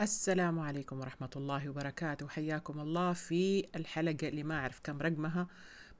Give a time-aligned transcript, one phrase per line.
[0.00, 2.28] السلام عليكم ورحمة الله وبركاته.
[2.28, 5.48] حياكم الله في الحلقة اللي ما أعرف كم رقمها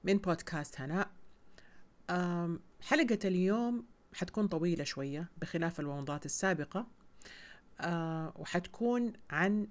[0.03, 1.11] من بودكاست هناء
[2.81, 6.87] حلقة اليوم حتكون طويلة شوية بخلاف الموضوعات السابقة.
[7.81, 9.67] أه، وحتكون عن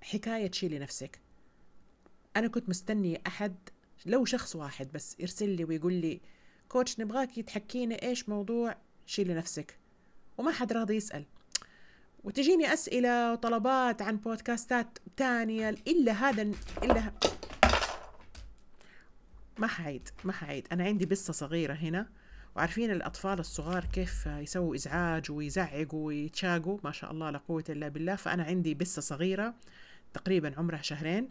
[0.00, 1.20] حكاية شيلي نفسك
[2.36, 3.56] أنا كنت مستني أحد
[4.06, 6.20] لو شخص واحد بس يرسل لي ويقول لي
[6.68, 9.78] كوتش نبغاكي تحكينا إيش موضوع شيلي نفسك
[10.38, 11.24] وما حد راضي يسأل.
[12.26, 16.42] وتجيني أسئلة وطلبات عن بودكاستات تانية إلا هذا
[16.82, 17.12] إلا
[19.58, 20.66] ما حعيد ما حعيد.
[20.72, 22.08] أنا عندي بصة صغيرة هنا.
[22.56, 28.16] وعارفين الأطفال الصغار كيف يسووا إزعاج ويزعقوا ويتشاقوا؟ ما شاء الله لا قوة إلا بالله.
[28.16, 29.54] فأنا عندي بصة صغيرة
[30.14, 31.28] تقريبا عمرها شهرين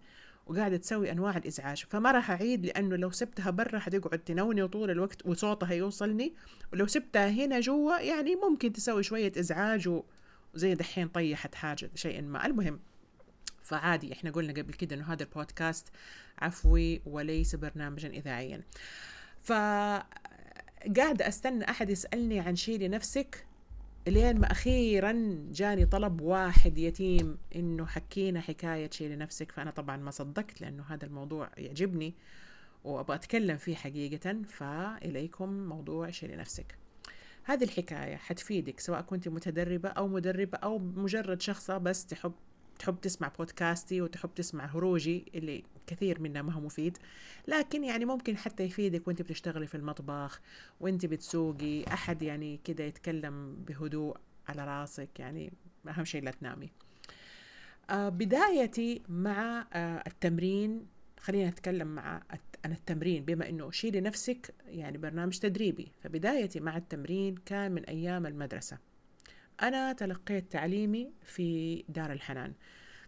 [0.48, 1.86] وقاعدة تسوي أنواع الإزعاج.
[1.90, 6.34] فما راح أعيد لأنه لو سبتها برا حتقعد تنوني طول الوقت وصوتها يوصلني.
[6.74, 10.04] ولو سبتها هنا جوا يعني ممكن تسوي شوية إزعاج و...
[10.56, 12.46] وزي دحين طيحت حاجة شيء ما.
[12.46, 12.80] المهم
[13.64, 15.88] فعادي إحنا قلنا قبل كده إنه هذا البودكاست
[16.40, 18.62] عفوي وليس برنامجا اذاعيا.
[19.42, 19.52] ف
[21.22, 23.46] أستنى أحد يسألني عن شيء لنفسك
[24.08, 29.52] لين ما أخيرا جاني طلب واحد يتيم إنه حكينا حكاية شيء لنفسك.
[29.52, 32.14] فأنا طبعا ما صدقت لأنه هذا الموضوع يعجبني
[32.84, 34.42] وأبغى أتكلم فيه حقيقة.
[34.50, 36.85] فإليكم موضوع شيء لنفسك.
[37.46, 42.34] هذه الحكاية حتفيدك سواء كنت متدربة أو مدربة أو مجرد شخصة بس تحب
[42.80, 46.98] تحب تسمع بودكاستي وتحب تسمع هروجي اللي كثير منه ما هو مفيد.
[47.48, 50.42] لكن يعني ممكن حتى يفيدك وأنت بتشتغلي في المطبخ
[50.80, 55.54] وأنت بتسوقي أحد يعني كده يتكلم بهدوء على راسك يعني
[55.88, 56.72] أهم شيء لا تنامي.
[57.90, 60.86] آه بدايتي مع آه التمرين
[61.20, 62.22] خلينا نتكلم مع
[62.66, 65.92] عن التمرين بما إنه شيلي نفسك يعني برنامج تدريبي.
[66.04, 68.78] فبدايتي مع التمرين كان من أيام المدرسة.
[69.62, 72.54] أنا تلقيت تعليمي في دار الحنان.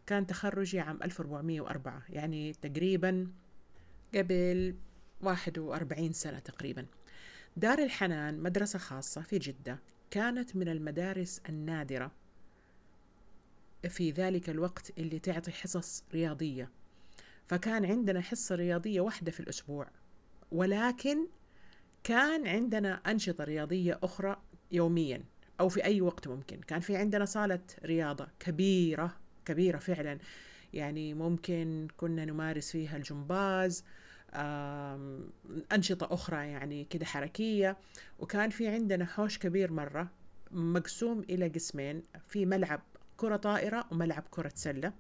[0.08, 3.28] كان تخرجي عام 1404 يعني تقريبا
[4.16, 4.76] قبل
[5.22, 6.86] 41 سنة تقريبا.
[7.58, 9.80] دار الحنان مدرسة خاصة في جدة
[10.12, 12.12] كانت من المدارس النادرة
[13.90, 16.70] في ذلك الوقت اللي تعطي حصص رياضية.
[17.48, 19.88] فكان عندنا حصة رياضية واحدة في الأسبوع
[20.52, 21.28] ولكن
[22.04, 24.38] كان عندنا أنشطة رياضية أخرى
[24.72, 25.24] يوميا
[25.60, 26.60] أو في أي وقت ممكن.
[26.62, 29.16] كان في عندنا صالة رياضة كبيرة
[29.46, 30.18] كبيرة فعلا.
[30.74, 33.84] يعني ممكن كنا نمارس فيها الجمباز
[35.74, 37.78] أنشطة أخرى يعني كده حركية.
[38.20, 40.10] وكان في عندنا حوش كبير مرة
[40.52, 42.82] مقسوم إلى قسمين في ملعب
[43.18, 44.94] كرة طائرة وملعب كرة سلة.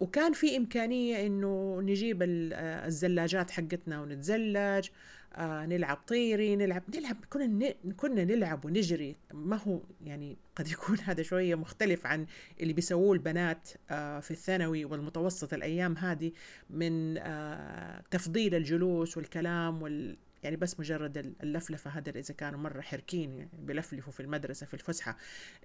[0.00, 4.88] وكان في إمكانية إنه نجيب الزلاجات حقتنا ونتزلج
[5.34, 9.16] آه نلعب طيري نلعب نلعب كنا كنا نلعب ونجري.
[9.32, 12.26] ما هو يعني قد يكون هذا شوية مختلف عن
[12.60, 16.32] اللي بيسووه البنات آه في الثانوي والمتوسط الأيام هذه
[16.70, 23.38] من آه تفضيل الجلوس والكلام وال يعني بس مجرد اللفلفة هذا إذا كانوا مرة حركين
[23.38, 25.16] يعني بلفلفوا في المدرسة في الفسحة.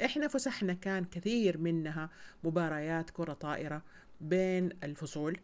[0.06, 2.10] إحنا فسحنا كان كثير منها
[2.44, 3.82] مباريات كرة طائرة.
[4.22, 5.40] بين الفصول.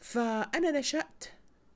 [0.00, 1.24] فأنا نشأت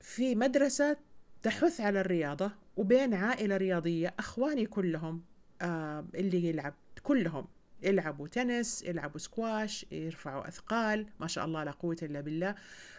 [0.01, 0.97] في مدرسة
[1.43, 5.23] تحث على الرياضة وبين عائلة رياضية أخواني كلهم
[5.61, 6.73] آه اللي يلعب
[7.03, 7.47] كلهم
[7.81, 12.55] يلعبوا تنس يلعبوا سكواش يرفعوا أثقال ما شاء الله لا قوة إلا بالله.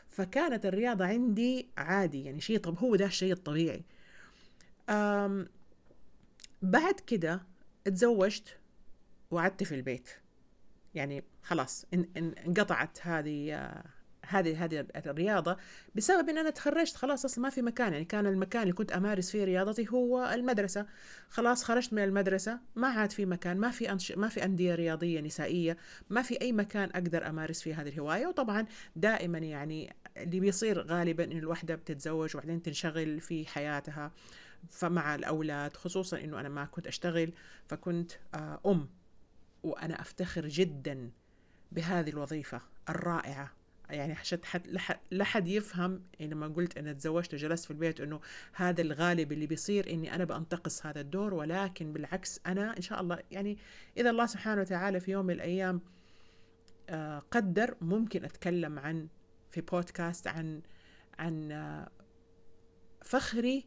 [0.08, 3.82] فكانت الرياضة عندي عادي يعني شيء طب هو ده الشيء الطبيعي
[6.62, 7.42] بعد كده
[7.86, 8.58] اتزوجت
[9.30, 10.10] وقعدت في البيت.
[10.96, 11.86] يعني خلاص
[12.16, 13.72] انقطعت هذه
[14.28, 15.56] هذه هذه الرياضة
[15.94, 17.92] بسبب إن أنا تخرجت خلاص أصلا ما في مكان.
[17.92, 20.86] يعني كان المكان اللي كنت أمارس فيه رياضتي هو المدرسة.
[21.28, 24.12] خلاص خرجت من المدرسة ما عاد في مكان ما في أنش...
[24.12, 25.76] ما في أندية رياضية نسائية
[26.10, 28.26] ما في أي مكان أقدر أمارس فيه هذه الهواية.
[28.26, 34.12] وطبعا دائما يعني اللي بيصير غالبا إن الوحدة بتتزوج وبعدين تنشغل في حياتها.
[34.70, 37.32] فمع الأولاد خصوصا إنه أنا ما كنت أشتغل
[37.68, 38.12] فكنت
[38.66, 38.88] أم.
[39.66, 41.10] وأنا أفتخر جدا
[41.72, 43.52] بهذه الوظيفة الرائعة
[43.90, 44.38] يعني عشان
[45.10, 48.20] لا حد يفهم لما قلت أنا تزوجت وجلست في البيت أنه
[48.52, 53.18] هذا الغالب اللي بيصير إني أنا بنتقص هذا الدور ولكن بالعكس أنا إن شاء الله
[53.30, 53.58] يعني
[53.96, 55.80] إذا الله سبحانه وتعالى في يوم من الأيام
[57.30, 59.08] قدر ممكن أتكلم عن
[59.50, 60.62] في بودكاست عن
[61.18, 61.86] عن
[63.02, 63.64] فخري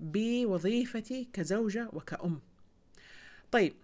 [0.00, 2.40] بوظيفتي كزوجة وكأم.
[3.52, 3.74] طيب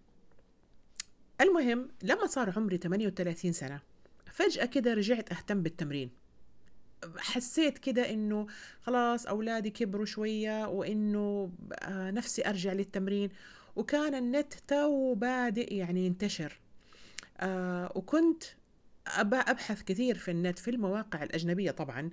[1.41, 3.81] المهم لما صار عمري 38 سنة
[4.27, 6.11] فجأة كده رجعت أهتم بالتمرين.
[7.19, 8.47] حسيت كده إنه
[8.81, 11.53] خلاص أولادي كبروا شوية وإنه
[11.89, 13.31] نفسي أرجع للتمرين.
[13.77, 16.61] وكان النت تو بادئ يعني ينتشر.
[17.41, 18.45] آه وكنت
[19.07, 22.11] أبحث كثير في النت في المواقع الأجنبية طبعا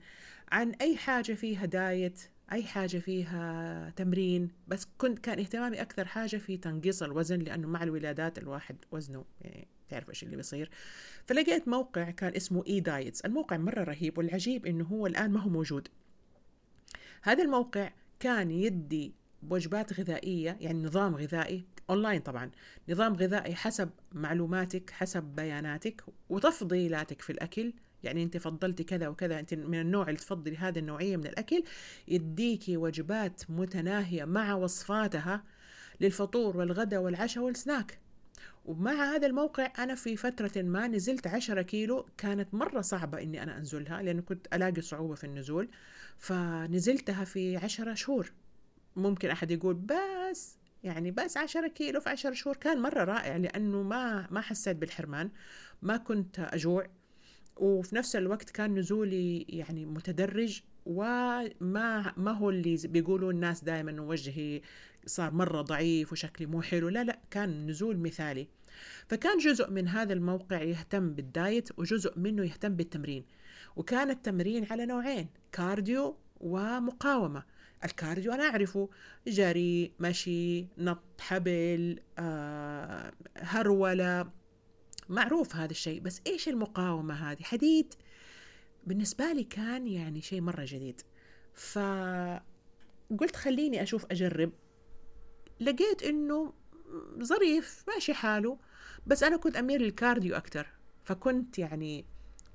[0.51, 2.21] عن أي حاجة فيها diet
[2.51, 7.83] أي حاجة فيها تمرين بس كنت كان اهتمامي أكثر حاجة في تنقيص الوزن لأنه مع
[7.83, 10.69] الولادات الواحد وزنه يعني تعرف إيش اللي بيصير.
[11.25, 15.87] فلقيت موقع كان اسمه eDiets الموقع مرة رهيب والعجيب إنه هو الآن ما هو موجود.
[17.21, 19.13] هذا الموقع كان يدي
[19.49, 22.51] وجبات غذائية يعني نظام غذائي أونلاين طبعا
[22.89, 27.73] نظام غذائي حسب معلوماتك حسب بياناتك وتفضيلاتك في الأكل.
[28.03, 31.63] يعني انت فضلتي كذا وكذا انت من النوع اللي تفضلي هذه النوعية من الأكل
[32.07, 35.43] يديكي وجبات متناهية مع وصفاتها
[36.01, 37.99] للفطور والغداء والعشاء والسناك.
[38.65, 43.57] ومع هذا الموقع أنا في فترة ما نزلت عشرة كيلو كانت مرة صعبة إني أنا
[43.57, 45.69] أنزلها لأنه كنت ألاقي صعوبة في النزول
[46.17, 48.31] فنزلتها في عشرة شهور.
[48.95, 53.83] ممكن أحد يقول بس يعني بس عشرة كيلو في عشر شهور كان مرة رائع لأنه
[53.83, 55.31] ما ما حسيت بالحرمان
[55.81, 56.87] ما كنت أجوع.
[57.59, 64.03] وفي نفس الوقت كان نزولي يعني متدرج وما ما هو اللي بيقولوا الناس دائما انه
[64.03, 64.61] وجهي
[65.05, 68.47] صار مرة ضعيف وشكلي مو حلو لا لا كان نزول مثالي.
[69.07, 73.25] فكان جزء من هذا الموقع يهتم بالدايت وجزء منه يهتم بالتمرين.
[73.75, 77.43] وكان التمرين على نوعين cardio ومقاومة.
[77.85, 78.89] ال cardio أنا أعرفه
[79.27, 84.29] جري مشي نط حبل آه، هرولة
[85.09, 87.93] معروف هذا الشيء بس إيش المقاومة هذه؟ حديد
[88.87, 91.01] بالنسبة لي كان يعني شيء مرة جديد.
[91.53, 94.51] فقلت خليني أشوف أجرب.
[95.59, 96.53] لقيت إنه
[97.23, 98.57] ظريف ماشي حاله
[99.07, 100.67] بس أنا كنت أميل لل cardio أكتر.
[101.03, 102.05] فكنت يعني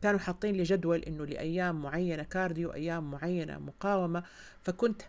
[0.03, 4.25] كانوا حاطين لي جدول إنه لأيام معينة cardio أيام معينة مقاومة.
[4.63, 5.03] فكنت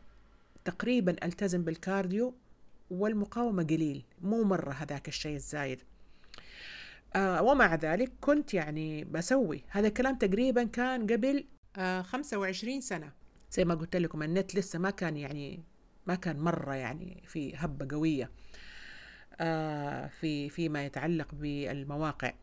[0.65, 2.33] تقريبا ألتزم بال cardio
[2.91, 5.81] والمقاومة قليل مو مرة هذاك الشيء الزايد.
[7.15, 9.63] آه ومع ذلك كنت يعني بسوي.
[9.69, 11.45] هذا الكلام تقريبا كان قبل
[11.77, 13.11] آه 25 سنة.
[13.51, 15.63] زي ما قلت لكم النت لسه ما كان يعني
[16.07, 18.31] ما كان مرة يعني في هبة قوية
[19.39, 22.33] آه في فيما يتعلق بالمواقع.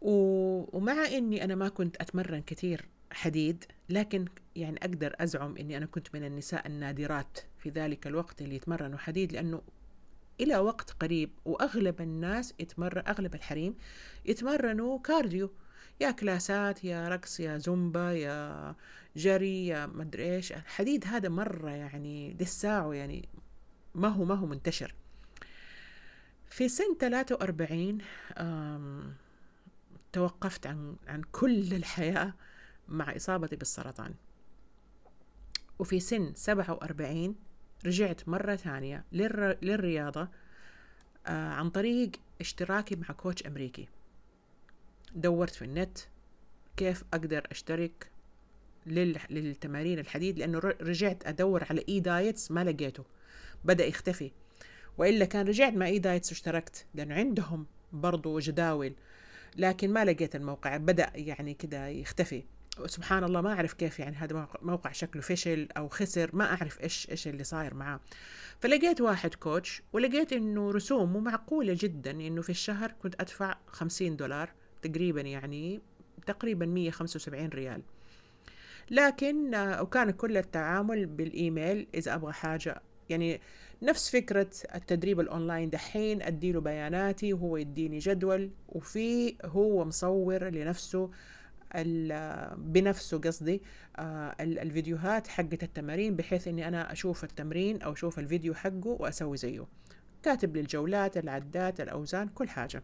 [0.00, 4.24] ومع إني أنا ما كنت أتمرن كثير حديد لكن
[4.56, 9.32] يعني أقدر أزعم إني أنا كنت من النساء النادرات في ذلك الوقت اللي يتمرنوا حديد
[9.32, 9.62] لأنه
[10.40, 13.74] إلى وقت قريب وأغلب الناس يتمرن أغلب الحريم
[14.24, 15.50] يتمرنوا كارديو.
[16.00, 18.74] يا كلاسات يا رقص يا زومبا يا
[19.16, 20.52] جري يا مدري إيش.
[20.52, 23.28] الحديد هذا مرة يعني لساعه يعني
[23.94, 24.94] ما هو ما هو منتشر.
[26.46, 27.98] في سن 43
[30.12, 32.34] توقفت عن عن كل الحياة
[32.88, 34.14] مع إصابتي بالسرطان.
[35.78, 37.36] وفي سن 47
[37.86, 39.04] رجعت مرة ثانية
[39.62, 40.28] للرياضة
[41.26, 43.88] آه عن طريق اشتراكي مع coach أمريكي.
[45.14, 45.98] دورت في النت
[46.76, 48.10] كيف أقدر أشترك
[48.86, 53.04] للتمارين الحديد لأنه رجعت أدور على eDiets ما لقيته.
[53.64, 54.30] بدأ يختفي.
[54.98, 58.92] وإلا كان رجعت مع eDiets واشتركت لأنه عندهم برضو جداول
[59.56, 60.76] لكن ما لقيت الموقع.
[60.76, 62.42] بدأ يعني كده يختفي.
[62.86, 67.10] سبحان الله ما أعرف كيف يعني هذا موقع شكله فشل أو خسر ما أعرف إيش
[67.10, 68.00] إيش اللي صاير معاه.
[68.60, 74.50] فلقيت واحد coach ولقيت إنه رسومه معقولة جدا إنه في الشهر كنت أدفع خمسين دولار
[74.82, 75.80] تقريبا يعني
[76.26, 77.82] تقريبا 175 ريال.
[78.90, 82.82] لكن وكان كل التعامل بالإيميل إذا أبغى حاجة.
[83.08, 83.40] يعني
[83.82, 91.10] نفس فكرة التدريب الأونلاين دحين أديله بياناتي وهو يديني جدول وفي هو مصور لنفسه
[92.56, 93.62] بنفسه قصدي
[93.96, 99.66] آه، الفيديوهات حقة التمارين بحيث إني أنا أشوف التمرين أو أشوف الفيديو حقه وأسوي زيه.
[100.22, 102.82] كاتب لي الجولات العدات الأوزان كل حاجة.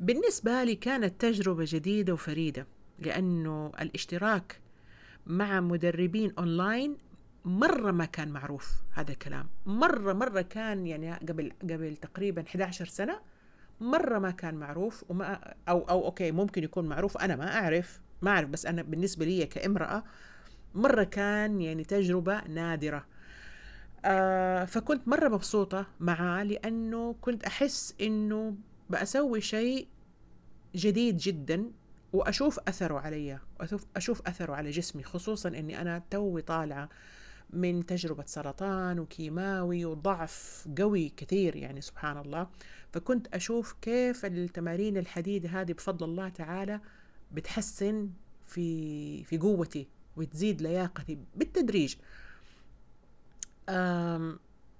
[0.00, 2.66] بالنسبة لي كانت تجربة جديدة وفريدة
[2.98, 4.60] لأنه الاشتراك
[5.26, 6.96] مع مدربين أونلاين
[7.44, 9.48] مرة ما كان معروف هذا الكلام.
[9.66, 13.20] مرة مرة كان يعني قبل قبل تقريبا 11 سنة
[13.80, 18.30] مرة ما كان معروف وما أو أو okay ممكن يكون معروف أنا ما أعرف ما
[18.30, 20.04] أعرف بس أنا بالنسبة لي كامرأة
[20.74, 23.06] مرة كان يعني تجربة نادرة.
[24.04, 28.56] آه فكنت مرة مبسوطة معاه لأنه كنت أحس إنه
[28.90, 29.88] بأسوي شيء
[30.74, 31.70] جديد جدا
[32.12, 36.88] وأشوف أثره علي وأشوف أشوف أثره على جسمي خصوصا إني أنا توي طالعة
[37.50, 42.48] من تجربة سرطان وكيماوي وضعف قوي كثير يعني سبحان الله.
[42.92, 46.80] فكنت أشوف كيف التمارين الحديد هذه بفضل الله تعالى
[47.32, 48.10] بتحسن
[48.46, 51.94] في في قوتي وتزيد لياقتي بالتدريج.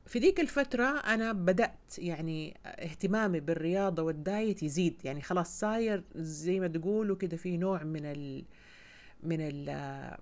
[0.07, 5.05] في ديك الفترة أنا بدأت يعني اهتمامي بالرياضة وال diet يزيد.
[5.05, 8.45] يعني خلاص صاير زي ما تقولوا كده في نوع من ال
[9.23, 10.17] من ال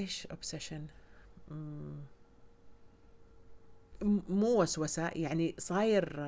[0.00, 0.86] إيش obsession
[4.28, 6.20] مو وسوسة يعني صاير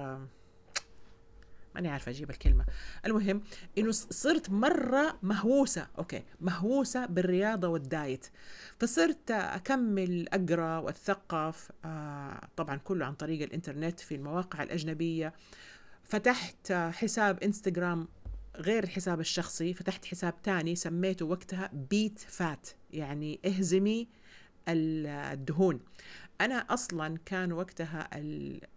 [1.75, 2.67] ماني عارفة أجيب الكلمة.
[3.07, 3.43] المهم
[3.79, 8.27] إنه صرت مرة مهووسة okay مهووسة بالرياضة وال diet.
[8.79, 15.33] فصرت أكمل أقرأ وأتثقف آه طبعا كله عن طريق الإنترنت في المواقع الأجنبية.
[16.05, 18.09] فتحت حساب إنستغرام
[18.57, 24.09] غير الحساب الشخصي فتحت حساب تاني سميته وقتها Beat Fat يعني اهزمي
[24.69, 25.81] الدهون.
[26.41, 28.09] أنا أصلا كان وقتها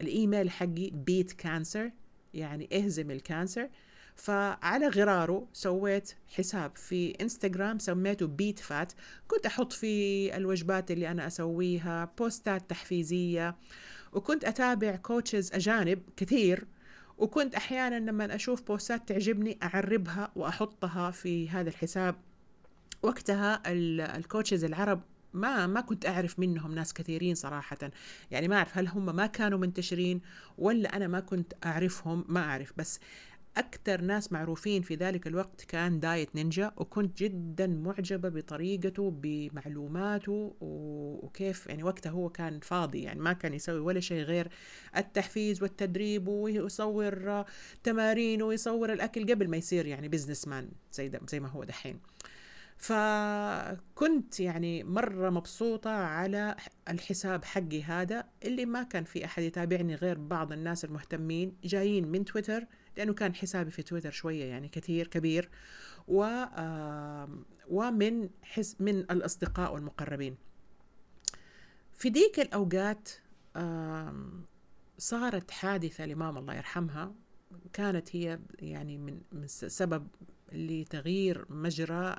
[0.01, 1.91] الإيميل حقي Beat Cancer
[2.33, 3.69] يعني اهزم ال cancer.
[4.15, 8.93] فعلى غراره سويت حساب في إنستغرام سميته Beat Fat.
[9.27, 13.55] كنت أحط فيه الوجبات اللي أنا أسويها بوستات تحفيزية.
[14.13, 16.67] وكنت أتابع coaches أجانب كثير.
[17.17, 22.15] وكنت أحيانا لما أشوف بوستات تعجبني أعربها وأحطها في هذا الحساب.
[23.05, 23.61] وقتها
[24.17, 25.01] ال coaches العرب
[25.33, 27.77] ما ما كنت أعرف منهم ناس كثيرين صراحة.
[28.31, 30.21] يعني ما أعرف هل هم ما كانوا منتشرين
[30.57, 32.73] ولا أنا ما كنت أعرفهم ما أعرف.
[32.77, 32.99] بس
[33.57, 41.67] أكثر ناس معروفين في ذلك الوقت كان Diet Ninja وكنت جدا معجبة بطريقته بمعلوماته وكيف
[41.67, 43.03] يعني وقتها هو كان فاضي.
[43.03, 44.47] يعني ما كان يسوي ولا شيء غير
[44.97, 47.45] التحفيز والتدريب ويصور
[47.83, 51.99] تمارين ويصور الأكل قبل ما يصير يعني businessman زي, زي ما هو دحين.
[52.77, 56.55] فكنت يعني مرة مبسوطة على
[56.89, 62.25] الحساب حقي هذا اللي ما كان في أحد يتابعني غير بعض الناس المهتمين جايين من
[62.25, 62.65] تويتر
[62.97, 65.49] لأنه كان حسابي في تويتر شوية يعني كثير كبير
[66.07, 66.43] و
[67.67, 70.35] ومن حس من الأصدقاء والمقربين.
[71.93, 73.09] في ديك الأوقات
[74.97, 77.13] صارت حادثة لماما الله يرحمها
[77.73, 80.07] كانت هي يعني من سبب
[80.51, 82.15] لتغيير مجرى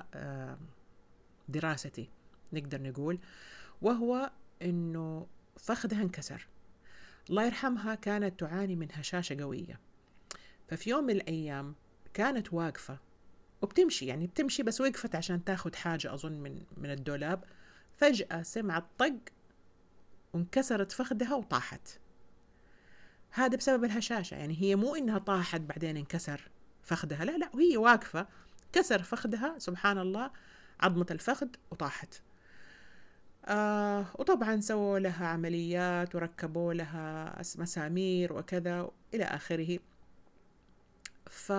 [1.49, 2.09] دراستي
[2.53, 3.19] نقدر نقول.
[3.81, 5.27] وهو إنه
[5.57, 6.47] فخذها انكسر.
[7.29, 9.79] الله يرحمها كانت تعاني من هشاشة قوية.
[10.67, 11.75] ففي يوم من الأيام
[12.13, 12.99] كانت واقفة.
[13.61, 17.43] وبتمشي يعني بتمشي بس وقفت عشان تاخد حاجة أظن من من الدولاب.
[17.97, 19.19] فجأة سمعت طق
[20.33, 21.99] وانكسرت فخذها وطاحت.
[23.37, 26.41] هذا بسبب الهشاشة يعني هي مو إنها طاحت بعدين انكسر
[26.83, 28.27] فخذها لا لا وهي واقفة
[28.73, 30.31] كسر فخذها سبحان الله
[30.79, 32.21] عظمة الفخذ وطاحت.
[33.45, 39.79] آه وطبعا سووا لها عمليات وركبوا لها مسامير وكذا إلى آخره.
[41.25, 41.49] ف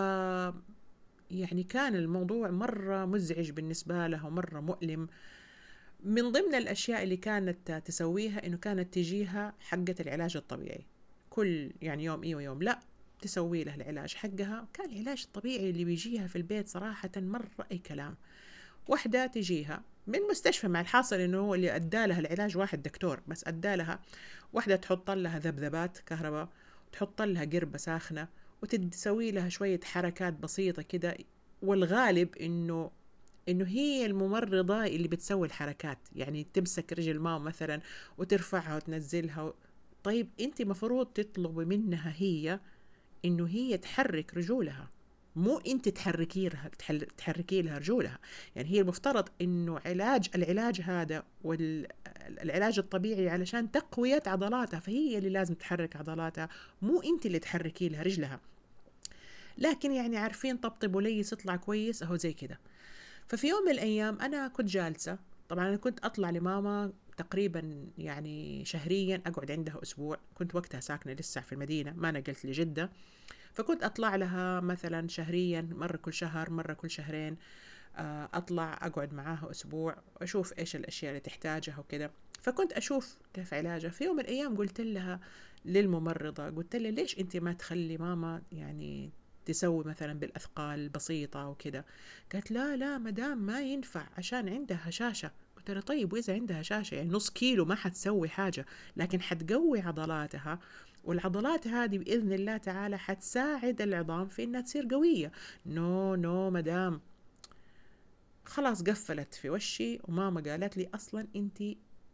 [1.30, 5.08] يعني كان الموضوع مرة مزعج بالنسبة لها ومرة مؤلم.
[6.04, 10.86] من ضمن الأشياء اللي كانت تسويها إنه كانت تجيها حقة العلاج الطبيعي.
[11.38, 12.80] كل يعني يوم إيه ويوم لا
[13.20, 14.68] تسوي له العلاج حقها.
[14.74, 18.16] كان العلاج الطبيعي اللي بيجيها في البيت صراحة مرة أي كلام.
[18.88, 23.46] واحدة تجيها من مستشفى مع الحاصل إنه هو اللي أدى لها العلاج واحد دكتور بس
[23.46, 24.00] أدى لها.
[24.52, 26.48] واحدة تحط لها ذبذبات كهرباء
[26.92, 28.28] تحط لها قربة ساخنة
[28.62, 31.16] وتسوي لها شوية حركات بسيطة كده.
[31.62, 32.90] والغالب إنه
[33.48, 35.98] إنه هي الممرضة اللي بتسوي الحركات.
[36.16, 37.80] يعني تمسك رجل ماما مثلا
[38.18, 39.52] وترفعها وتنزلها
[40.04, 42.60] طيب انت مفروض تطلبي منها هي
[43.24, 44.90] انه هي تحرك رجولها.
[45.36, 46.70] مو انت تحركي لها
[47.18, 48.18] تحركي لها رجولها.
[48.56, 55.54] يعني هي المفترض انه علاج العلاج هذا والعلاج الطبيعي علشان تقوية عضلاتها فهي اللي لازم
[55.54, 56.48] تحرك عضلاتها
[56.82, 58.40] مو انت اللي تحركي لها رجلها.
[59.58, 62.60] لكن يعني عارفين طبطب وليس يطلع كويس أهو زي كده.
[63.26, 65.18] ففي يوم من الأيام أنا كنت جالسة.
[65.48, 70.18] طبعا أنا كنت أطلع لماما تقريبا يعني شهريا أقعد عندها أسبوع.
[70.34, 72.90] كنت وقتها ساكنة لسه في المدينة ما نقلت لجدة.
[73.52, 77.36] فكنت أطلع لها مثلا شهريا مرة كل شهر مرة كل شهرين
[77.96, 82.10] آه، أطلع أقعد معاها أسبوع واشوف إيش الأشياء اللي تحتاجها وكذا
[82.42, 83.90] فكنت أشوف كيف علاجها.
[83.90, 85.20] في يوم من الأيام قلت لها
[85.64, 89.10] للممرضة قلت لها ليش أنت ما تخلي ماما يعني
[89.46, 91.84] تسوي مثلا بالأثقال البسيطه وكذا
[92.32, 95.30] قالت لا لا مدام ما ينفع عشان عندها هشاشة.
[95.72, 100.58] لها طيب وإذا عندها هشاشه يعني نص كيلو ما حتسوي حاجة لكن حتقوي عضلاتها
[101.04, 105.32] والعضلات هذه بإذن الله تعالى حتساعد العظام في إنها تصير قوية.
[105.66, 107.00] نو نو مدام.
[108.44, 111.60] خلاص قفلت في وشي وماما قالت لي أصلا أنت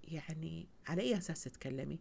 [0.04, 1.98] يعني على أي أساس تتكلمي؟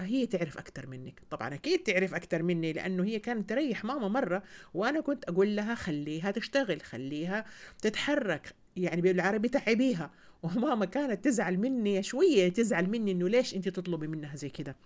[0.00, 1.20] هي تعرف أكثر منك.
[1.30, 4.42] طبعا أكيد تعرف أكثر مني لأنه هي كانت تريح ماما مرة
[4.74, 7.44] وأنا كنت أقول لها خليها تشتغل خليها
[7.82, 10.10] تتحرك يعني بالعربي تعبيها.
[10.42, 14.76] وماما كانت تزعل مني شوية تزعل مني إنه ليش أنت تطلبي منها زي كده.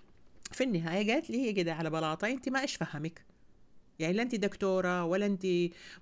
[0.52, 3.24] في النهاية قالت لي هي كده على بلاطة أنت ما إيش فهمك؟
[3.98, 5.46] يعني لا أنت دكتورة ولا أنت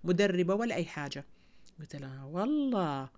[0.04, 1.24] مدربة ولا أي حاجة.
[1.80, 3.08] قلت لها والله.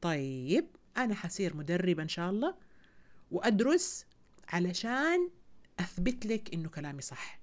[0.00, 2.54] طيب أنا حصير مدربة إن شاء الله
[3.30, 4.06] وأدرس
[4.48, 5.30] علشان
[5.80, 7.40] أثبت لك إنه كلامي صح.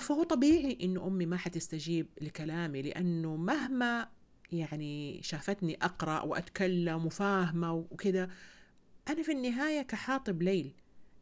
[0.00, 4.08] فهو طبيعي إنه أمي ما حتستجيب لكلامي لأنه مهما
[4.52, 8.28] يعني شافتني أقرأ وأتكلم وفاهمة وكده.
[9.08, 10.74] أنا في النهاية كحاطب ليل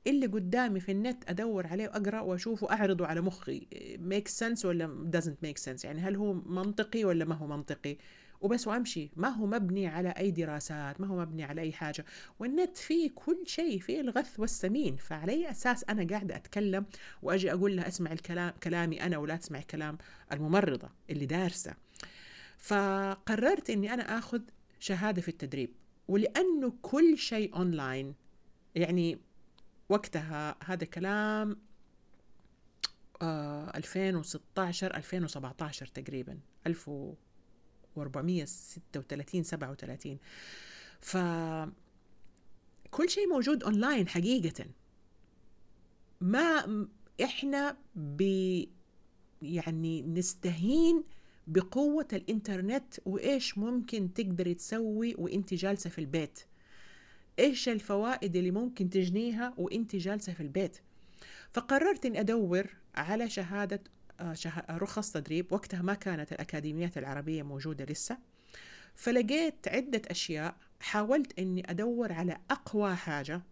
[0.07, 3.67] اللي قدامي في النت أدور عليه وأقرأ وأشوفه أعرضه على مخي.
[4.01, 7.97] ميك سنس ولا doesn't make sense يعني هل هو منطقي ولا ما هو منطقي؟
[8.41, 9.11] وبس وأمشي.
[9.17, 12.05] ما هو مبني على أي دراسات ما هو مبني على أي حاجة.
[12.39, 14.97] والنت فيه كل شيء فيه الغث والسمين.
[14.97, 16.87] فعلى أساس أنا قاعدة أتكلم
[17.23, 19.99] وأجي أقول لها اسمع الكلام كلامي أنا ولا تسمع كلام
[20.33, 21.86] الممرضة اللي دارسة.
[22.57, 24.41] فقررت إني أنا آخذ
[24.79, 25.73] شهادة في التدريب.
[26.09, 28.15] ولأنه كل شيء اونلاين
[28.75, 29.19] يعني
[29.89, 31.57] وقتها هذا كلام
[33.23, 40.19] آه 2016 2017 تقريبا 1436 37
[41.01, 41.17] ف
[42.91, 44.67] كل شيء موجود اونلاين حقيقة.
[46.21, 46.87] ما
[47.25, 48.23] إحنا ب
[49.43, 51.05] يعني نستهين
[51.47, 56.41] بقوة الإنترنت وإيش ممكن تقدري تسوي وإنت جالسة في البيت.
[57.39, 60.79] إيش الفوائد اللي ممكن تجنيها وإنت جالسة في البيت.
[61.53, 63.81] فقررت إني أدور على شهادة
[64.21, 64.35] آه،
[64.71, 65.53] رخص تدريب.
[65.53, 68.19] وقتها ما كانت الأكاديميات العربية موجودة لسه.
[68.95, 70.57] فلقيت عدة أشياء.
[70.81, 73.43] حاولت إني أدور على أقوى حاجة.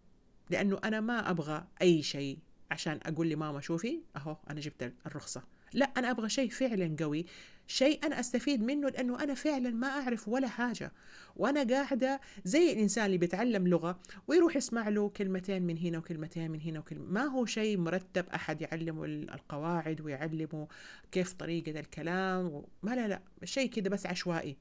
[0.51, 2.39] لأنه أنا ما أبغى أي شيء.
[2.71, 5.43] عشان أقول لماما شوفي أهو أنا جبت الرخصة.
[5.75, 7.27] لا أنا أبغى شيء فعلا قوي
[7.67, 10.93] شيء أنا أستفيد منه لأنه أنا فعلا ما أعرف ولا حاجة.
[11.37, 16.61] وأنا قاعدة زي الإنسان اللي بيتعلم لغة ويروح يسمع له كلمتين من هنا وكلمتين من
[16.61, 20.69] هنا وكلمة ما هو شيء مرتب أحد يعلمه القواعد ويعلمه
[21.13, 22.69] كيف طريقة الكلام و...
[22.83, 24.57] ما لا لا شيء كده بس عشوائي.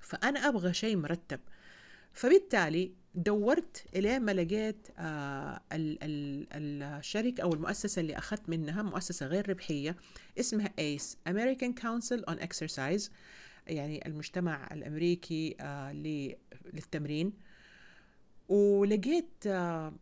[0.00, 1.40] فأنا أبغى شيء مرتب.
[2.12, 9.96] فبالتالي دورت الين ما لقيت آه الشركة أو المؤسسة اللي أخذت منها مؤسسة غير ربحية
[10.40, 13.10] اسمها ايس American Council on Exercise
[13.66, 15.92] يعني المجتمع الأمريكي آه
[16.72, 17.32] للتمرين.
[18.48, 19.92] ولقيت آه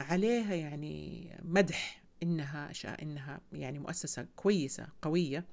[0.00, 2.72] عليها يعني مدح إنها
[3.02, 5.44] إنها يعني مؤسسة كويسة قوية.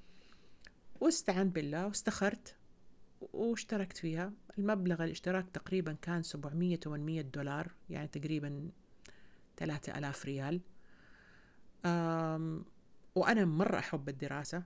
[1.02, 2.56] واستعنت بالله واستخرت
[3.34, 4.34] واشتركت فيها.
[4.58, 8.70] المبلغ الاشتراك تقريبا كان 700 800 دولار يعني تقريبا
[9.58, 10.62] 3000 ريال.
[13.16, 14.64] وأنا مرة أحب الدراسة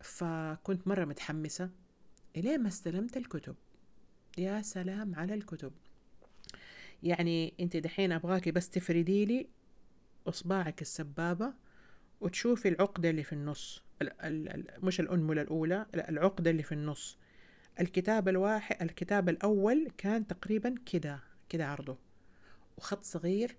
[0.00, 1.70] فكنت مرة متحمسة.
[2.36, 3.56] إلين ما استلمت الكتب.
[4.38, 5.72] يا سلام على الكتب.
[7.02, 9.48] يعني أنت دحين ابغاكي بس تفردي لي
[10.26, 11.52] اصبعك السبابة
[12.20, 17.17] وتشوفي العقدة اللي في النص ال ال مش الأنملة الأولى العقدة اللي في النص.
[17.80, 21.98] الكتاب الواحد الكتاب الأول كان تقريبا كده كده عرضه.
[22.78, 23.56] وخط صغير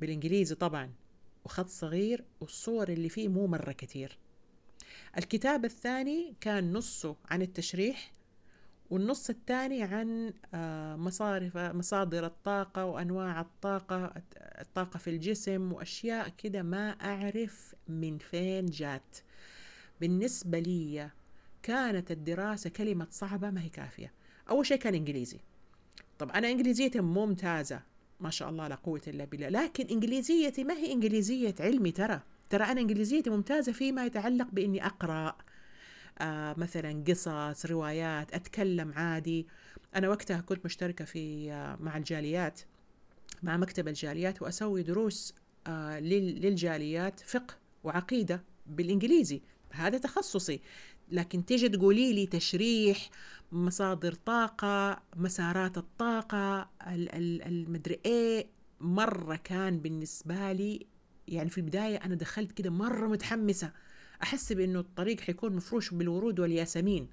[0.00, 0.92] بالإنجليزي طبعا
[1.44, 4.18] وخط صغير والصور اللي فيه مو مرة كتير.
[5.18, 8.12] الكتاب الثاني كان نصه عن التشريح
[8.90, 14.12] والنص الثاني عن آه، مصارف مصادر الطاقة وأنواع الطاقة
[14.60, 19.16] الطاقة في الجسم وأشياء كده ما أعرف من فين جات.
[20.00, 21.10] بالنسبة لي
[21.64, 24.12] كانت الدراسة كلمة صعبة ما هي كافية.
[24.50, 25.40] أول شيء كان إنجليزي.
[26.18, 27.80] طب أنا إنجليزيتي ممتازة
[28.20, 32.20] ما شاء الله لا قوة إلا بالله لكن إنجليزيتي ما هي إنجليزية علمي ترى.
[32.50, 35.36] ترى أنا إنجليزيتي ممتازة فيما يتعلق بإني أقرأ
[36.18, 39.46] آه مثلا قصص روايات أتكلم عادي.
[39.96, 42.60] أنا وقتها كنت مشتركة في آه مع الجاليات
[43.42, 45.34] مع مكتب الجاليات وأسوي دروس
[45.66, 49.42] آه للجاليات فقه وعقيدة بالإنجليزي.
[49.70, 50.60] هذا تخصصي.
[51.14, 53.10] لكن تيجي تقولي لي تشريح
[53.52, 58.46] مصادر طاقة مسارات الطاقة المدري إيه
[58.80, 60.86] مرة كان بالنسبة لي
[61.28, 63.72] يعني في البداية أنا دخلت كده مرة متحمسة.
[64.22, 67.08] أحس بأنه الطريق حيكون مفروش بالورود والياسمين.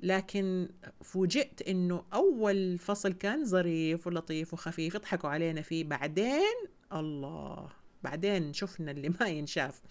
[0.00, 0.68] لكن
[1.02, 5.84] فوجئت إنه أول فصل كان ظريف ولطيف وخفيف يضحكوا علينا فيه.
[5.84, 6.56] بعدين
[6.92, 7.81] الله!
[8.04, 9.82] بعدين شفنا اللي ما ينشاف.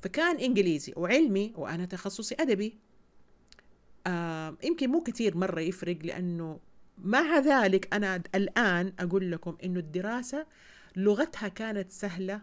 [0.00, 2.78] فكان إنجليزي وعلمي وأنا تخصصي أدبي.
[4.06, 6.60] آه يمكن مو كثير مرة يفرق لأنه
[6.98, 10.46] مع ذلك أنا الآن أقول لكم إنه الدراسة
[10.96, 12.42] لغتها كانت سهلة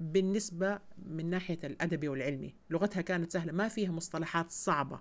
[0.00, 2.54] بالنسبة من ناحية الأدبي والعلمي.
[2.70, 5.00] لغتها كانت سهلة ما فيها مصطلحات صعبة.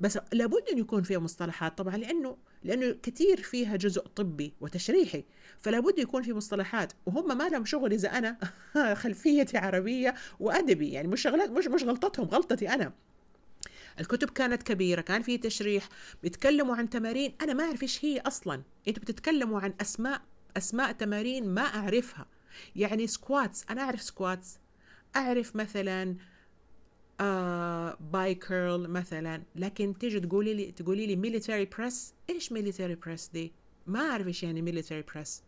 [0.00, 5.24] بس لابد أن يكون فيها مصطلحات طبعا لأنه لأنه كثير فيها جزء طبي وتشريحي
[5.60, 8.38] فلا بد يكون في مصطلحات وهم ما لهم شغل إذا أنا
[9.02, 12.92] خلفيتي عربية وأدبي يعني مش شغلات مش مش غلطتهم غلطتي أنا.
[14.00, 15.88] الكتب كانت كبيرة كان في تشريح
[16.22, 18.62] بيتكلموا عن تمارين أنا ما أعرف إيش هي أصلا.
[18.88, 20.20] أنتوا بتتكلموا عن أسماء
[20.56, 22.26] أسماء تمارين ما أعرفها.
[22.76, 24.58] يعني squats أنا أعرف squats
[25.16, 26.16] أعرف مثلا
[27.20, 29.42] آه bi curl مثلا.
[29.56, 33.52] لكن تيجي تقولي لي تقولي لي military press إيش military press دي؟
[33.86, 35.42] ما أعرف إيش يعني military press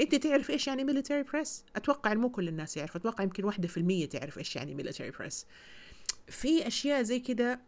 [0.00, 3.76] أنت تعرف إيش يعني military press أتوقع مو كل الناس يعرف أتوقع يمكن واحدة في
[3.76, 5.46] المية تعرف إيش يعني military press
[6.28, 7.60] في أشياء زي كده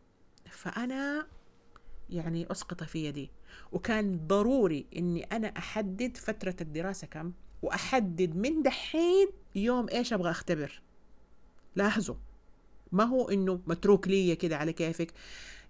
[0.51, 1.27] فأنا
[2.11, 3.31] يعني أسقط في يدي.
[3.73, 10.83] وكان ضروري إني أنا أحدد فترة الدراسة كم وأحدد من دحين يوم إيش أبغى أختبر.
[11.77, 12.15] لاحظوا.
[12.93, 15.13] ما هو إنه متروك لي كده على كيفك؟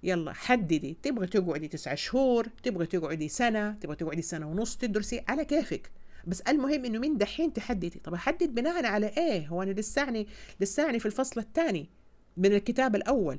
[0.03, 0.97] يلا حددي.
[1.03, 5.91] تبغي تقعدي تسعة شهور تبغي تقعدي سنة تبغي تقعدي سنة ونص تدرسي على كيفك.
[6.27, 8.01] بس المهم إنه من دحين تحددي.
[8.05, 10.27] طب أحدد بناء على إيه؟ هو أنا لساني
[10.61, 11.89] لساني في الفصل الثاني
[12.37, 13.39] من الكتاب الأول.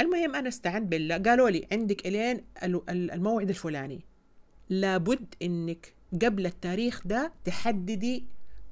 [0.00, 1.18] المهم أنا استعنت بالله.
[1.18, 2.44] قالوا لي عندك إلين
[2.88, 4.00] الموعد الفلاني.
[4.70, 5.92] لابد إنك
[6.22, 8.24] قبل التاريخ ده تحددي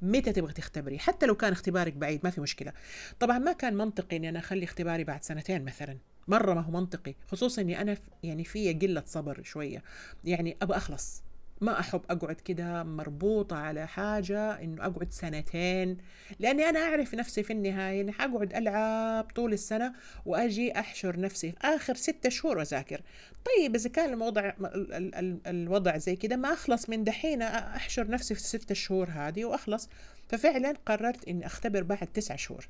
[0.02, 2.72] متى تبغى تختبري؟ حتى لو كان اختبارك بعيد ما في مشكلة.
[3.20, 5.98] طبعا ما كان منطقي إني أنا أخلي اختباري بعد سنتين مثلا.
[6.28, 9.82] مرة ما هو منطقي خصوصا إني أنا يعني في قلة صبر شوية.
[10.24, 11.22] يعني أبغى أخلص.
[11.62, 15.98] ما أحب أقعد كده مربوطة على حاجة إنه أقعد سنتين
[16.38, 19.92] لأني أنا أعرف نفسي في النهاية إني حقعد ألعب طول السنة
[20.26, 23.00] وأجي أحشر نفسي آخر ستة شهور أذاكر
[23.44, 24.52] طيب إذا كان الوضع
[25.46, 29.88] الوضع زي كده ما أخلص من دحين أحشر نفسي في الستة شهور هذه وأخلص.
[30.28, 32.68] ففعلا قررت إني أختبر بعد تسعة شهور.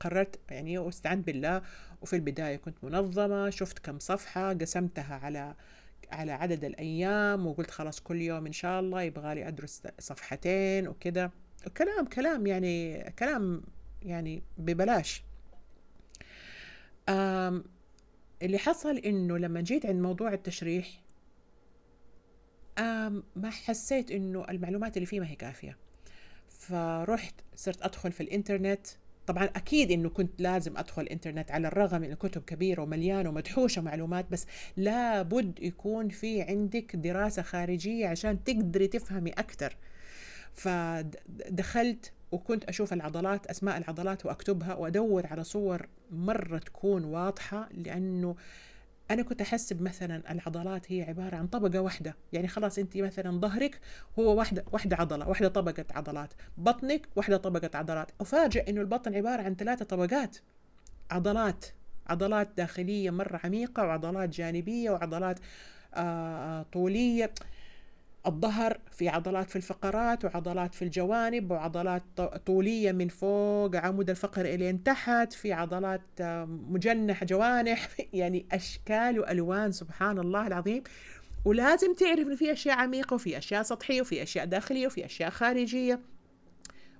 [0.00, 1.62] قررت يعني واستعنت بالله.
[2.02, 5.54] وفي البداية كنت منظمة شفت كم صفحة قسمتها على
[6.14, 11.30] على عدد الأيام وقلت خلاص كل يوم إن شاء الله يبغى لي أدرس صفحتين وكذا.
[11.76, 13.62] كلام كلام يعني كلام
[14.02, 15.22] يعني ببلاش.
[18.42, 21.00] اللي حصل إنه لما جيت عند موضوع التشريح
[23.36, 25.76] ما حسيت إنه المعلومات اللي فيه ما هي كافية.
[26.48, 28.86] فرحت صرت أدخل في الإنترنت
[29.26, 34.26] طبعا أكيد إنه كنت لازم أدخل الانترنت على الرغم من الكتب كبيرة ومليانة ومدحوشة معلومات
[34.30, 39.76] بس لابد يكون في عندك دراسة خارجية عشان تقدري تفهمي أكثر
[40.54, 48.36] فدخلت وكنت أشوف العضلات أسماء العضلات وأكتبها وأدور على صور مرة تكون واضحة لأنه
[49.10, 52.16] أنا كنت احسب مثلا العضلات هي عبارة عن طبقة واحدة.
[52.32, 53.80] يعني خلاص انت مثلا ظهرك
[54.18, 56.34] هو واحدة واحدة عضلة واحدة طبقة عضلات.
[56.56, 58.10] بطنك واحدة طبقة عضلات.
[58.20, 60.36] أفاجئ إنه البطن عبارة عن ثلاثة طبقات.
[61.10, 61.64] عضلات
[62.06, 65.38] عضلات داخلية مرة عميقة وعضلات جانبية وعضلات
[65.94, 67.30] آه طولية.
[68.26, 72.02] الظهر في عضلات في الفقرات وعضلات في الجوانب وعضلات
[72.46, 76.02] طولية من فوق عمود الفقر إلى تحت في عضلات
[76.46, 80.82] مجنح جوانح يعني أشكال وألوان سبحان الله العظيم.
[81.44, 86.00] ولازم تعرف إنه في أشياء عميقة وفي أشياء سطحية وفي أشياء داخلية وفي أشياء خارجية.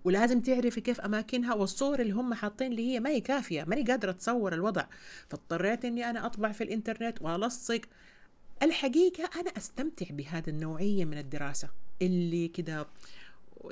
[0.05, 4.11] ولازم تعرفي كيف أماكنها والصور اللي هم حاطين اللي هي ما هي كافية ماني قادرة
[4.11, 4.85] أتصور الوضع.
[5.29, 7.81] فاضطريت إني أنا أطبع في الإنترنت وألصق
[8.65, 11.69] الحقيقة أنا أستمتع بهذا النوعية من الدراسة.
[12.03, 12.87] اللي كده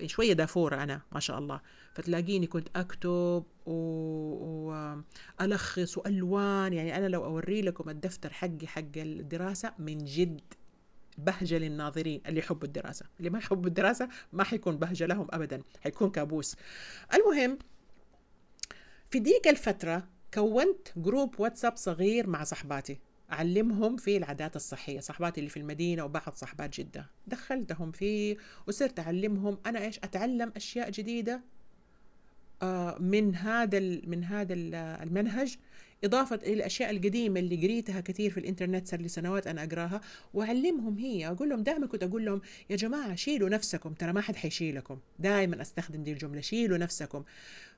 [0.07, 1.61] شوية دافورة أنا ما شاء الله.
[1.95, 3.45] فتلاقيني كنت أكتب
[5.41, 6.73] وألخص وألون.
[6.73, 10.41] يعني أنا لو أوري لكم الدفتر حقي حق الدراسة من جد
[11.19, 13.07] بهجة للناظرين اللي يحبوا الدراسة.
[13.19, 16.57] اللي ما يحبوا الدراسة ما حيكون بهجة لهم أبدا حيكون كابوس.
[17.15, 17.59] المهم
[19.11, 22.99] في ديك الفترة كونت group واتساب صغير مع صحباتي.
[23.33, 27.07] أعلمهم في العادات الصحية صحباتي اللي في المدينة وبعض صحبات جدة.
[27.27, 28.37] دخلتهم فيه
[28.69, 31.41] وصرت أعلمهم أنا إيش أتعلم أشياء جديدة
[32.63, 35.57] آه، من هذا من هذا المنهج
[36.05, 40.01] إضافة إلى الأشياء القديمة اللي قريتها كثير في الإنترنت صار لي سنوات أنا أقراها.
[40.35, 42.41] وأعلمهم هي أقول لهم دائما كنت أقول لهم
[42.71, 44.99] يا جماعة شيلوا نفسكم ترى ما حد حيشيلكم.
[45.19, 47.25] دائما أستخدم دي الجملة شيلوا نفسكم.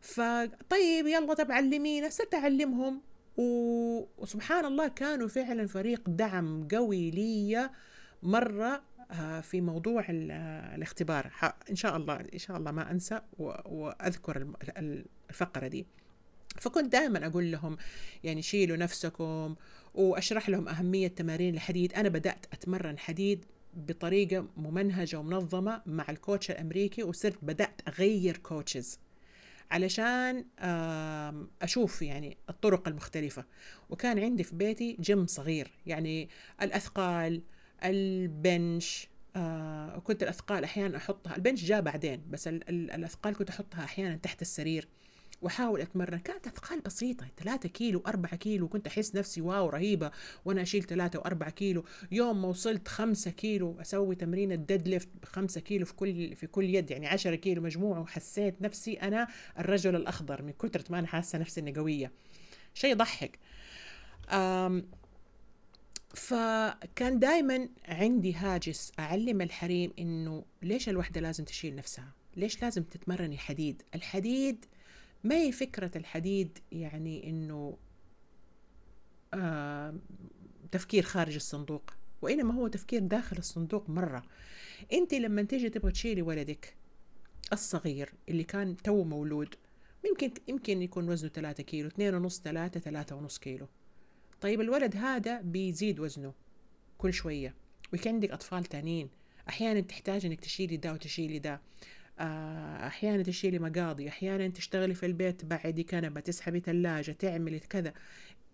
[0.00, 2.08] فطيب يلا طب علمينا.
[2.08, 3.00] صرت أعلمهم
[3.36, 7.70] وسبحان الله كانوا فعلا فريق دعم قوي لي
[8.22, 11.30] مرة آه، في موضوع الاختبار.
[11.70, 14.46] إن شاء الله إن شاء الله ما أنسى وأذكر
[15.30, 15.86] الفقرة دي.
[16.60, 17.76] فكنت دائما أقول لهم
[18.24, 19.54] يعني شيلوا نفسكم
[19.94, 21.92] وأشرح لهم أهمية تمارين الحديد.
[21.92, 23.44] أنا بدأت أتمرن حديد
[23.74, 28.98] بطريقة ممنهجة ومنظمة مع الكوتش الأمريكي وصرت بدأت أغير كوتشز.
[29.70, 30.44] علشان
[31.62, 33.44] أشوف يعني الطرق المختلفة.
[33.90, 36.28] وكان عندي في بيتي جيم صغير يعني
[36.62, 37.42] الأثقال
[37.84, 43.84] ال bench آه كنت الأثقال أحيانا أحطها ال bench جاء بعدين بس الأثقال كنت أحطها
[43.84, 44.88] أحيانا تحت السرير.
[45.44, 46.18] واحاول أتمرن.
[46.18, 48.68] كانت أثقال بسيطة 3 كيلو 4 كيلو.
[48.68, 50.10] كنت أحس نفسي wow رهيبة
[50.44, 51.84] وأنا أشيل 3 و4 كيلو.
[52.12, 56.46] يوم ما وصلت 5 كيلو أسوي تمرين ال deadlift ب 5 كيلو في كل في
[56.46, 58.00] كل يد يعني 10 كيلو مجموعة.
[58.00, 59.28] وحسيت نفسي أنا
[59.58, 62.12] الرجل الأخضر من كثره ما أنا حاسة نفسي إني قوية.
[62.74, 63.38] شيء يضحك.
[66.14, 73.38] فكان دائما عندي هاجس أعلم الحريم إنه ليش الوحدة لازم تشيل نفسها؟ ليش لازم تتمرني
[73.38, 74.64] حديد؟ الحديد
[75.24, 77.76] ما هي فكرة الحديد يعني إنه
[79.34, 79.94] آه
[80.72, 81.90] تفكير خارج الصندوق؟
[82.22, 84.22] وإنما هو تفكير داخل الصندوق مرة.
[84.92, 86.74] أنت لما تيجي تبغى تشيلي ولدك
[87.52, 89.54] الصغير اللي كان تو مولود
[90.04, 93.66] يمكن يمكن يكون وزنه 3 كيلو 2 ونص 3 3 ونص كيلو.
[94.40, 96.32] طيب الولد هذا بيزيد وزنه
[96.98, 97.54] كل شوية
[97.92, 99.08] ويكون عندك أطفال تانيين.
[99.48, 101.60] أحيانا تحتاج إنك تشيلي ده وتشيلي ده.
[102.18, 107.92] آه، أحيانا تشيلي مقاضي أحيانا تشتغلي في البيت بعدي كنبة تسحبي ثلاجة تعملي كذا.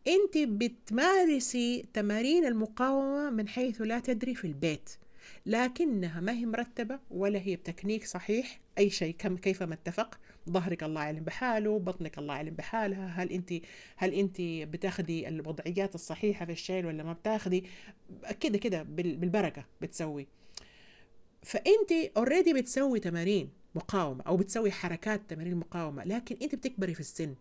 [0.09, 4.90] أنت بتمارسي تمارين المقاومة من حيث لا تدري في البيت
[5.46, 9.14] لكنها ما هي مرتبة ولا هي بتكنيك صحيح أي شيء.
[9.18, 10.18] كم كيف ما اتفق؟
[10.51, 13.07] ظهرك الله يعلم بحاله بطنك الله يعلم بحالها.
[13.07, 13.53] هل انت
[13.96, 17.64] هل انت بتاخدي الوضعيات الصحيحة في الشيل ولا ما بتاخدي؟
[18.40, 20.27] كده كده بالبركة بتسوي.
[21.42, 27.35] فأنت already بتسوي تمارين مقاومة أو بتسوي حركات تمارين مقاومة لكن أنت بتكبري في السن.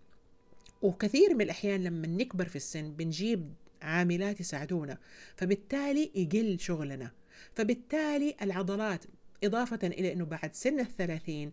[0.81, 4.97] وكثير من الأحيان لما نكبر في السن بنجيب عاملات يساعدونا
[5.35, 7.11] فبالتالي يقل شغلنا.
[7.55, 9.05] فبالتالي العضلات
[9.43, 11.51] إضافة إلى أنه بعد سن الثلاثين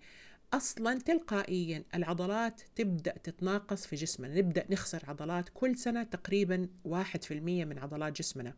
[0.53, 4.35] أصلا تلقائيا العضلات تبدأ تتناقص في جسمنا.
[4.35, 8.55] نبدأ نخسر عضلات كل سنة تقريبا واحد في المية من عضلات جسمنا.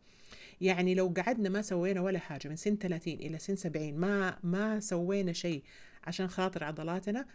[0.61, 4.79] يعني لو قعدنا ما سوينا ولا حاجة من سن 30 إلى سن 70 ما ما
[4.79, 5.63] سوينا شيء
[6.03, 7.25] عشان خاطر عضلاتنا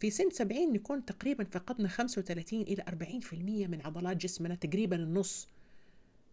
[0.00, 3.34] في سن 70 نكون تقريبا فقدنا 35 إلى 40%
[3.68, 5.48] من عضلات جسمنا تقريبا النص.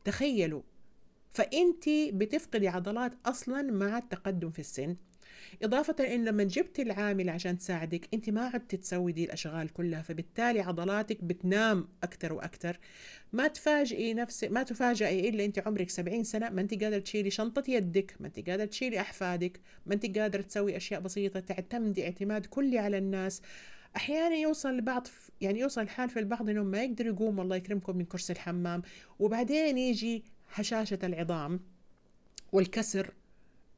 [0.05, 0.61] تخيلوا
[1.33, 4.95] فأنت بتفقدي عضلات أصلا مع التقدم في السن.
[5.63, 10.59] إضافة إن لما جبت العامل عشان تساعدك أنت ما عدت تسوي دي الأشغال كلها فبالتالي
[10.59, 12.79] عضلاتك بتنام أكثر وأكثر
[13.33, 17.63] ما تفاجئي نفسك ما تفاجئي إلا أنت عمرك 70 سنة ما أنت قادرة تشيلي شنطة
[17.67, 22.79] يدك ما أنت قادرة تشيلي أحفادك ما أنت قادرة تسوي أشياء بسيطة تعتمدي اعتماد كلي
[22.79, 23.41] على الناس.
[23.95, 25.07] أحيانا يوصل البعض
[25.41, 28.81] يعني يوصل الحال في البعض إنهم ما يقدر يقوم الله يكرمكم من كرسي الحمام.
[29.19, 31.59] وبعدين يجي هشاشة العظام
[32.51, 33.13] والكسر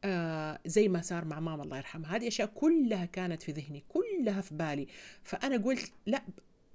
[0.04, 2.16] آه زي ما صار مع ماما الله يرحمها.
[2.16, 4.88] هذه أشياء كلها كانت في ذهني كلها في بالي.
[5.24, 6.22] فأنا قلت لا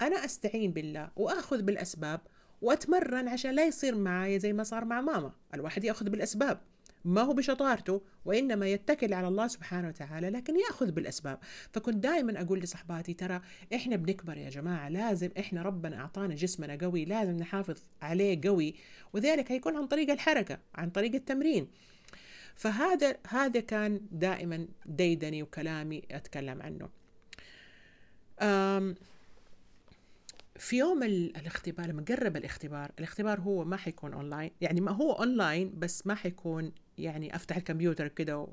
[0.00, 2.20] أنا أستعين بالله وأخذ بالأسباب
[2.62, 5.33] وأتمرن عشان لا يصير معايا زي ما صار مع ماما.
[5.54, 6.61] الواحد يأخذ بالأسباب.
[7.04, 11.38] ما هو بشطارته وإنما يتكل على الله سبحانه وتعالى لكن يأخذ بالأسباب.
[11.72, 13.40] فكنت دائما أقول لصحباتي ترى
[13.74, 18.74] إحنا بنكبر يا جماعة لازم إحنا ربنا أعطانا جسمنا قوي لازم نحافظ عليه قوي.
[19.12, 21.68] وذلك هيكون عن طريق الحركة عن طريق التمرين.
[22.61, 26.88] فهذا هذا كان دائما ديدني وكلامي أتكلم عنه.
[30.59, 35.79] في يوم الاختبار لما قرب الاختبار الاختبار هو ما حيكون اونلاين يعني ما هو اونلاين
[35.79, 38.49] بس ما حيكون يعني أفتح الكمبيوتر كده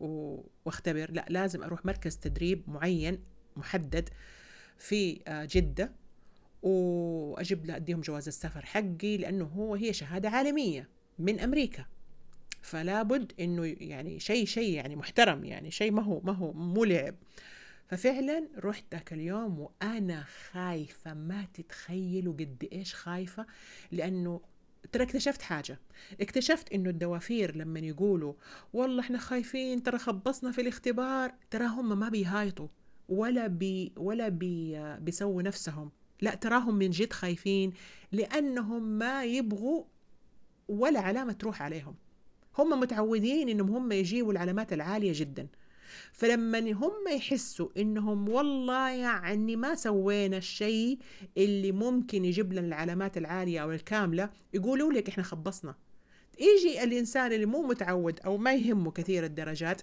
[0.00, 0.40] و...
[0.64, 3.22] واختبر لا لازم أروح مركز تدريب معين
[3.56, 4.08] محدد
[4.78, 5.92] في جدة
[6.62, 11.84] وأجيب أديهم جواز السفر حقي لأنه هو هي شهادة عالمية من أمريكا.
[12.62, 16.84] فلا بد إنه يعني شيء شيء يعني محترم يعني شيء ما هو ما هو مو
[16.84, 17.14] لعب.
[17.86, 23.46] ففعلا رحت ذاك اليوم وأنا خايفة ما تتخيلوا قد إيش خايفة
[23.92, 24.40] لأنه
[24.92, 25.78] ترى اكتشفت حاجة.
[26.20, 28.34] اكتشفت إنه الدوافير لما يقولوا
[28.72, 32.68] والله إحنا خايفين ترى خبصنا في الاختبار ترى هم ما بيهايطوا
[33.08, 35.90] ولا بي ولا بي بيسووا نفسهم.
[36.20, 37.72] لا تراهم من جد خايفين
[38.12, 39.84] لأنهم ما يبغوا
[40.68, 41.94] ولا علامة تروح عليهم.
[42.58, 45.46] هم متعودين إنهم هم يجيبوا العلامات العالية جدا.
[46.12, 50.98] فلما هم يحسوا إنهم والله يعني ما سوينا الشيء
[51.36, 55.74] اللي ممكن يجيب لنا العلامات العالية أو الكاملة يقولوا لك إحنا خبصنا.
[56.38, 59.82] يجي الإنسان اللي مو متعود أو ما يهمه كثير الدرجات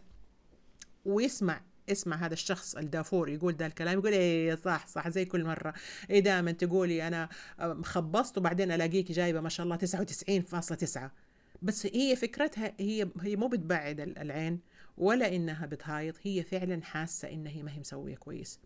[1.06, 1.62] ويسمع
[1.92, 5.74] اسمع هذا الشخص الدافور يقول ذا الكلام يقول إيه صح صح زي كل مرة.
[6.10, 7.30] إيه دائما تقولي أنا
[7.84, 11.25] خبصت وبعدين ألاقيك جايبة ما شاء الله 99.9
[11.66, 14.60] بس هي فكرتها هي هي مو بتبعد العين
[14.98, 18.60] ولا إنها بتهايط هي فعلا حاسة إنها ما هي مسوية كويس.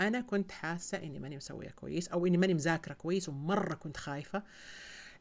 [0.00, 4.42] أنا كنت حاسة إني ماني مسوية كويس أو إني ماني مذاكرة كويس ومرة كنت خايفة.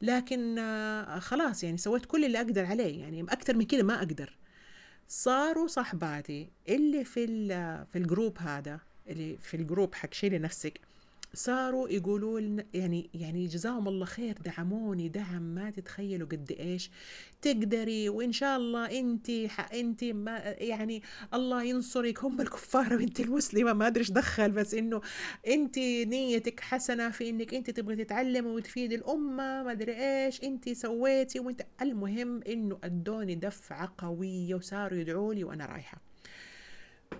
[0.01, 4.37] لكن آه، خلاص يعني سويت كل اللي أقدر عليه يعني أكثر من كده ما أقدر.
[5.07, 7.27] صاروا صاحباتي اللي في
[7.91, 10.79] في ال group هذا اللي في ال group حق شيلي نفسك
[11.35, 16.91] صاروا يقولوا لنا يعني يعني جزاهم الله خير دعموني دعم ما تتخيلوا قد إيش.
[17.41, 19.29] تقدري وإن شاء الله انت
[19.73, 21.01] انت ما يعني
[21.33, 22.23] الله ينصرك.
[22.23, 23.73] هم الكفار وانت المسلمة.
[23.73, 25.01] ما أدري إيش دخل بس إنه
[25.47, 29.63] انت نيتك حسنة في إنك انت تبغي تتعلمي وتفيد الأمة.
[29.63, 29.93] ما أدري
[30.25, 30.43] إيش.
[30.43, 35.97] انت سويتي وانت المهم إنه أدوني دفعة قوية وصاروا يدعوا لي وأنا رايحة.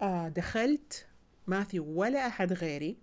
[0.02, 1.06] آه دخلت.
[1.48, 2.98] ما في ولا أحد غيري.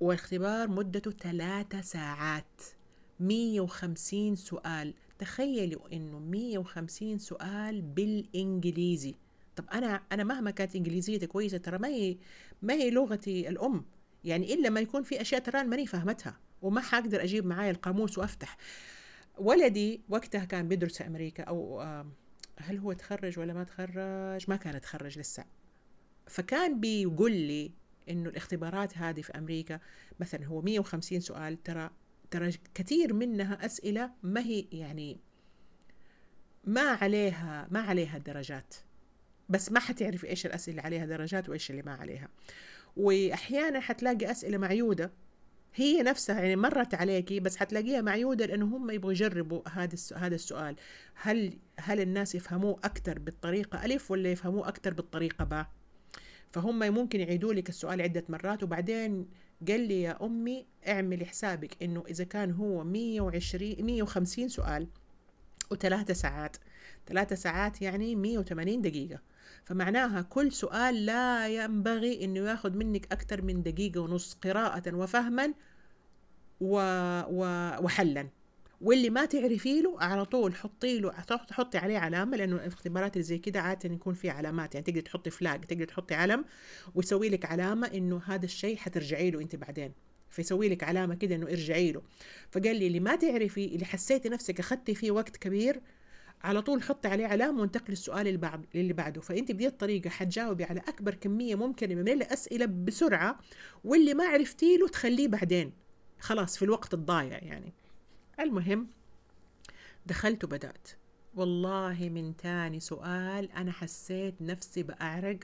[0.00, 2.62] والاختبار مدته ثلاثة ساعات.
[3.20, 4.94] 150 سؤال.
[5.18, 9.14] تخيلوا إنه 150 سؤال بالإنجليزي.
[9.56, 12.16] طب أنا أنا مهما كانت إنجليزيتي كويسة ترى ما هي
[12.62, 13.84] ما هي لغتي الأم.
[14.24, 18.56] يعني إلا ما يكون في أشياء ترى ماني فاهمتها وما حقدر أجيب معايا القاموس وأفتح.
[19.38, 21.80] ولدي وقتها كان بيدرس في أمريكا أو
[22.56, 25.44] هل هو تخرج ولا ما تخرج؟ ما كان تخرج لسه.
[26.26, 27.72] فكان بيقول لي
[28.10, 29.80] إنه الاختبارات هذه في أمريكا
[30.20, 31.90] مثلا هو 150 سؤال ترى
[32.30, 35.20] ترى كثير منها أسئلة ما هي يعني
[36.64, 38.74] ما عليها ما عليها درجات
[39.50, 42.28] بس ما حتعرفي إيش الأسئلة اللي عليها درجات وإيش اللي ما عليها.
[42.96, 45.12] واحيانا حتلاقي أسئلة معيودة.
[45.74, 50.76] هي نفسها يعني مرت عليكي بس حتلاقيها معيودة لأنه هم يبغوا يجربوا هذا هذا السؤال.
[51.14, 55.70] هل هل الناس يفهموه أكثر بالطريقة ألف ولا يفهموه أكثر بالطريقة باء؟
[56.52, 59.28] فهم ممكن يعيدوا لك السؤال عدة مرات وبعدين
[59.68, 64.88] قال لي يا أمي اعملي حسابك إنه إذا كان هو 120 150 سؤال
[65.70, 66.56] وثلاثة ساعات.
[67.06, 69.20] ثلاثة ساعات يعني 180 دقيقة.
[69.64, 75.54] فمعناها كل سؤال لا ينبغي إنه ياخذ منك أكثر من دقيقة ونص قراءة وفهما
[76.60, 76.74] و...
[77.30, 77.44] و...
[77.84, 78.28] وحلا.
[78.80, 81.10] واللي ما تعرفي له على طول حطي له
[81.48, 84.74] تحطي عليه علامة لأنه الاختبارات اللي زي كده عادة يكون في علامات.
[84.74, 86.44] يعني تقدر تحطي فلاج تقدر تحطي علم
[86.94, 89.92] ويسوي لك علامة إنه هذا الشيء حترجعي له أنت بعدين.
[90.30, 92.02] فيسوي لك علامة كده إنه ارجعي له.
[92.50, 95.80] فقال لي اللي ما تعرفي اللي حسيتي نفسك أخذتي فيه وقت كبير
[96.42, 99.20] على طول حطي عليه علامة وانتقلي السؤال اللي بعد اللي بعده.
[99.20, 103.38] فأنت بدي الطريقة حتجاوبي على أكبر كمية ممكنة من الأسئلة بسرعة
[103.84, 105.72] واللي ما عرفتي له تخليه بعدين.
[106.20, 107.72] خلاص في الوقت الضايع يعني.
[108.40, 108.86] المهم
[110.06, 110.88] دخلت وبدأت.
[111.34, 115.38] والله من تاني سؤال أنا حسيت نفسي بأعرق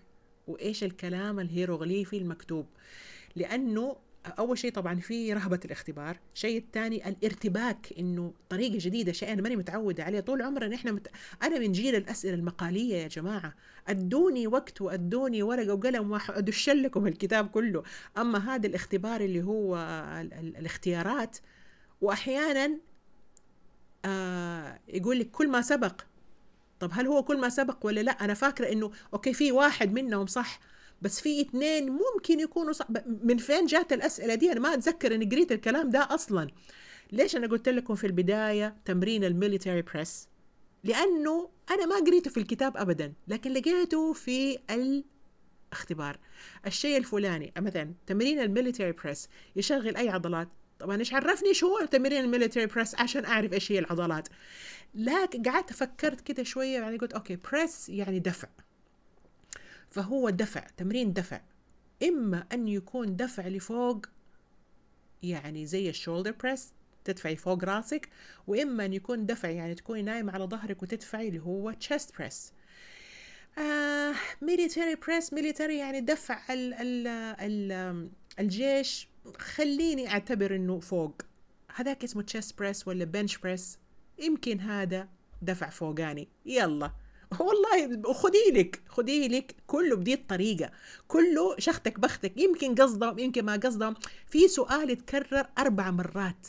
[0.46, 2.66] وإيش الكلام الهيروغليفي المكتوب؟
[3.36, 3.96] لأنه
[4.38, 9.56] أول شيء طبعا في رهبة الاختبار الشيء الثاني الارتباك إنه طريقة جديدة شيء أنا ماني
[9.56, 10.20] متعودة عليه.
[10.20, 11.08] طول عمرنا إحنا مت...
[11.42, 13.54] أنا من جيل الأسئلة المقالية يا جماعة.
[13.88, 17.82] أدوني وقت وأدوني ورقة وقلم وأدش لكم الكتاب كله.
[18.18, 19.76] أما هذا الاختبار اللي هو
[20.20, 20.34] ال...
[20.34, 20.56] ال...
[20.56, 21.36] الاختيارات
[22.00, 22.78] وأحيانا
[24.04, 26.00] آه يقول لك كل ما سبق.
[26.80, 30.26] طب هل هو كل ما سبق ولا لا؟ أنا فاكرة إنه okay في واحد منهم
[30.26, 30.60] صح
[31.02, 32.86] بس في اثنين ممكن يكونوا صح.
[33.22, 36.48] من فين جات الأسئلة دي؟ أنا ما أتذكر إني قريت الكلام ده أصلا.
[37.12, 40.28] ليش أنا قلت لكم في البداية تمرين ال military press؟
[40.84, 46.18] لأنه أنا ما قريته في الكتاب ابدا لكن لقيته في الاختبار.
[46.66, 50.48] الشيء الفلاني مثلا تمرين ال military press يشغل أي عضلات؟
[50.78, 54.28] طبعا إيش عرفني؟ شو هو تمرين ال military press عشان أعرف إيش هي العضلات.
[54.94, 58.48] لكن قعدت فكرت كده شوية يعني قلت okay press يعني دفع.
[59.90, 61.40] فهو دفع تمرين دفع.
[62.02, 64.06] إما أن يكون دفع لفوق
[65.22, 66.72] يعني زي ال shoulder press
[67.04, 68.08] تدفعي فوق راسك
[68.46, 72.52] وإما أن يكون دفع يعني تكوني نايمة على ظهرك وتدفعي اللي هو chest press
[74.42, 77.06] military press military يعني دفع ال ال
[77.40, 78.08] ال
[78.40, 79.08] الجيش
[79.38, 81.22] خليني أعتبر إنه فوق.
[81.74, 83.78] هذاك اسمه chest press ولا bench press
[84.18, 85.08] يمكن هذا
[85.42, 86.28] دفع فوقاني.
[86.46, 86.92] يلا.
[87.40, 90.70] والله خدي لك خدي لك كله بدي الطريقة.
[91.08, 92.40] كله شختك بختك.
[92.40, 93.94] يمكن قصدهم يمكن ما قصدهم
[94.26, 96.46] في سؤال يتكرر أربع مرات.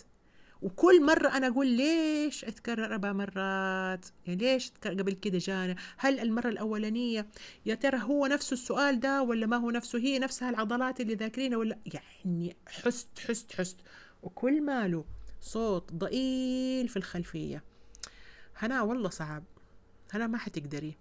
[0.61, 5.75] وكل مرة أنا أقول ليش أتكرر أربع مرات؟ يعني ليش قبل كده جانا.
[5.97, 7.27] هل المرة الأولانية
[7.65, 11.57] يا ترى هو نفسه السؤال ده ولا ما هو نفسه؟ هي نفسها العضلات اللي ذاكرينها
[11.57, 13.77] ولا؟ يعني حست حست حست.
[14.23, 15.05] وكل ماله
[15.41, 17.63] صوت ضئيل في الخلفية.
[18.57, 19.43] هنا والله صعب.
[20.13, 20.97] هنا ما حتقدري.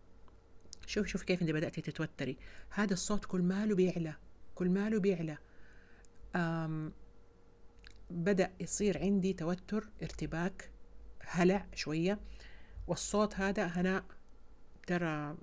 [0.86, 2.36] شوف شوف كيف أنت بدأتي تتوتري.
[2.70, 4.14] هذا الصوت كل ماله بيعلى
[4.54, 5.38] كل ماله بيعلى.
[6.36, 6.92] أم
[8.10, 10.70] بدأ يصير عندي توتر ارتباك
[11.20, 12.18] هلع شوية.
[12.86, 14.04] والصوت هذا هناء
[14.86, 15.36] ترى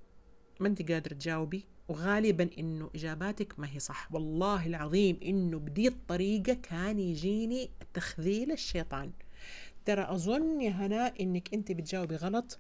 [0.60, 1.66] ما أنت قادرة تجاوبي.
[1.88, 4.10] وغالبا إنه إجاباتك ما هي صح.
[4.12, 9.12] والله العظيم إنه بدي الطريقة كان يجيني تخذيل الشيطان.
[9.86, 12.60] ترى أظن يا هناء إنك أنت بتجاوبي غلط.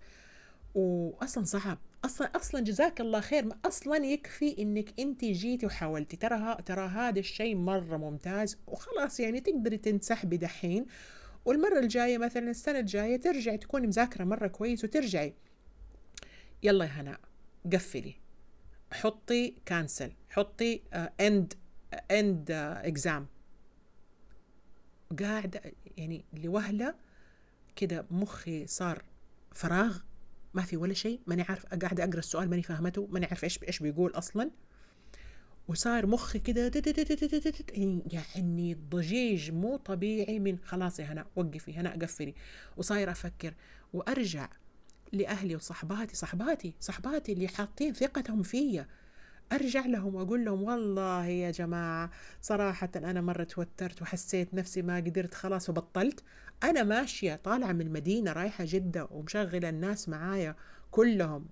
[0.76, 3.46] واصلا صعب أصلا أصلا جزاك الله خير.
[3.46, 6.18] ما أصلا يكفي إنك أنت جيتي وحاولتي.
[6.18, 10.86] ترى ترى هذا الشيء مرة ممتاز وخلاص يعني تقدري تنسحبي دحين
[11.46, 15.34] والمرة الجاية مثلا السنة الجاية ترجعي تكوني مذاكرة مرة كويس وترجعي.
[16.64, 17.20] يلا يا هناء
[17.74, 18.16] قفلي.
[18.94, 20.82] حطي cancel حطي
[21.20, 21.54] end
[22.12, 23.28] end exam
[25.20, 26.96] قاعد يعني لوهلة
[27.76, 29.04] كده مخي صار
[29.52, 30.00] فراغ.
[30.54, 33.80] ما في ولا شيء ماني عارف قاعدة أقرأ السؤال ماني فاهمته ماني عارف إيش إيش
[33.80, 34.52] بيقول أصلا.
[35.68, 36.72] وصار مخي كده
[38.14, 42.34] يعني ضجيج مو طبيعي من خلاص يا هنا وقفي هنا قفلي.
[42.78, 43.54] وصاير أفكر
[43.94, 44.50] وأرجع
[45.12, 48.88] لأهلي وصحباتي صحباتي صحباتي اللي حاطين ثقتهم فيا.
[49.52, 55.34] أرجع لهم وأقول لهم والله يا جماعة صراحة أنا مرة توترت وحسيت نفسي ما قدرت
[55.34, 56.24] خلاص وبطلت.
[56.64, 60.56] أنا ماشية طالعة من المدينة رايحة جدة ومشغلة الناس معايا
[60.92, 61.46] كلهم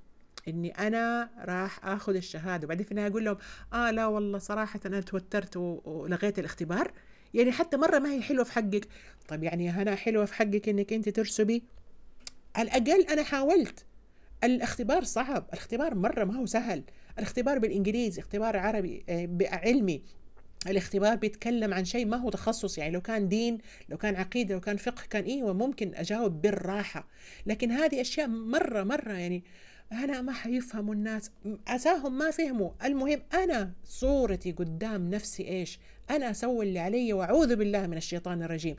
[0.48, 2.66] إني أنا راح آخذ الشهادة.
[2.66, 3.38] وبعدين في النهاية أقول لهم
[3.74, 6.92] آه لا والله صراحة أنا توترت ولغيت الاختبار.
[7.34, 8.88] يعني حتى مرة ما هي حلوة في حقك.
[9.28, 11.64] طيب يعني يا هنا حلوة في حقك إنك أنت ترسبي.
[12.56, 13.86] على الأقل أنا حاولت.
[14.44, 15.46] الاختبار صعب.
[15.54, 16.84] الاختبار مرة ما هو سهل.
[17.18, 20.04] الاختبار بالإنجليزي اختبار عربي آه، علمي.
[20.68, 23.58] الاختبار بيتكلم عن شيء ما هو تخصص يعني لو كان دين
[23.90, 27.08] لو كان عقيدة لو كان فقه كان أيوه ممكن أجاوب بالراحة.
[27.46, 29.44] لكن هذه أشياء مرة مرة يعني
[29.92, 31.32] أنا ما حيفهموا الناس.
[31.68, 32.72] عساهم ما فهموا.
[32.86, 38.76] المهم أنا صورتي قدام نفسي إيش؟ أنا أسوي اللي علي وأعوذ بالله من الشيطان الرجيم.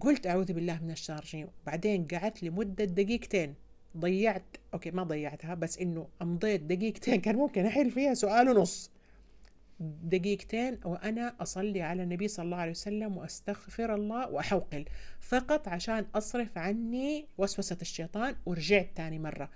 [0.00, 1.48] قلت أعوذ بالله من الشيطان الرجيم.
[1.66, 3.54] بعدين قعدت لمدة دقيقتين.
[3.96, 8.93] ضيعت أوكي ما ضيعتها بس إنه أمضيت دقيقتين كان ممكن أحل فيها سؤال ونص.
[9.80, 14.84] دقيقتين وأنا أصلي على النبي صلى الله عليه وسلم وأستغفر الله وأحوقل.
[15.20, 19.50] فقط عشان أصرف عني وسوسة الشيطان ورجعت تاني مرة.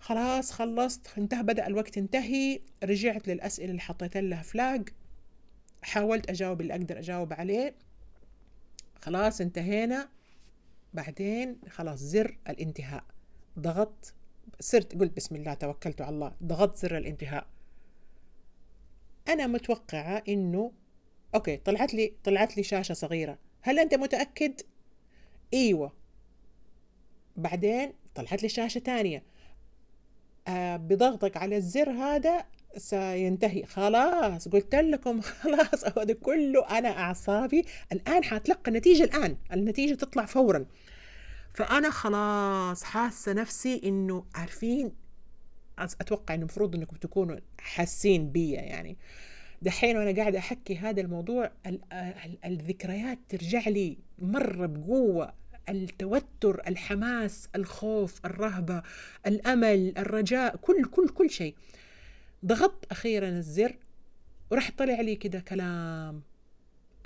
[0.00, 4.88] خلاص خلصت انتهى بدأ الوقت انتهي رجعت للأسئلة اللي حطيت لها فلاج
[5.82, 7.74] حاولت أجاوب اللي أقدر أجاوب عليه.
[9.00, 10.08] خلاص انتهينا.
[10.94, 13.04] بعدين خلاص زر الانتهاء.
[13.58, 14.14] ضغطت
[14.60, 16.32] صرت قلت بسم الله توكلت على الله.
[16.42, 17.46] ضغطت زر الانتهاء.
[19.28, 20.72] أنا متوقعة إنه
[21.34, 23.38] أوكي طلعت لي طلعت لي شاشة صغيرة.
[23.60, 24.60] هل أنت متأكد؟
[25.54, 25.92] إيوه.
[27.36, 29.22] بعدين طلعت لي شاشة ثانية
[30.48, 32.44] آه بضغطك على الزر هذا
[32.76, 33.66] سينتهي.
[33.66, 37.64] خلاص قلت لكم خلاص هذا كله أنا أعصابي.
[37.92, 39.36] الآن حتلقى النتيجة الآن.
[39.52, 40.66] النتيجة تطلع فورا.
[41.54, 45.05] فأنا خلاص حاسة نفسي إنه عارفين
[45.78, 48.96] أتوقع إنه المفروض إنكم تكونوا حاسين بيا يعني.
[49.62, 51.50] دحين وأنا قاعدة أحكي هذا الموضوع
[52.44, 55.46] الذكريات ترجع لي مرة بقوة.
[55.68, 58.82] التوتر الحماس الخوف الرهبة
[59.26, 61.54] الأمل الرجاء كل كل كل شيء.
[62.44, 63.76] ضغطت أخيرا الزر
[64.50, 66.22] وراح طلع لي كده كلام.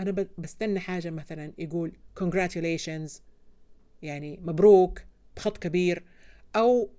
[0.00, 3.10] أنا بستنى حاجة مثلا يقول congratulations
[4.02, 5.02] يعني مبروك
[5.36, 6.04] بخط كبير.
[6.56, 6.90] أو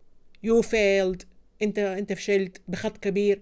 [0.46, 1.26] you failed
[1.62, 3.42] انت انت فشلت بخط كبير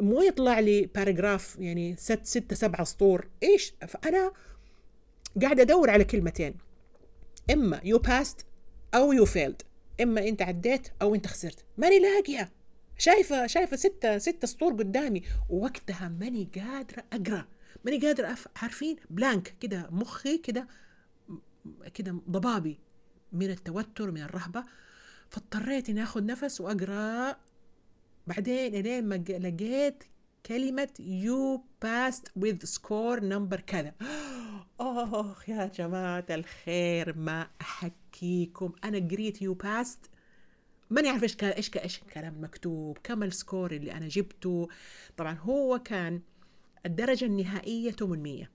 [0.00, 3.28] مو يطلع لي paragraph يعني ست ستة سبعة سطور.
[3.42, 4.32] إيش؟ فأنا
[5.42, 6.54] قاعد أدور على كلمتين.
[7.50, 8.46] إما you passed
[8.94, 9.62] أو you failed
[10.00, 11.64] إما أنت عديت أو أنت خسرت.
[11.78, 12.52] ماني لاقيه
[12.98, 15.22] شايفة شايفة ستة ستة سطور قدامي.
[15.50, 17.44] ووقتها ماني قادرة أقرأ.
[17.84, 18.48] ماني قادرة أف...
[18.56, 20.68] عارفين؟ blank كده مخي كده
[21.94, 22.78] كده ضبابي.
[23.32, 24.64] من التوتر من الرهبة.
[25.30, 27.36] فاضطريت إني آخذ نفس وأقرأ
[28.28, 30.04] بعدين الين ما لقيت
[30.46, 33.94] كلمة you passed with score number كذا.
[34.80, 38.72] اخ يا جماعة الخير ما أحكيكم.
[38.84, 40.08] أنا قريت you passed.
[40.90, 44.68] ماني عارف إيش إيش إيش الكلام مكتوب كم ال score اللي أنا جبته.
[45.16, 46.20] طبعا هو كان
[46.86, 48.50] الدرجة النهائية 800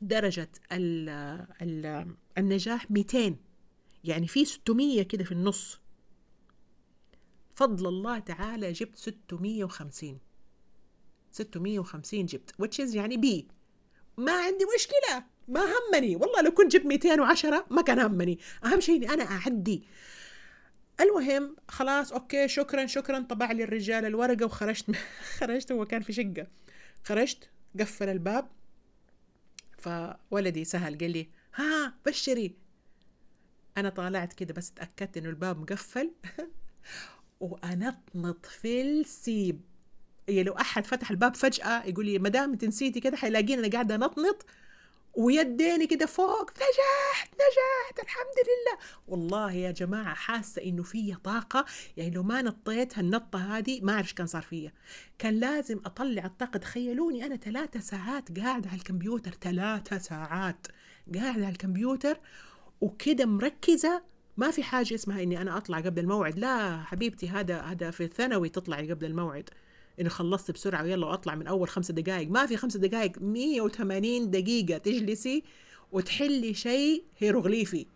[0.00, 1.08] درجة ال
[1.62, 2.06] ال
[2.38, 3.36] النجاح 200
[4.04, 5.81] يعني في 600 كده في النص.
[7.62, 10.18] فضل الله تعالى جبت 650
[11.32, 13.48] 650 جبت which is يعني B.
[14.16, 15.24] ما عندي مشكلة.
[15.48, 16.16] ما همني.
[16.16, 18.38] والله لو كنت جبت 210 ما كان همني.
[18.64, 19.84] أهم شيء إني أنا أعدي.
[21.00, 24.96] المهم خلاص okay شكرا شكرا طبع لي الرجال الورقة وخرجت
[25.38, 26.46] خرجت هو كان في شقة.
[27.04, 27.50] خرجت
[27.80, 28.48] قفل الباب.
[29.78, 32.56] فولدي سهل قال لي ها بشري.
[33.76, 36.12] أنا طالعت كده بس تأكدت إنه الباب مقفل.
[37.42, 39.60] وأنطنط في السيب.
[40.28, 43.96] يعني لو أحد فتح الباب فجأة يقول لي مدام انت نسيتي كده حيلاقيني أنا قاعدة
[43.96, 44.46] نطنط
[45.14, 48.78] ويديني كده فوق نجحت نجحت الحمد لله.
[49.08, 51.64] والله يا جماعة حاسة إنه في طاقة.
[51.96, 54.72] يعني لو ما نطيت هالنطة هذه ما أعرف كان صار فيا.
[55.18, 56.58] كان لازم أطلع الطاقة.
[56.58, 60.66] تخيلوني أنا ثلاثة ساعات قاعدة على الكمبيوتر ثلاثة ساعات
[61.14, 62.20] قاعدة على الكمبيوتر
[62.80, 66.38] وكده مركزة ما في حاجة اسمها إني أنا أطلع قبل الموعد.
[66.38, 69.50] لا حبيبتي هذا هذا في الثانوي تطلعي قبل الموعد.
[70.00, 74.78] انه خلصت بسرعة ويلا واطلع من أول خمسة دقائق ما في خمسة دقائق 180 دقيقة
[74.78, 75.42] تجلسي
[75.92, 77.86] وتحلي شيء هيروغليفي.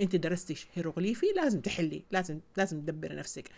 [0.00, 3.50] إنت درستي هيروغليفي لازم تحلي لازم لازم تدبري نفسك.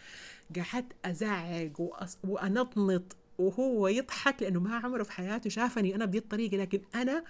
[0.57, 2.18] قعدت أزعق وأص...
[2.24, 6.57] وأنطنط وهو يضحك لأنه ما عمره في حياته شافني أنا بدي الطريقة.
[6.57, 7.24] لكن أنا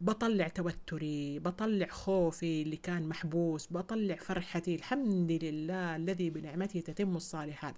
[0.00, 7.74] بطلع توتري بطلع خوفي اللي كان محبوس بطلع فرحتي الحمد لله الذي بنعمته تتم الصالحات.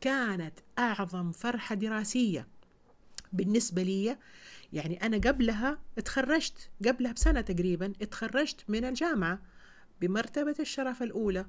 [0.00, 2.48] كانت أعظم فرحة دراسية
[3.32, 4.16] بالنسبة لي
[4.72, 9.42] يعني أنا قبلها اتخرجت قبلها بسنة تقريبا اتخرجت من الجامعة
[10.00, 11.46] بمرتبة الشرف الأولى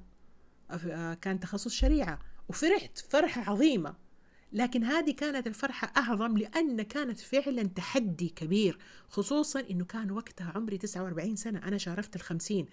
[1.22, 2.18] كان تخصص شريعة
[2.48, 4.03] وفرحت فرحة عظيمة.
[4.52, 8.78] لكن هذه كانت الفرحة أعظم لأن كانت فعلا تحدي كبير
[9.08, 12.66] خصوصا أنه كان وقتها عمري 49 سنة أنا شارفت الخمسين.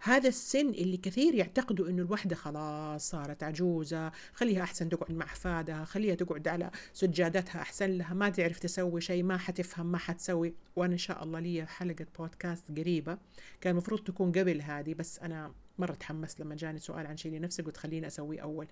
[0.00, 5.84] هذا السن اللي كثير يعتقدوا إنه الوحدة خلاص صارت عجوزة خليها أحسن تقعد مع احفادها
[5.84, 10.54] خليها تقعد على سجادتها أحسن لها ما تعرف تسوي شيء ما حتفهم ما حتسوي.
[10.76, 13.18] وأنا إن شاء الله لي حلقة بودكاست قريبة.
[13.60, 17.62] كان المفروض تكون قبل هذه بس أنا مرة تحمست لما جاني سؤال عن شيء لنفسي
[17.62, 18.66] قلت خليني أسويه أول.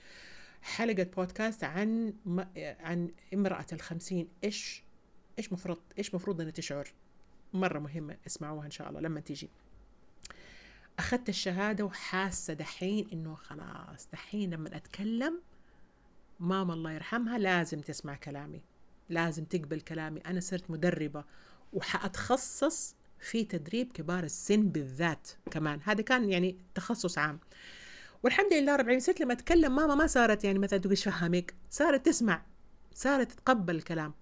[0.65, 2.15] حلقة بودكاست عن
[2.57, 4.29] عن امرأة الخمسين.
[4.45, 4.83] إيش
[5.39, 6.93] إيش مفروض إيش مفروض إنها تشعر؟
[7.53, 9.51] مرة مهمة اسمعوها إن شاء الله لما تيجي.
[10.99, 15.41] أخذت الشهادة وحاسة دحين إنه خلاص دحين لما أتكلم
[16.41, 18.63] ماما الله يرحمها لازم تسمع كلامي
[19.09, 20.21] لازم تقبل كلامي.
[20.21, 21.25] أنا صرت مدربة
[21.73, 25.81] وحأتخصص في تدريب كبار السن بالذات كمان.
[25.85, 27.39] هذا كان يعني تخصص عام.
[28.25, 32.07] والحمد لله رب العالمين صرت لما أتكلم ماما ما صارت يعني مثلا تقول فهمك صارت
[32.07, 32.43] تسمع
[32.95, 34.15] صارت تتقبل الكلام.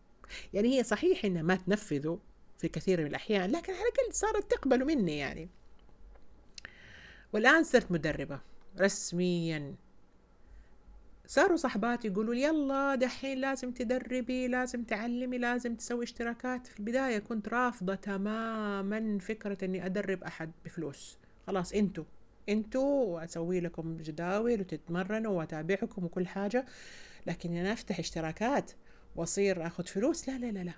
[0.52, 2.18] يعني هي صحيح إنها ما تنفذه
[2.58, 5.48] في كثير من الأحيان لكن على الأقل صارت تقبل مني يعني.
[7.32, 8.40] والآن صرت مدربة
[8.80, 9.74] رسميا.
[11.26, 16.66] صاروا صحباتي يقولوا لي يلا دحين لازم تدربي لازم تعلمي لازم تسوي اشتراكات.
[16.66, 21.18] في البداية كنت رافضة تماما فكرة إني أدرب أحد بفلوس.
[21.46, 22.04] خلاص أنتوا.
[22.48, 26.66] أنتوا واسوي لكم جداول وتتمرنوا واتابعكم وكل حاجة.
[27.26, 28.72] لكن أنا افتح اشتراكات
[29.16, 30.28] واصير اخذ فلوس.
[30.28, 30.72] لا لا لا لا.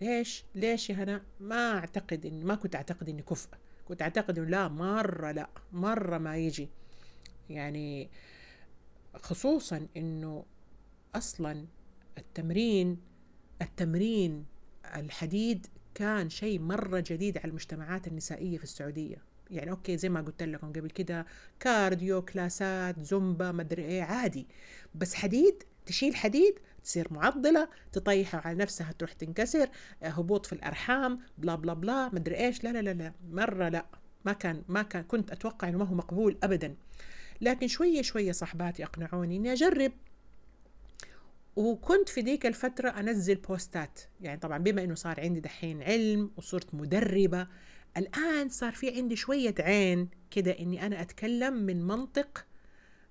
[0.00, 3.48] ليش؟ ليش يا هنا؟ ما اعتقد اني ما كنت اعتقد إني كفء.
[3.88, 6.68] كنت اعتقد إنه لا مرة لا مرة ما يجي.
[7.50, 8.10] يعني
[9.14, 10.44] خصوصا إنه
[11.14, 11.66] أصلا
[12.18, 12.98] التمرين
[13.62, 14.46] التمرين
[14.96, 19.16] الحديد كان شيء مرة جديد على المجتمعات النسائية في السعودية.
[19.50, 21.26] يعني okay زي ما قلت لكم قبل كده
[21.60, 24.46] cardio كلاسات زومبا مدري إيه عادي.
[24.94, 29.68] بس حديد تشيل حديد تصير معضلة تطيحها على نفسها تروح تنكسر
[30.02, 33.86] هبوط في الأرحام blah blah blah مدري إيش لا لا لا لا مرة لا.
[34.24, 36.74] ما كان ما كان كنت أتوقع إنه ما هو مقبول ابدا.
[37.40, 39.92] لكن شوية شوية صاحباتي أقنعوني إني أجرب.
[41.56, 44.00] وكنت في ديك الفترة أنزل بوستات.
[44.20, 47.46] يعني طبعا بما أنه صار عندي دحين علم وصرت مدربة
[47.96, 52.46] الآن صار في عندي شوية عين كده إني أنا أتكلم من منطق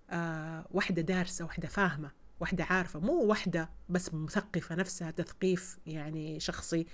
[0.10, 6.86] آه واحدة دارسة واحدة فاهمة واحدة عارفة مو واحدة بس مثقفة نفسها تثقيف يعني شخصي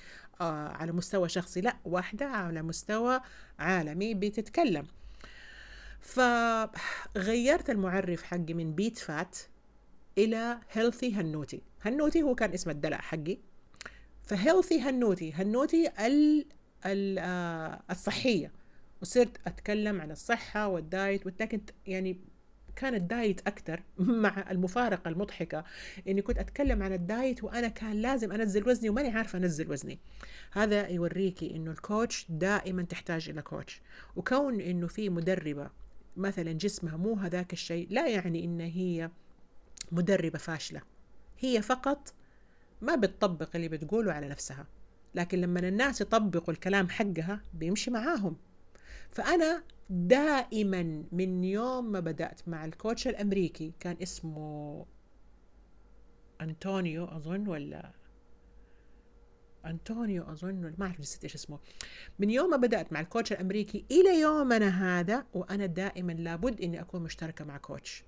[0.42, 3.22] آه على مستوى شخصي لا واحدة على مستوى
[3.60, 4.88] عالمي بتتكلم.
[6.02, 9.38] فغيرت المعرف حقي من بيت فات
[10.18, 11.62] إلى healthy هنوتي.
[11.82, 13.38] هنوتي هو كان اسم الدلع حقي.
[14.24, 15.88] ف healthy هنوتي هنوتي
[16.86, 18.52] آه، الصحية.
[19.02, 22.18] وصرت أتكلم عن الصحة وال diet ولكن يعني
[22.76, 23.84] كان ال diet أكثر
[24.24, 25.64] مع المفارقة المضحكة.
[26.08, 30.00] اني كنت أتكلم عن ال diet وأنا كان لازم أنزل وزني وماني عارفة أنزل وزني.
[30.52, 33.82] هذا يوريكي إنه ال coach دائما تحتاج إلى coach.
[34.16, 35.70] وكون إنه في مدربة
[36.18, 39.10] مثلا جسمها مو هذاك الشيء لا يعني إن هي
[39.92, 40.82] مدربة فاشلة.
[41.40, 42.14] هي فقط
[42.82, 44.66] ما بتطبق اللي بتقوله على نفسها.
[45.16, 48.38] لكن لما الناس يطبقوا الكلام حقها بيمشي معاهم.
[49.10, 54.86] فأنا دائما من يوم ما بدأت مع الكوتش الأمريكي كان اسمه
[56.42, 57.92] أنطونيو أظن ولا
[59.66, 61.60] أنطونيو أظن ما أعرف نسيت إيش اسمه.
[62.20, 66.82] من يوم ما بدأت مع ال coach الأمريكي إلى يومنا هذا وأنا دائما لابد إني
[66.82, 68.04] أكون مشتركة مع coach.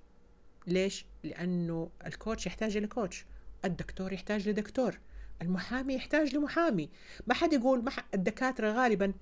[0.66, 3.26] ليش؟ لأنه ال coach يحتاج إلى coach.
[3.64, 4.98] الدكتور يحتاج لدكتور.
[5.42, 6.90] المحامي يحتاج لمحامي.
[7.26, 9.12] ما حد يقول ما حد الدكاترة غالبا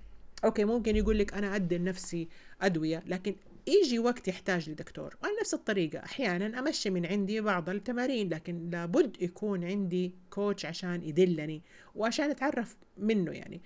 [0.44, 2.28] okay ممكن يقول لك أنا أدي لنفسي
[2.62, 3.36] أدوية لكن
[3.66, 5.16] يجي وقت يحتاج لدكتور.
[5.22, 11.02] وعلى نفس الطريقة أحيانا أمشي من عندي بعض التمارين لكن لابد يكون عندي coach عشان
[11.02, 11.62] يدلني
[11.94, 13.60] وعشان أتعرف منه يعني.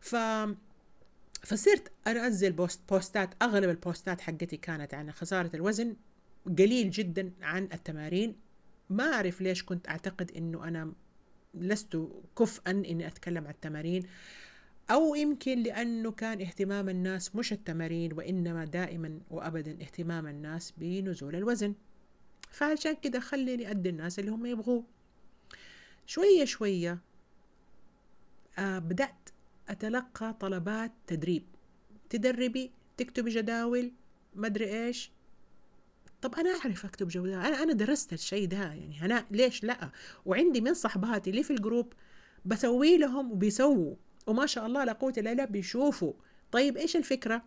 [0.00, 0.16] ف
[1.42, 3.34] فصرت أنزل بوست بوستات.
[3.42, 5.96] أغلب البوستات حقتي كانت عن خسارة الوزن
[6.58, 8.36] قليل جدا عن التمارين.
[8.90, 10.92] ما أعرف ليش كنت أعتقد إنه أنا
[11.54, 11.98] لست
[12.38, 14.02] كفءا إني أتكلم عن التمارين
[14.90, 21.74] أو يمكن لأنه كان اهتمام الناس مش التمارين وإنما دائما وابدا اهتمام الناس بنزول الوزن.
[22.50, 24.84] فعشان كده خليني أدي الناس اللي هم يبغوه.
[26.06, 26.98] شوية شوية
[28.58, 29.28] آه بدأت
[29.68, 31.42] أتلقى طلبات تدريب.
[32.10, 33.92] تدربي تكتبي جداول
[34.34, 35.10] ما أدري إيش.
[36.22, 39.90] طب أنا أعرف أكتب جداول أنا أنا درست الشيء ده يعني أنا ليش لأ؟
[40.26, 41.92] وعندي من صحباتي اللي في الجروب
[42.44, 43.94] بسوي لهم وبيسووا
[44.26, 46.12] وما شاء الله لا قوة إلا بالله بيشوفوا.
[46.52, 47.42] طيب إيش الفكرة؟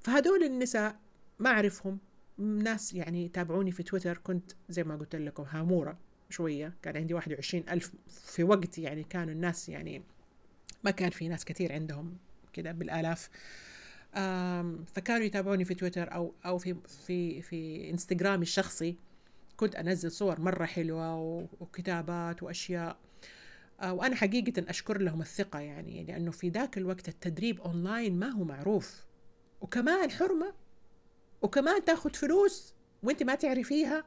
[0.00, 0.96] فهدول النساء
[1.38, 1.98] ما أعرفهم
[2.38, 5.98] ناس يعني تابعوني في تويتر كنت زي ما قلت لكم هامورة
[6.30, 10.02] شوية كان عندي 21 ألف في وقت يعني كانوا الناس يعني
[10.84, 12.16] ما كان في ناس كثير عندهم
[12.52, 13.28] كذا بالآلاف.
[14.94, 18.96] فكانوا يتابعوني في تويتر أو أو في في في إنستغرامي الشخصي.
[19.56, 21.16] كنت أنزل صور مرة حلوة
[21.60, 22.96] وكتابات وأشياء.
[23.80, 28.44] آه، وأنا حقيقة أشكر لهم الثقة يعني لأنه في ذاك الوقت التدريب أونلاين ما هو
[28.44, 29.04] معروف.
[29.60, 30.54] وكمان حرمة.
[31.42, 34.04] وكمان تاخذ فلوس وأنت ما تعرفيها.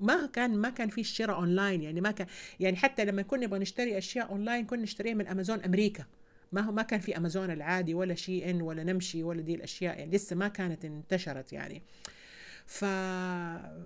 [0.00, 2.26] ما كان ما كان في الشراء أونلاين يعني ما كان
[2.60, 6.04] يعني حتى لما كنا نبغى نشتري أشياء أونلاين كنا نشتريها من أمازون أمريكا.
[6.52, 10.10] ما هو ما كان في أمازون العادي ولا Shein ولا نمشي ولا دي الأشياء يعني
[10.10, 11.82] لسه ما كانت انتشرت يعني.
[12.66, 12.84] ف...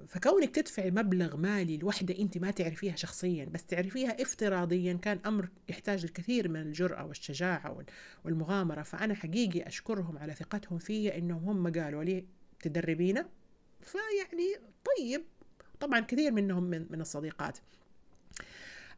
[0.08, 6.04] فكونك تدفعي مبلغ مالي لوحدة أنت ما تعرفيها شخصيا بس تعرفيها افتراضيا كان أمر يحتاج
[6.04, 7.84] الكثير من الجرأة والشجاعة
[8.24, 8.82] والمغامرة.
[8.82, 12.24] فأنا حقيقي أشكرهم على ثقتهم في إنهم هم قالوا لي
[12.60, 13.28] تدربينا.
[13.80, 15.22] فيعني طيب.
[15.80, 17.58] طبعا كثير منهم من, من الصديقات.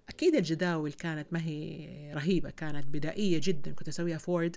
[0.09, 4.57] أكيد الجداول كانت ما هي رهيبة كانت بدائية جدا كنت أسويها فورد.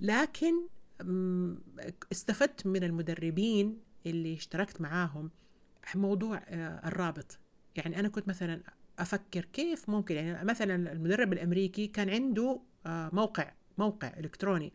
[0.00, 0.54] لكن
[2.12, 5.30] استفدت من المدربين اللي اشتركت معاهم
[5.94, 7.38] موضوع آه، الرابط.
[7.76, 8.60] يعني أنا كنت مثلا
[8.98, 14.72] أفكر كيف ممكن يعني مثلا المدرب الأمريكي كان عنده آه، موقع موقع إلكتروني.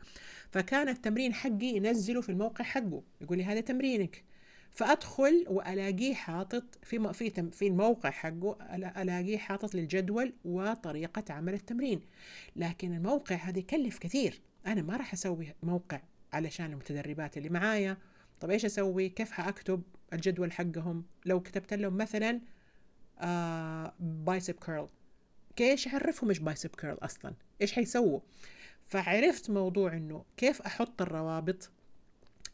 [0.51, 4.23] فكان التمرين حقي ينزله في الموقع حقه يقول لي هذا تمرينك.
[4.77, 12.01] فأدخل وألاقيه حاطط في في في الموقع حقه ألاقيه حاطط للجدول وطريقة عمل التمرين.
[12.55, 14.41] لكن الموقع هذا يكلف كثير.
[14.67, 16.01] أنا ما راح أسوي موقع
[16.33, 17.97] علشان المتدربات اللي معايا.
[18.39, 22.41] طب إيش أسوي؟ كيف حأكتب الجدول حقهم؟ لو كتبت لهم مثلا
[23.19, 24.87] آه bicep curl
[25.55, 28.19] كيف اعرفهم إيش bicep curl أصلا؟ إيش حيسووا؟
[28.87, 31.71] فعرفت موضوع إنه كيف أحط الروابط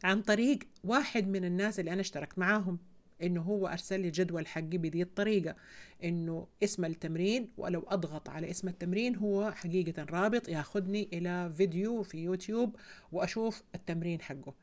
[0.04, 2.78] عن طريق واحد من الناس اللي أنا اشتركت معاهم
[3.22, 5.56] إنه هو أرسل لي جدول حقي بذي الطريقة
[6.04, 12.18] إنه اسم التمرين ولو أضغط على اسم التمرين هو حقيقة رابط ياخذني إلى فيديو في
[12.18, 12.76] يوتيوب
[13.12, 14.54] وأشوف التمرين حقه.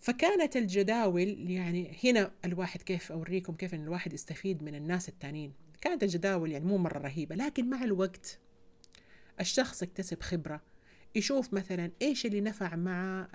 [0.00, 5.52] فكانت الجداول يعني هنا الواحد كيف أوريكم كيف إن الواحد يستفيد من الناس التانيين.
[5.80, 8.38] كانت الجداول يعني مو مرة رهيبة لكن مع الوقت
[9.40, 10.71] الشخص اكتسب خبرة
[11.14, 13.28] يشوف مثلا إيش اللي نفع مع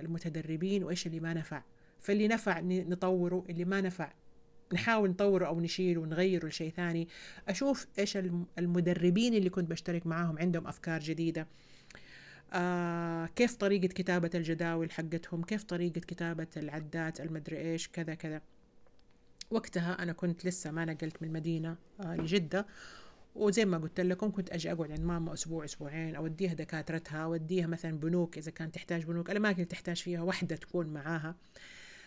[0.00, 1.62] المتدربين وإيش اللي ما نفع.
[2.00, 4.12] فاللي نفع نطوره اللي ما نفع
[4.72, 7.08] نحاول نطوره أو نشيله ونغيره لشيء ثاني.
[7.48, 8.18] أشوف إيش
[8.58, 11.46] المدربين اللي كنت بشترك معاهم عندهم أفكار جديدة.
[12.52, 18.42] آه كيف طريقة كتابة الجداول حقتهم كيف طريقة كتابة العدات المدري إيش كذا كذا.
[19.50, 22.66] وقتها أنا كنت لسه ما نقلت من المدينة آه لجدة.
[23.34, 27.98] وزي ما قلت لكم كنت أجي أقعد عند ماما أسبوع أسبوعين أوديها دكاترتها أوديها مثلا
[27.98, 31.34] بنوك إذا كانت تحتاج بنوك الاماكن اللي تحتاج فيها وحدة تكون معاها.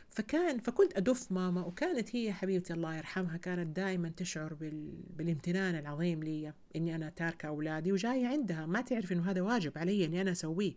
[0.10, 4.94] فكان فكنت أدف ماما وكانت هي حبيبتي الله يرحمها كانت دائما تشعر بال...
[5.18, 8.66] بالامتنان العظيم لي إني أنا تاركة أولادي وجاية عندها.
[8.66, 10.74] ما تعرف إنه هذا واجب علي إني أنا أسويه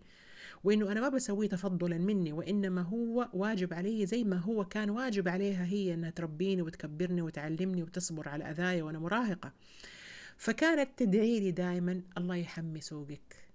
[0.64, 5.28] وإنه أنا ما بسويه تفضلا مني وإنما هو واجب علي زي ما هو كان واجب
[5.28, 9.52] عليها هي إنها تربيني وتكبرني وتعلمني وتصبر على أذايا وأنا مراهقة.
[10.36, 13.48] فكانت تدعي لي دائما الله يحمي سوقك.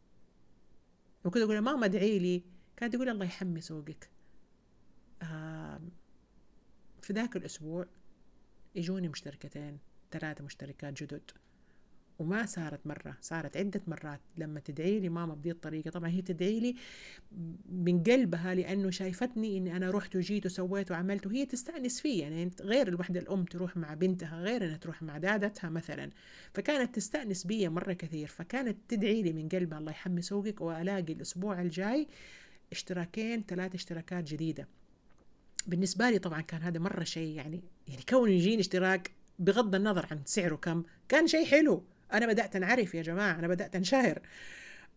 [1.26, 2.44] وكنت أقول ماما ادعي لي.
[2.78, 4.10] كانت تقول الله يحمي سوقك.
[7.02, 7.86] في ذاك الأسبوع
[8.76, 9.80] يجوني مشتركتين
[10.12, 11.32] ثلاثة مشتركات جدد.
[12.22, 15.92] وما صارت مرة صارت عدة مرات لما تدعي لي ماما بدي الطريقة.
[15.92, 16.76] طبعا هي تدعي لي
[17.72, 22.88] من قلبها لأنه شايفتني إني أنا رحت وجيت وسويت وعملت وهي تستأنس فيه يعني غير
[22.88, 26.10] الوحدة الأم تروح مع بنتها غير إنها تروح مع دادتها مثلا.
[26.54, 28.28] فكانت تستأنس بي مرة كثير.
[28.28, 32.08] فكانت تدعي لي من قلبها الله يحمي سوقك وألاقي الأسبوع الجاي
[32.72, 34.68] اشتراكين ثلاث اشتراكات جديدة.
[35.68, 40.22] بالنسبة لي طبعا كان هذا مرة شيء يعني يعني كون يجيني اشتراك بغض النظر عن
[40.26, 41.84] سعره كم كان شيء حلو.
[42.14, 44.20] أنا بدأت أنعرف يا جماعة أنا بدأت أنشهر.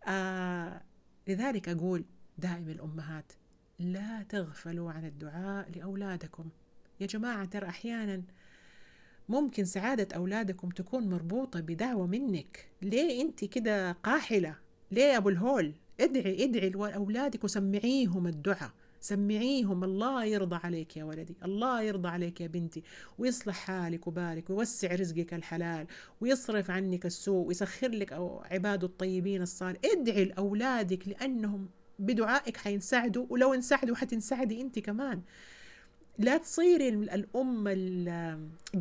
[0.08, 0.80] آه
[1.28, 2.04] لذلك أقول
[2.38, 3.32] دائما الأمهات
[3.78, 6.48] لا تغفلوا عن الدعاء لأولادكم.
[7.00, 8.22] يا جماعة ترى أحيانا
[9.28, 12.68] ممكن سعادة أولادكم تكون مربوطة بدعوة منك.
[12.82, 14.56] ليه أنت كده قاحلة؟
[14.90, 18.70] ليه أبو الهول؟ ادعي ادعي لأولادك وسمعيهم الدعاء.
[19.04, 22.82] سمعيهم الله يرضى عليك يا ولدي الله يرضى عليك يا بنتي.
[23.18, 25.86] ويصلح حالك وبالك ويوسع رزقك الحلال
[26.20, 28.12] ويصرف عنك السوء ويسخر لك
[28.50, 29.78] عباده الطيبين الصالح.
[29.84, 35.22] ادعي لأولادك لأنهم بدعائك حينسعدوا ولو انسعدوا حتنسعدي أنت كمان.
[36.18, 37.68] لا تصيري الأم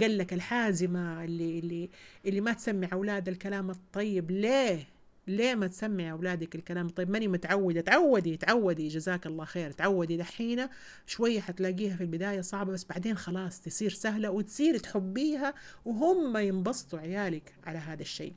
[0.02, 1.90] قال لك الحازمة اللي اللي
[2.26, 4.32] اللي ما تسمع أولاد الكلام الطيب.
[4.32, 4.93] ليه؟
[5.28, 9.72] ليه ما تسمعي أولادك الكلام؟ طيب ماني متعودة؟ تعودي تعودي جزاك الله خير.
[9.72, 10.70] تعودي دحينة
[11.08, 15.54] شوية حتلاقيها في البداية صعبة بس بعدين خلاص تصير سهلة وتصير تحبيها
[15.86, 18.34] وهم ينبسطوا عيالك على هذا الشيء.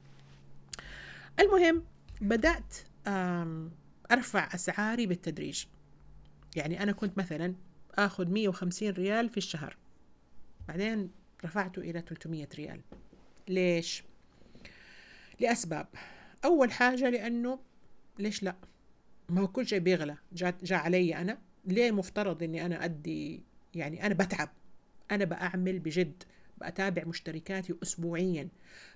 [1.41, 1.83] المهم
[2.21, 2.75] بدأت
[4.11, 5.65] أرفع أسعاري بالتدريج.
[6.57, 7.55] يعني أنا كنت مثلا
[7.95, 9.77] أخذ 150 ريال في الشهر.
[10.69, 11.11] بعدين
[11.45, 12.81] رفعته إلى 300 ريال.
[13.49, 14.05] ليش؟
[15.41, 15.87] لأسباب.
[16.45, 17.59] أول حاجة لأنه
[18.19, 18.57] ليش لا؟
[19.29, 20.17] ما هو كل شيء بيغلى.
[20.33, 21.39] جاء جا علي أنا.
[21.65, 23.43] ليه مفترض أني أنا أدي؟
[23.75, 24.49] يعني أنا بتعب.
[25.11, 26.23] أنا بأعمل بجد.
[26.59, 28.49] بأتابع مشتركاتي أسبوعيا.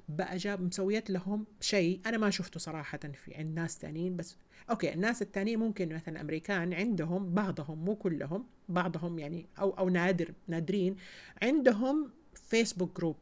[0.09, 4.37] بقى جاب مسويت لهم شيء أنا ما شفته صراحة في عند ناس تانيين بس
[4.71, 10.33] okay الناس التانيين ممكن مثلا أمريكان عندهم بعضهم مو كلهم بعضهم يعني أو أو نادر
[10.49, 10.97] نادرين
[11.43, 13.17] عندهم فيسبوك group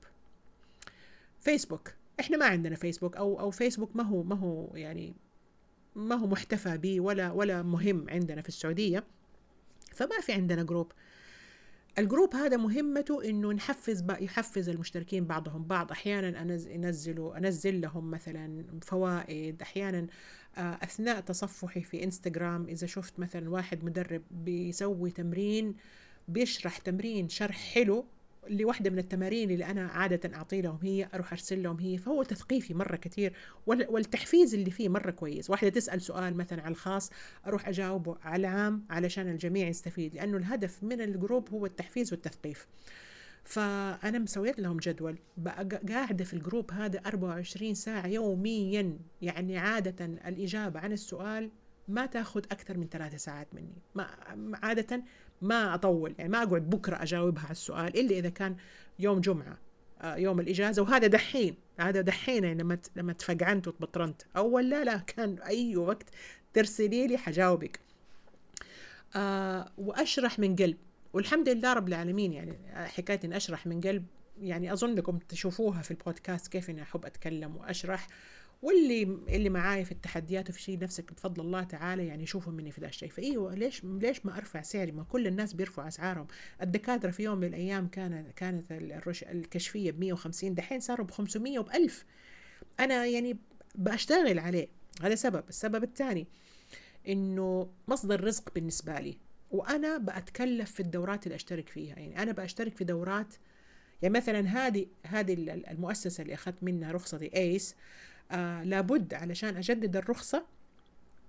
[1.41, 5.15] فيسبوك إحنا ما عندنا فيسبوك أو أو فيسبوك ما هو ما هو يعني
[5.95, 9.05] ما هو محتفى به ولا ولا مهم عندنا في السعودية.
[9.93, 10.93] فما في عندنا group
[11.99, 15.91] ال group هذا مهمته إنه نحفز يحفز المشتركين بعضهم بعض.
[15.91, 16.43] أحيانا
[16.75, 19.63] انزلوا أنزل لهم مثلا فوائد.
[19.63, 20.07] أحيانا
[20.57, 25.75] آه، أثناء تصفحي في انستغرام إذا شفت مثلا واحد مدرب بيسوي تمرين
[26.29, 28.05] بيشرح تمرين شرح حلو
[28.51, 32.75] لوحدة من التمارين اللي أنا عادة أعطي لهم هي أروح أرسل لهم هي فهو تثقيفي
[32.75, 33.33] مرة كثير
[33.67, 35.51] والتحفيز اللي فيه مرة كويس.
[35.51, 37.11] واحدة تسأل سؤال مثلا على الخاص
[37.47, 42.67] أروح أجاوبه على العام علشان الجميع يستفيد لأنه الهدف من الجروب هو التحفيز والتثقيف.
[43.45, 45.19] فأنا مسويت لهم جدول
[45.89, 51.51] قاعدة في الجروب هذا 24 ساعة يوميا يعني عادة الإجابة عن السؤال
[51.89, 53.83] ما تاخذ أكثر من ثلاثة ساعات مني.
[53.95, 54.09] ما
[54.63, 55.03] عادة
[55.43, 58.57] ما أطول يعني ما أقعد بكرة أجاوبها على السؤال إلا إذا كان
[58.99, 59.59] يوم جمعة
[60.01, 60.83] آه، يوم الإجازة.
[60.83, 64.23] وهذا دحين هذا دحين يعني لما لما تفقعنت وتبطرنت.
[64.37, 66.07] أول لا لا كان أي وقت
[66.55, 67.81] ترسلي لي حجاوبك.
[69.17, 70.77] آه وأشرح من قلب.
[71.13, 74.05] والحمد لله رب العالمين يعني حكاية اني أشرح من قلب
[74.41, 78.07] يعني اظنكم تشوفوها في البودكاست كيف إني أحب أتكلم وأشرح.
[78.63, 82.81] واللي اللي معاي في التحديات وفي شيء نفسك بفضل الله تعالى يعني يشوفوا مني في
[82.81, 83.09] ذا الشيء.
[83.09, 86.27] فايوه ليش ليش ما أرفع سعري؟ ما كل الناس بيرفعوا أسعارهم.
[86.63, 88.73] الدكاترة في يوم من الأيام كانت كانت
[89.23, 92.05] الكشفية ب 150 دحين صاروا ب 500 وب 1000
[92.81, 93.39] أنا يعني
[93.75, 94.69] بشتغل عليه.
[95.03, 95.45] هذا سبب.
[95.49, 96.27] السبب الثاني
[97.09, 99.19] إنه مصدر رزق بالنسبة لي.
[99.51, 101.99] وأنا بتكلف في الدورات اللي أشترك فيها.
[101.99, 103.35] يعني أنا بشترك في دورات.
[104.03, 105.33] يعني مثلا هذه هذه
[105.71, 107.75] المؤسسة اللي أخذت منها رخصتي ايس
[108.31, 110.45] آه لابد علشان أجدد الرخصة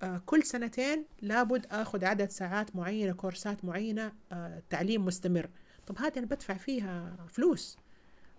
[0.04, 5.50] آه كل سنتين لابد أخذ عدد ساعات معينة كورسات معينة آه تعليم مستمر.
[5.88, 7.78] طب هذه أنا بدفع فيها فلوس.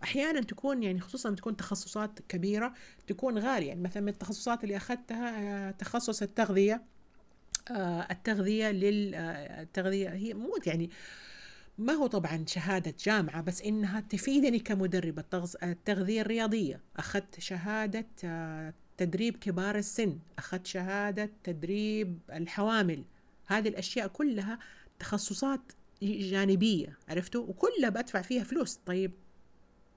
[0.02, 2.74] أحيانا تكون يعني خصوصا تكون تخصصات كبيرة
[3.06, 3.68] تكون غالية.
[3.68, 6.82] يعني مثلا من التخصصات اللي أخذتها آه، تخصص التغذية
[7.70, 10.90] آه، التغذية للتغذيه هي مو يعني
[11.81, 15.24] ما هو طبعا شهادة جامعة بس إنها تفيدني كمدربة
[15.62, 16.81] التغذية الرياضية.
[16.97, 20.18] أخذت شهادة آه، تدريب كبار السن.
[20.39, 23.05] أخذت شهادة تدريب الحوامل.
[23.47, 24.59] هذه الأشياء كلها
[24.99, 25.61] تخصصات
[26.03, 28.74] جانبية عرفتوا؟ وكلها بدفع فيها فلوس.
[28.87, 29.12] طيب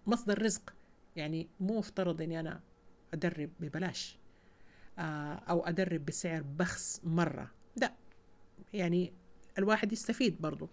[0.08, 0.74] مصدر رزق.
[1.16, 2.60] يعني مو مفترض إني أنا
[3.14, 4.18] أدرب ببلاش
[5.00, 7.52] آه، أو أدرب بسعر بخس مرة.
[7.76, 7.94] لا
[8.74, 9.14] يعني
[9.58, 10.70] الواحد يستفيد برضو.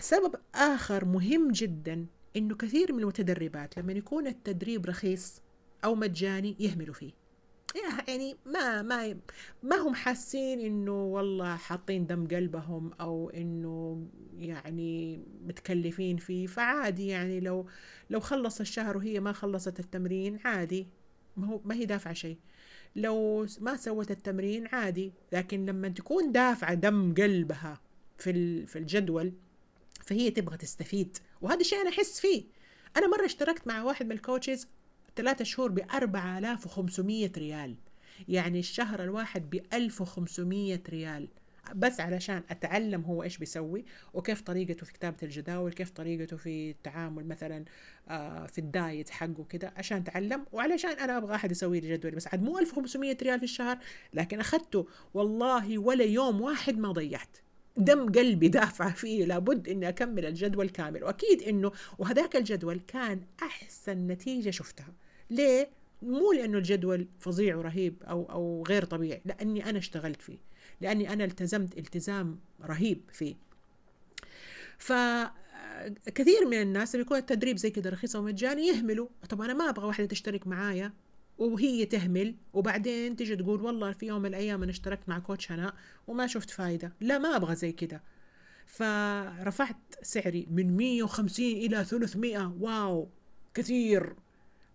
[0.00, 5.42] سبب آخر مهم جدا إنه كثير من المتدربات لما يكون التدريب رخيص
[5.84, 7.20] أو مجاني يهملوا فيه.
[8.08, 9.16] يعني ما ما
[9.62, 14.06] ما هم حاسين إنه والله حاطين دم قلبهم أو إنه
[14.38, 16.46] يعني متكلفين فيه.
[16.46, 17.66] فعادي يعني لو
[18.10, 20.86] لو خلص الشهر وهي ما خلصت التمرين عادي.
[21.36, 22.38] ما هو ما هي دافعة شيء.
[22.96, 25.12] لو ما سوت التمرين عادي.
[25.32, 27.80] لكن لما تكون دافعة دم قلبها
[28.18, 29.32] في في الجدول
[30.10, 32.44] فهي تبغى تستفيد وهذا الشيء أنا أحس فيه.
[32.96, 34.68] أنا مرة اشتركت مع واحد من ال coaches
[35.16, 37.74] ثلاثة شهور ب 4500 ريال.
[38.28, 41.28] يعني الشهر الواحد ب 1500 ريال.
[41.74, 43.84] بس علشان أتعلم هو إيش بيسوي
[44.14, 47.64] وكيف طريقته في كتابة الجداول كيف طريقته في التعامل مثلا
[48.08, 52.26] آه، في الدايت حقه كده عشان أتعلم وعلشان أنا أبغى أحد يسوي لي جدول بس
[52.26, 53.78] عاد مو 1500 ريال في الشهر
[54.14, 57.36] لكن أخذته والله ولا يوم واحد ما ضيعت.
[57.76, 61.04] دم قلبي دافع فيه لابد إني أكمل الجدول كامل.
[61.04, 64.92] وأكيد إنه وهذاك الجدول كان أحسن نتيجة شفتها.
[65.30, 65.68] ليه؟
[66.02, 70.38] مو لأنه الجدول فظيع ورهيب أو أو غير طبيعي لأني أنا اشتغلت فيه.
[70.80, 73.34] لأني أنا التزمت التزام رهيب فيه.
[74.78, 74.92] ف
[76.14, 79.08] كثير من الناس لما يكون التدريب زي كده رخيص ومجاني يهملوا.
[79.28, 80.92] طب أنا ما أبغى واحدة تشترك معايا.
[81.40, 85.74] وهي تهمل وبعدين تيجي تقول والله في يوم من الأيام أنا اشتركت مع كوتش هناء
[86.06, 86.92] وما شفت فايدة.
[87.00, 88.02] لا ما أبغى زي كده.
[88.66, 93.08] فرفعت سعري من 150 إلى 300 واو!
[93.54, 94.14] كثير!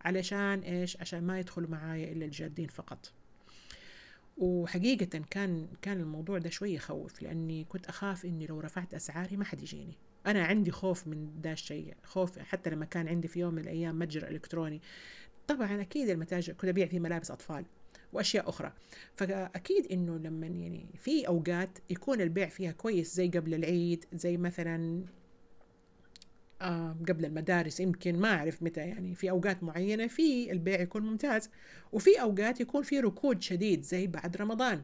[0.02, 3.12] علشان إيش؟ عشان ما يدخلوا معايا إلا الجادين فقط.
[4.38, 9.46] وحقيقة كان كان الموضوع ده شوي يخوف لأني كنت أخاف إني لو رفعت أسعاري ما
[9.46, 9.98] حد يجيني.
[10.28, 14.00] أنا عندي خوف من ده الشيء خوف حتى لما كان عندي في يوم من الأيام
[14.00, 14.82] متجر إلكتروني.
[15.48, 17.66] طبعا أكيد المتاجر كنت أبيع فيه ملابس أطفال
[18.14, 18.74] وأشياء أخرى.
[19.16, 25.06] فأكيد إنه لما يعني في أوقات يكون البيع فيها كويس زي قبل العيد زي مثلا
[26.62, 31.50] آه قبل المدارس يمكن ما أعرف متى يعني في أوقات معينة في البيع يكون ممتاز
[31.92, 34.82] وفي أوقات يكون في ركود شديد زي بعد رمضان.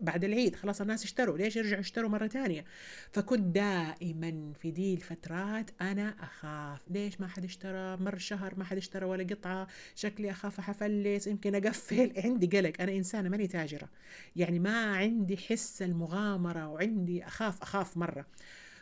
[0.00, 2.64] بعد العيد خلاص الناس اشتروا ليش يرجعوا يشتروا مرة تانية
[3.12, 6.80] فكنت دائما في دي الفترات أنا أخاف.
[6.90, 11.54] ليش ما حد اشترى؟ مر شهر ما حد اشترى ولا قطعة شكلي أخاف أحفلس يمكن
[11.54, 12.12] أقفل.
[12.24, 12.72] عندي قلق.
[12.80, 13.88] أنا إنسانة ماني تاجرة.
[14.36, 18.26] يعني ما عندي حس المغامرة وعندي أخاف أخاف مرة.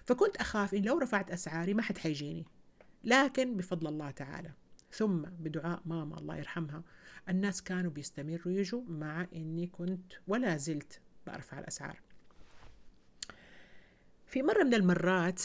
[0.05, 2.45] فكنت أخاف إن لو رفعت أسعاري ما حد حيجيني.
[3.05, 4.51] لكن بفضل الله تعالى.
[4.93, 6.83] ثم بدعاء ماما الله يرحمها.
[7.29, 12.01] الناس كانوا بيستمروا يجوا مع إني كنت ولا زلت برفع الأسعار.
[14.27, 15.43] في مرة من المرات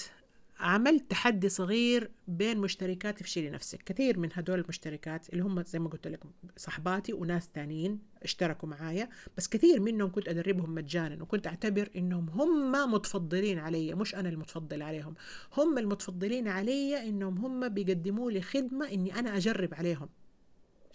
[0.59, 3.83] عملت تحدي صغير بين مشتركاتي في شيلي نفسك.
[3.83, 9.09] كثير من هدول المشتركات اللي هم زي ما قلت لكم صحباتي وناس تانيين اشتركوا معايا
[9.37, 14.81] بس كثير منهم كنت أدربهم مجانا وكنت أعتبر إنهم هم متفضلين علي مش أنا المتفضل
[14.81, 15.15] عليهم.
[15.57, 20.09] هم المتفضلين علي إنهم هم بيقدموا لي خدمة إني أنا أجرب عليهم.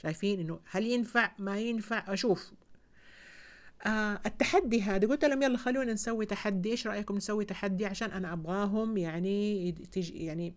[0.03, 2.53] شايفين إنه هل ينفع؟ ما ينفع؟ أشوف.
[3.87, 6.71] آه التحدي هذا قلت لهم يلا خلونا نسوي تحدي.
[6.71, 10.55] إيش رأيكم نسوي تحدي؟ عشان أنا أبغاهم يعني تجي يعني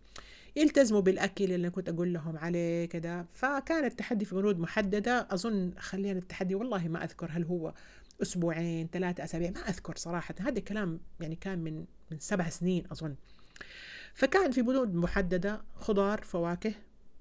[0.55, 3.25] يلتزموا بالأكل اللي كنت أقول لهم عليه كذا.
[3.33, 5.27] فكان التحدي في بنود محددة.
[5.31, 7.73] أظن خلينا التحدي والله ما أذكر هل هو
[8.21, 10.35] أسبوعين ثلاثة أسابيع ما أذكر صراحة.
[10.39, 13.15] هذا الكلام يعني كان من من سبع سنين أظن.
[14.13, 16.73] فكان في بنود محددة خضار فواكه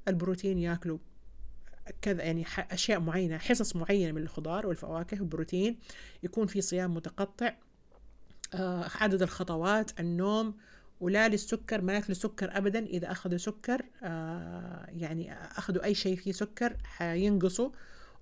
[0.09, 0.99] البروتين ياكلوا.
[2.03, 5.79] كذا يعني أشياء معينة حصص معينة من الخضار والفواكه والبروتين
[6.23, 7.55] يكون في صيام متقطع
[8.55, 10.55] آه عدد الخطوات النوم
[11.01, 16.33] ولا للسكر ما ياكلوا سكر ابدا إذا أخذوا سكر آه يعني أخذوا أي شيء فيه
[16.33, 17.71] سكر حينقصوا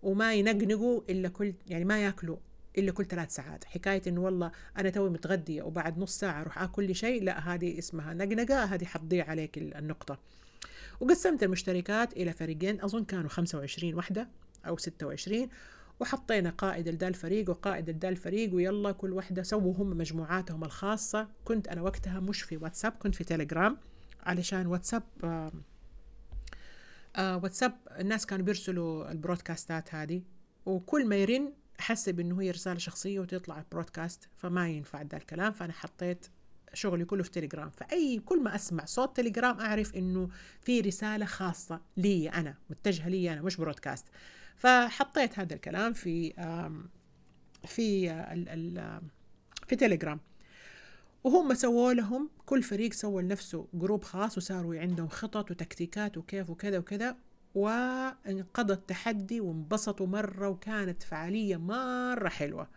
[0.03, 2.37] وما ينقنقوا إلا كل يعني ما ياكلوا
[2.79, 3.65] إلا كل ثلاث ساعات.
[3.65, 7.79] حكاية إنه والله أنا توي متغدية وبعد نص ساعة أروح آكل لي شيء لا هذه
[7.79, 10.19] اسمها نقنقة هذه حتضيع عليك النقطة.
[11.01, 12.81] وقسمت المشتركات إلى فريقين.
[12.81, 14.29] أظن كانوا 25 وحدة
[14.67, 15.49] أو 26
[16.01, 21.29] وحطينا قائد لدا الفريق وقائد لدا الفريق ويلا كل وحدة سووا هم مجموعاتهم الخاصة.
[21.45, 23.77] كنت أنا وقتها مش في واتساب كنت في تيليجرام
[24.23, 25.53] علشان واتساب آه
[27.17, 30.23] آه واتساب الناس كانوا بيرسلوا ال broadcast ات هذه.
[30.67, 35.53] وكل ما يرن احسب انه هي رسالة شخصية وتطلع broadcast فما ينفع ذا الكلام.
[35.53, 36.27] فأنا حطيت
[36.75, 37.71] شغلي كله في تليجرام.
[37.71, 40.29] فأي كل ما أسمع صوت تليجرام أعرف إنه
[40.61, 44.07] في رسالة خاصة لي أنا متجهة لي أنا مش broadcast.
[44.57, 46.33] فحطيت هذا الكلام في
[47.67, 49.01] في ال ال
[49.67, 50.21] في تليجرام.
[51.25, 56.79] وهم سووا لهم كل فريق سوى لنفسه group خاص وصاروا عندهم خطط وتكتيكات وكيف وكذا
[56.79, 57.17] وكذا
[57.55, 62.69] وانقضى التحدي وانبسطوا مرة وكانت فعالية مرة حلوة.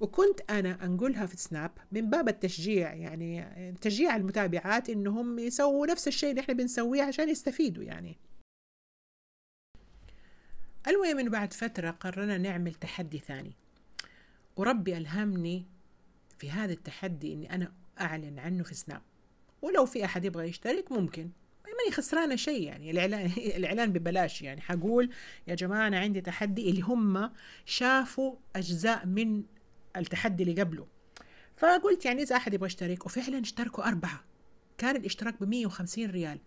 [0.00, 3.44] وكنت أنا أنقلها في سناب من باب التشجيع يعني
[3.80, 8.16] تشجيع المتابعات إنهم يسووا نفس الشيء اللي إحنا بنسويه عشان يستفيدوا يعني.
[10.88, 13.52] المهم إنه بعد فترة قررنا نعمل تحدي ثاني.
[14.56, 15.64] وربي ألهمني
[16.38, 19.02] في هذا التحدي إني أنا أعلن عنه في سناب.
[19.62, 21.30] ولو في أحد يبغى يشترك ممكن.
[21.64, 22.90] ماني خسرانة شيء يعني.
[22.90, 23.26] الإعلان
[23.58, 24.60] الإعلان ببلاش يعني.
[24.60, 25.10] حقول
[25.46, 27.30] يا جماعة أنا عندي تحدي اللي هم
[27.64, 29.42] شافوا أجزاء من
[29.96, 30.86] التحدي اللي قبله.
[31.56, 34.24] فقلت يعني إذا أحد يبغى يشترك وفعلا اشتركوا أربعة.
[34.78, 36.38] كان الاشتراك ب 150 ريال.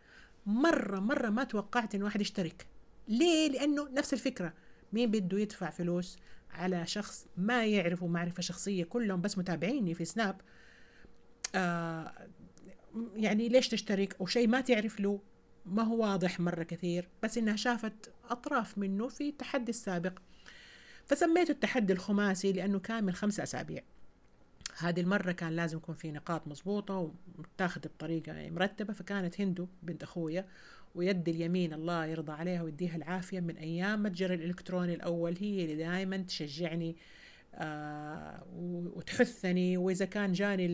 [0.45, 2.67] مرة مرة ما توقعت إنه واحد يشترك.
[3.07, 4.53] ليه؟ لأنه نفس الفكرة.
[4.93, 6.17] مين بده يدفع فلوس
[6.51, 10.41] على شخص ما يعرفه معرفة شخصية كلهم بس متابعيني في سناب؟
[11.55, 12.27] آه
[13.15, 15.19] يعني ليش تشترك؟ أو شيء ما تعرف له؟
[15.65, 17.09] ما هو واضح مرة كثير.
[17.23, 20.19] بس إنها شافت أطراف منه في التحدي السابق.
[21.11, 23.81] فسميته التحدي الخماسي لأنه كان من خمسة أسابيع.
[24.77, 30.45] هذه المرة كان لازم يكون في نقاط مضبوطة ومتاخذة بطريقة مرتبة فكانت هندو بنت أخويا
[30.95, 35.37] ويد اليمين الله يرضى عليها ويديها العافية من أيام متجر الإلكتروني الأول.
[35.39, 36.95] هي اللي دائما تشجعني
[37.55, 38.43] آه
[38.95, 39.77] وتحثني.
[39.77, 40.65] وإذا كان جاني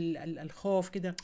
[0.41, 1.15] الخوف كده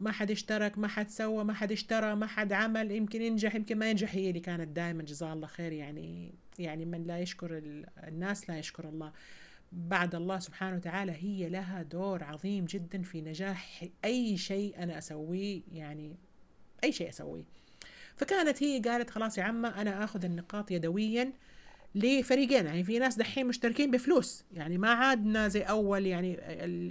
[0.00, 3.78] ما حد اشترك ما حد سوى ما حد اشترى ما حد عمل يمكن ينجح يمكن
[3.78, 4.14] ما ينجح.
[4.14, 7.62] هي اللي كانت دائما جزاها الله خير يعني يعني من لا يشكر
[8.08, 9.12] الناس لا يشكر الله.
[9.72, 15.62] بعد الله سبحانه وتعالى هي لها دور عظيم جدا في نجاح أي شيء أنا أسويه
[15.72, 16.16] يعني
[16.84, 17.44] أي شيء أسويه.
[18.16, 21.32] فكانت هي قالت خلاص يا عمة أنا أخذ النقاط يدويا
[21.94, 22.66] لفريقين.
[22.66, 24.44] يعني في ناس دحين مشتركين بفلوس.
[24.52, 26.36] يعني ما عادنا زي أول يعني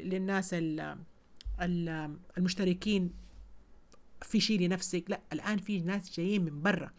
[0.03, 0.55] للناس
[2.37, 3.13] المشتركين
[4.21, 5.03] في شيء لنفسك.
[5.07, 6.91] لا الآن في ناس جايين من برا.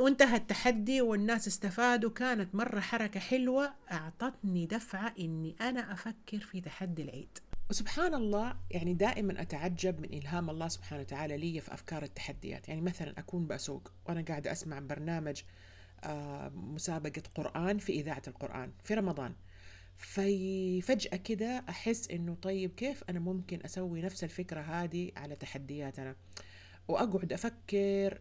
[0.00, 3.74] وانتهى التحدي والناس استفادوا كانت مرة حركة حلوة.
[3.92, 7.38] أعطتني دفعة إني أنا أفكر في تحدي العيد.
[7.70, 12.68] وسبحان الله يعني دائما أتعجب من إلهام الله سبحانه وتعالى لي في أفكار التحديات.
[12.68, 15.42] يعني مثلا أكون بسوق وأنا قاعدة أسمع برنامج
[16.54, 19.34] مسابقة قرآن في إذاعة القرآن في رمضان.
[19.96, 26.16] ففجأة كده أحس إنه طيب كيف أنا ممكن أسوي نفس الفكرة هذه على تحدياتنا؟
[26.88, 28.20] وأقعد أفكر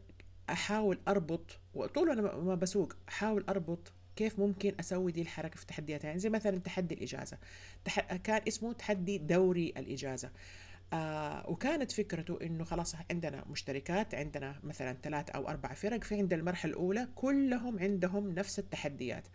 [0.51, 6.03] أحاول أربط وطول أنا ما بسوق أحاول أربط كيف ممكن أسوي دي الحركة في تحديات
[6.03, 7.37] يعني زي مثلا تحدي الإجازة.
[7.85, 8.15] تح...
[8.15, 10.31] كان اسمه تحدي دوري الإجازة.
[10.93, 16.33] آه وكانت فكرته إنه خلاص عندنا مشتركات عندنا مثلا ثلاث أو أربع فرق في عند
[16.33, 19.27] المرحلة الأولى كلهم عندهم نفس التحديات.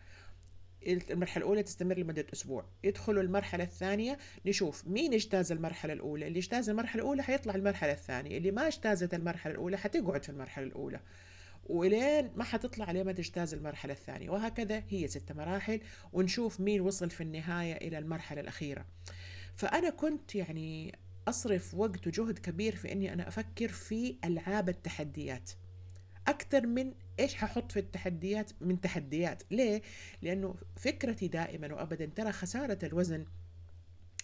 [0.87, 2.65] المرحلة الأولى تستمر لمدة أسبوع.
[2.85, 6.27] يدخلوا المرحلة الثانية نشوف مين اجتاز المرحلة الأولى.
[6.27, 8.39] اللي اجتاز المرحلة الأولى حيطلع المرحلة الثانية.
[8.39, 11.01] اللي ما اجتازت المرحلة الأولى حتقعد في المرحلة الأولى.
[11.67, 14.31] ولين ما حتطلع لما تجتاز المرحلة الثانية.
[14.31, 15.81] وهكذا هي ست مراحل
[16.13, 18.87] ونشوف مين وصل في النهاية إلى المرحلة الأخيرة.
[19.55, 25.51] فأنا كنت يعني أصرف وقت وجهد كبير في أني أنا أفكر في ألعاب التحديات.
[26.29, 29.43] أكثر من إيش ححط في التحديات؟ من تحديات.
[29.51, 29.83] ليه؟
[30.23, 33.25] لأنه فكرتي دائما وأبدا ترى خسارة الوزن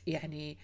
[0.07, 0.59] يعني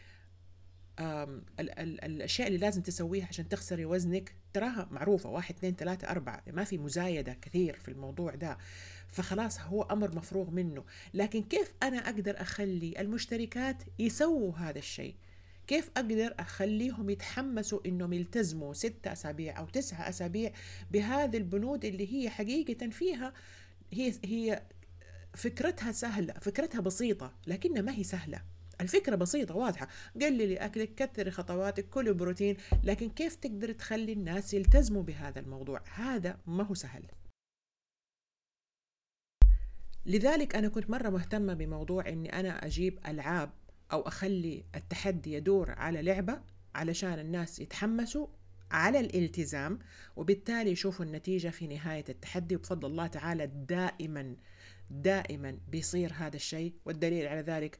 [1.01, 5.31] ال ال الأشياء اللي لازم تسويها عشان تخسري وزنك تراها معروفة.
[5.31, 6.43] واحد اثنين ثلاثة أربعة.
[6.47, 8.59] ما في مزايدة كثير في الموضوع ده.
[9.09, 10.85] فخلاص هو أمر مفروغ منه.
[11.14, 15.14] لكن كيف أنا أقدر أخلي المشتركات يسووا هذا الشيء؟
[15.67, 20.53] كيف أقدر أخليهم يتحمسوا إنهم يلتزموا ستة أسابيع أو تسعة أسابيع
[20.91, 23.33] بهذه البنود اللي هي حقيقة فيها
[23.93, 24.62] هي هي
[25.35, 28.43] فكرتها سهلة فكرتها بسيطة لكنها ما هي سهلة.
[28.81, 29.89] الفكرة بسيطة واضحة.
[30.23, 36.39] قللي أكلك كثري خطواتك كل بروتين لكن كيف تقدر تخلي الناس يلتزموا بهذا الموضوع؟ هذا
[36.47, 37.03] ما هو سهل.
[40.07, 43.51] لذلك أنا كنت مرة مهتمة بموضوع أني أنا أجيب ألعاب
[43.93, 46.41] أو أخلي التحدي يدور على لعبة
[46.74, 48.26] علشان الناس يتحمسوا
[48.70, 49.78] على الالتزام
[50.16, 52.57] وبالتالي يشوفوا النتيجة في نهاية التحدي.
[52.57, 54.37] وبفضل الله تعالى دائما
[54.91, 56.74] دائما بيصير هذا الشيء.
[56.84, 57.78] والدليل على ذلك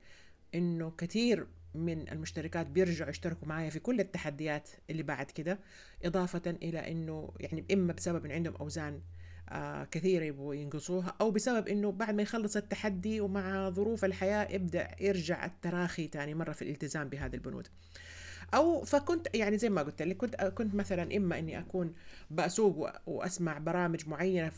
[0.55, 5.59] إنه كثير من المشتركات بيرجعوا يشتركوا معايا في كل التحديات اللي بعد كده
[6.05, 9.01] إضافة إلى إنه يعني إما بسبب إن عندهم أوزان
[9.49, 14.89] آه كثيرة يبغوا ينقصوها أو بسبب إنه بعد ما يخلص التحدي ومع ظروف الحياة يبدأ
[15.01, 17.69] يرجع التراخي تاني مرة في الالتزام بهذه البنود.
[18.55, 21.95] أو فكنت يعني زي ما قلت لك كنت كنت مثلا إما إني أكون
[22.31, 24.53] بسوق وأسمع برامج معينة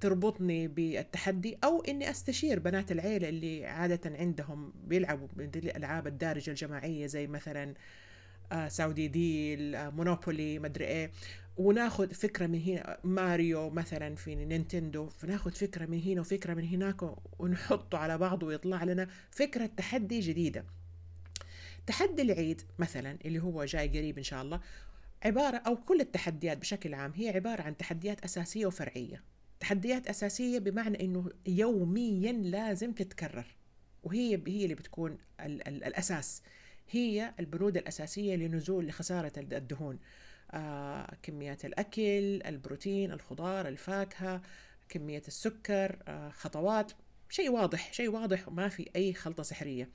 [0.00, 7.26] تربطني بالتحدي أو إني أستشير بنات العيلة اللي عادة عندهم بيلعبوا الالعاب الدارجة الجماعية زي
[7.26, 7.74] مثلا
[8.52, 11.10] آه، Saudi Deal آه، مونوبولي مدري إيه.
[11.56, 17.02] وناخذ فكرة من هنا ماريو مثلا في نينتندو فناخذ فكرة من هنا وفكرة من هناك
[17.38, 20.64] ونحطه على بعض ويطلع لنا فكرة تحدي جديدة.
[21.86, 24.60] تحدي العيد مثلا اللي هو جاي قريب إن شاء الله
[25.22, 29.22] عبارة أو كل التحديات بشكل عام هي عبارة عن تحديات أساسية وفرعية.
[29.60, 33.46] تحديات أساسية بمعنى أنه يوميا لازم تتكرر
[34.02, 36.42] وهي هي اللي بتكون ال ال الأساس.
[36.90, 39.98] هي البنود الأساسية لنزول لخسارة الدهون.
[41.22, 44.42] كميات الأكل البروتين الخضار الفاكهة
[44.88, 46.92] كمية السكر آه خطوات.
[47.28, 49.88] شيء واضح شيء واضح وما في أي خلطة سحرية.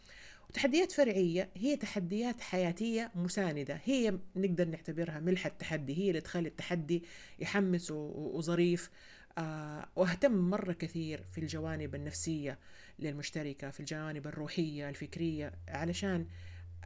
[0.50, 3.82] وتحديات فرعية هي تحديات حياتية مساندة.
[3.84, 7.04] هي نقدر نعتبرها ملح التحدي هي اللي تخلي التحدي
[7.40, 8.90] يحمس وظريف.
[9.38, 12.60] آه وأهتم مرة كثير في الجوانب النفسية
[13.00, 16.28] للمشتركة في الجوانب الروحية الفكرية علشان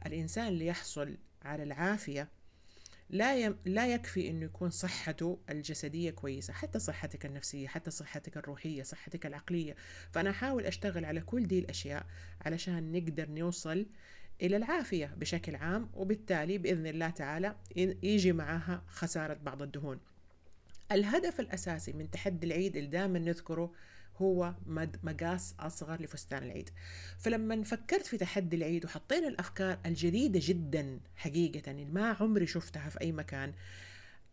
[0.06, 2.28] الإنسان اللي يحصل على العافية
[3.12, 3.56] لا يم...
[3.64, 9.76] لا يكفي إنه يكون صحته الجسدية كويسة حتى صحتك النفسية حتى صحتك الروحية صحتك العقلية.
[10.12, 12.06] فأنا أحاول أشتغل على كل دي الأشياء
[12.40, 13.86] علشان نقدر نوصل
[14.42, 17.56] إلى العافية بشكل عام وبالتالي بإذن الله تعالى
[18.02, 20.00] يجي معها خسارة بعض الدهون.
[20.92, 23.72] الهدف الأساسي من تحدي العيد اللي دائما نذكره
[24.16, 24.54] هو
[25.02, 26.70] مقاس أصغر لفستان العيد.
[27.18, 33.00] فلما فكرت في تحدي العيد وحطينا الأفكار الجديدة جدا حقيقة اللي ما عمري شفتها في
[33.00, 33.52] أي مكان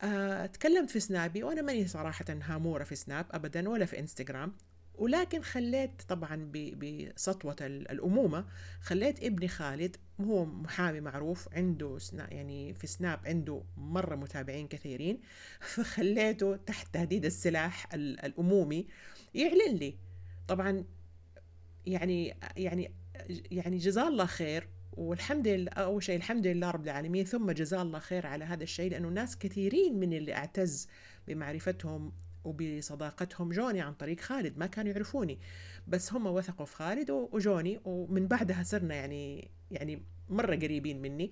[0.01, 4.53] أه تكلمت في سنابي وأنا ماني صراحة هامورة في سناب أبدا ولا في إنستغرام
[4.99, 8.45] ولكن خليت طبعا بسطوة الأمومة
[8.81, 15.21] خليت ابني خالد هو محامي معروف عنده سنا يعني في سناب عنده مرة متابعين كثيرين
[15.73, 18.87] فخليته تحت تهديد السلاح الأمومي.
[19.35, 19.95] يعلن لي.
[20.47, 20.83] طبعا
[21.85, 22.91] يعني يعني
[23.51, 24.67] يعني جزاه الله خير
[24.97, 28.91] والحمد لله أول شيء الحمد لله رب العالمين ثم جزاه الله خير على هذا الشيء
[28.91, 30.87] لأنه ناس كثيرين من اللي اعتز
[31.27, 32.11] بمعرفتهم
[32.45, 35.39] وبصداقتهم جوني عن طريق خالد ما كانوا يعرفوني.
[35.87, 41.31] بس هم وثقوا في خالد وجوني ومن بعدها صرنا يعني يعني مرة قريبين مني.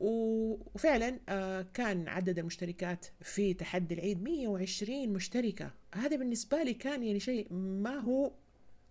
[0.00, 5.70] وفعلا آه، كان عدد المشتركات في تحدي العيد 120 مشتركة.
[5.96, 8.32] هذا بالنسبة لي كان يعني شيء ما هو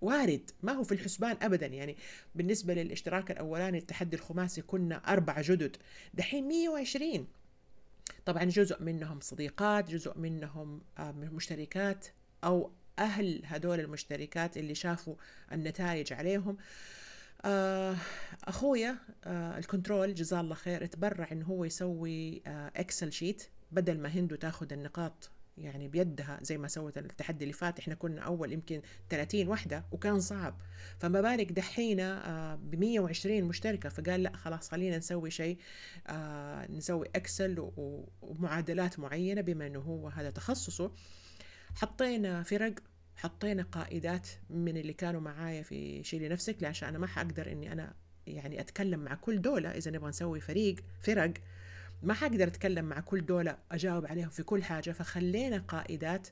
[0.01, 1.65] وارد ما هو في الحسبان ابدا.
[1.65, 1.97] يعني
[2.35, 5.77] بالنسبة للاشتراك الأولاني التحدي الخماسي كنا أربع جدد.
[6.13, 7.27] دحين 120
[8.25, 12.07] طبعا جزء منهم صديقات جزء منهم آه، مشتركات
[12.43, 15.15] أو أهل هدول المشتركات اللي شافوا
[15.51, 16.57] النتائج عليهم.
[17.45, 17.95] آه
[18.43, 22.41] أخويا آه ال control جزاه الله خير تبرع انه هو يسوي
[22.75, 27.79] Excel sheet بدل ما هندو تاخذ النقاط يعني بيدها زي ما سوت التحدي اللي فات.
[27.79, 30.57] إحنا كنا أول يمكن 30 وحده وكان صعب.
[30.99, 33.89] فما بالك دحينا ب 120 مشتركة.
[33.89, 35.57] فقال لا خلاص خلينا نسوي شيء
[36.07, 37.71] آه نسوي اكسل
[38.21, 40.91] ومعادلات معينة بما إنه هو هذا تخصصه.
[41.75, 42.73] حطينا فرق
[43.15, 47.93] حطينا قائدات من اللي كانوا معايا في شيلي نفسك عشان أنا ما حقدر إني أنا
[48.27, 49.69] يعني أتكلم مع كل دولة.
[49.69, 51.33] إذا نبغى نسوي فريق فرق
[52.03, 56.27] ما حقدر أتكلم مع كل دولة أجاوب عليهم في كل حاجة فخلينا قائدات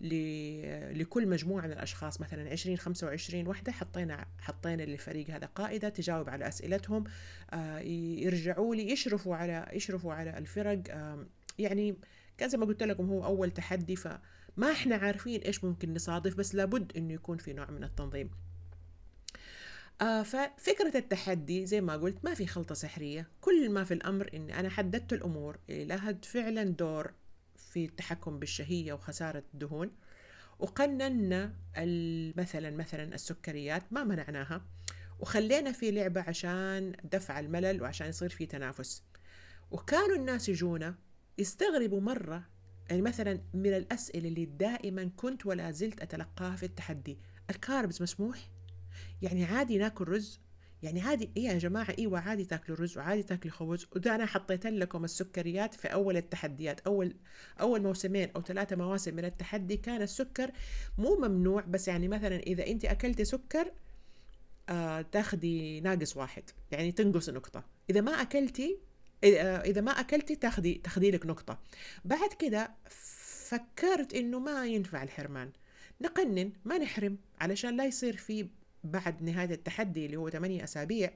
[0.00, 2.20] لكل مجموعة من الأشخاص.
[2.20, 7.04] مثلا 20 25 وحدة حطينا حطينا للفريق هذا قائدة تجاوب على أسئلتهم
[7.50, 10.82] آه، يرجعوا لي يشرفوا على يشرفوا على الفرق.
[11.58, 11.96] يعني
[12.38, 14.08] كان زي ما قلت لكم هو أول تحدي ف
[14.56, 18.30] ما إحنا عارفين إيش ممكن نصادف بس لابد إنه يكون في نوع من التنظيم.
[20.00, 23.28] آه ففكرة التحدي زي ما قلت ما في خلطة سحرية.
[23.40, 27.12] كل ما في الأمر أني أنا حددت الأمور اللي لها فعلا دور
[27.56, 29.90] في التحكم بالشهية وخسارة الدهون
[30.58, 31.54] وقننا
[32.36, 34.64] مثلا مثلا السكريات ما منعناها
[35.20, 39.02] وخلينا في لعبة عشان دفع الملل وعشان يصير في تنافس.
[39.70, 40.94] وكانوا الناس يجونا
[41.38, 42.44] يستغربوا مرة
[42.90, 47.18] يعني مثلا من الأسئلة اللي دائما كنت ولا زلت أتلقاها في التحدي.
[47.50, 48.50] الكاربز مسموح؟
[49.22, 50.40] يعني عادي ناكل رز؟
[50.82, 54.66] يعني عادي إيه يا جماعة إيوة عادي تاكلوا رز وعادي تاكلوا خبز؟ وده أنا حطيت
[54.66, 57.14] لكم السكريات في أول التحديات أول
[57.60, 60.50] أول موسمين أو ثلاثة مواسم من التحدي كان السكر
[60.98, 63.72] مو ممنوع بس يعني مثلا إذا أنت أكلتي سكر
[64.68, 67.64] آه تاخدي ناقص واحد يعني تنقص نقطة.
[67.90, 68.78] إذا ما أكلتي
[69.24, 71.58] إذا ما أكلتي تاخذي تاخذي لك نقطة.
[72.04, 72.70] بعد كده
[73.48, 75.50] فكرت إنه ما ينفع الحرمان.
[76.00, 78.48] نقنن ما نحرم علشان لا يصير في
[78.90, 81.10] بعد نهاية التحدي اللي هو 8 أسابيع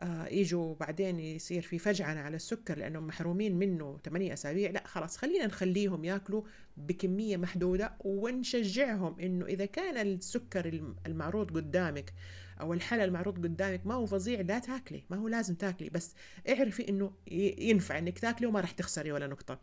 [0.00, 4.70] آه يجوا بعدين يصير في فجعنة على السكر لأنهم محرومين منه 8 أسابيع.
[4.70, 6.42] لا خلاص خلينا نخليهم ياكلوا
[6.76, 12.12] بكمية محدودة ونشجعهم إنه إذا كان السكر المعروض قدامك
[12.60, 16.14] أو الحلا المعروض قدامك ما هو فظيع لا تاكلي ما هو لازم تاكلي بس
[16.48, 17.12] اعرفي إنه
[17.58, 19.58] ينفع إنك تاكلي وما راح تخسري ولا نقطة.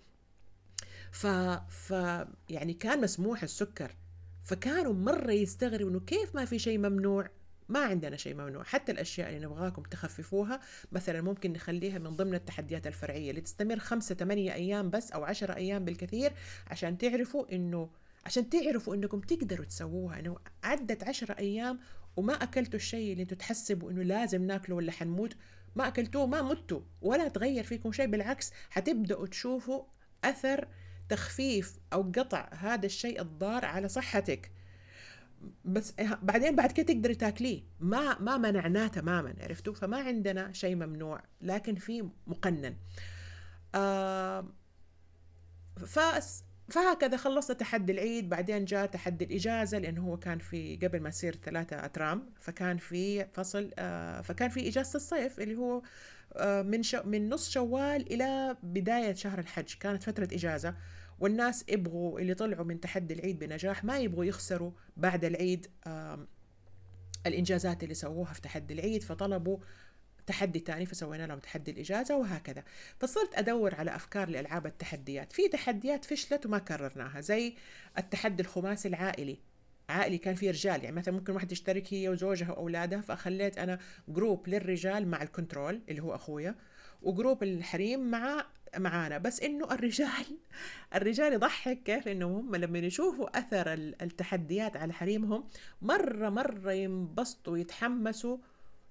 [1.12, 1.28] ف...
[1.70, 1.92] ف
[2.50, 3.96] يعني كان مسموح السكر
[4.50, 7.30] فكانوا مرة يستغربوا إنه كيف ما في شيء ممنوع؟
[7.70, 8.64] ما عندنا شيء ممنوع.
[8.64, 10.60] حتى الأشياء اللي نبغاكم تخففوها
[10.92, 15.56] مثلا ممكن نخليها من ضمن التحديات الفرعية اللي تستمر خمسة ثمانية أيام بس أو عشرة
[15.56, 16.32] أيام بالكثير
[16.68, 17.90] عشان تعرفوا إنه
[18.26, 20.20] عشان تعرفوا إنكم تقدروا تسووها.
[20.20, 21.80] إنه عدت عشرة أيام
[22.18, 25.36] وما أكلتوا الشيء اللي أنتم تحسبوا إنه لازم ناكله ولا حنموت
[25.76, 28.08] ما أكلتوه ما متوا ولا تغير فيكم شيء.
[28.08, 29.84] بالعكس حتبدأوا تشوفوا
[30.24, 30.68] أثر
[31.10, 34.52] تخفيف أو قطع هذا الشيء الضار على صحتك.
[35.66, 37.64] بس بعدين بعد كده تقدري تاكليه.
[37.80, 42.76] ما ما منعناه تماما عرفتوا؟ فما عندنا شيء ممنوع لكن في مقنن.
[43.76, 44.46] آه
[46.70, 51.36] فهكذا خلصنا تحدي العيد بعدين جاء تحدي الإجازة لأنه هو كان في قبل ما يصير
[51.36, 55.82] ثلاثة أترام فكان في فصل آه فكان في إجازة الصيف اللي هو
[56.34, 59.74] آه من شو من نص شوال إلى بداية شهر الحج.
[59.80, 60.76] كانت فترة إجازة.
[61.20, 65.68] والناس يبغوا اللي طلعوا من تحدي العيد بنجاح ما يبغوا يخسروا بعد العيد
[67.26, 69.58] الإنجازات اللي سووها في تحدي العيد فطلبوا
[70.28, 72.64] تحدي تاني فسوينا لهم تحدي الإجازة وهكذا.
[73.00, 75.34] فصرت أدور على أفكار لألعاب التحديات.
[75.34, 77.56] في تحديات فشلت وما كررناها زي
[77.98, 79.40] التحدي الخماسي العائلي.
[79.90, 84.50] عائلي كان فيه رجال يعني مثلا ممكن واحد يشترك هي وزوجها واولادها فخليت أنا group
[84.50, 86.56] للرجال مع ال control اللي هو أخويا.
[87.02, 88.46] و group الحريم مع
[88.78, 89.18] معانا.
[89.18, 90.38] بس إنه الرجال
[90.96, 95.44] الرجال يضحك كيف إنه هم لما يشوفوا أثر التحديات على حريمهم
[95.82, 98.38] مرة مرة ينبسطوا ويتحمسوا.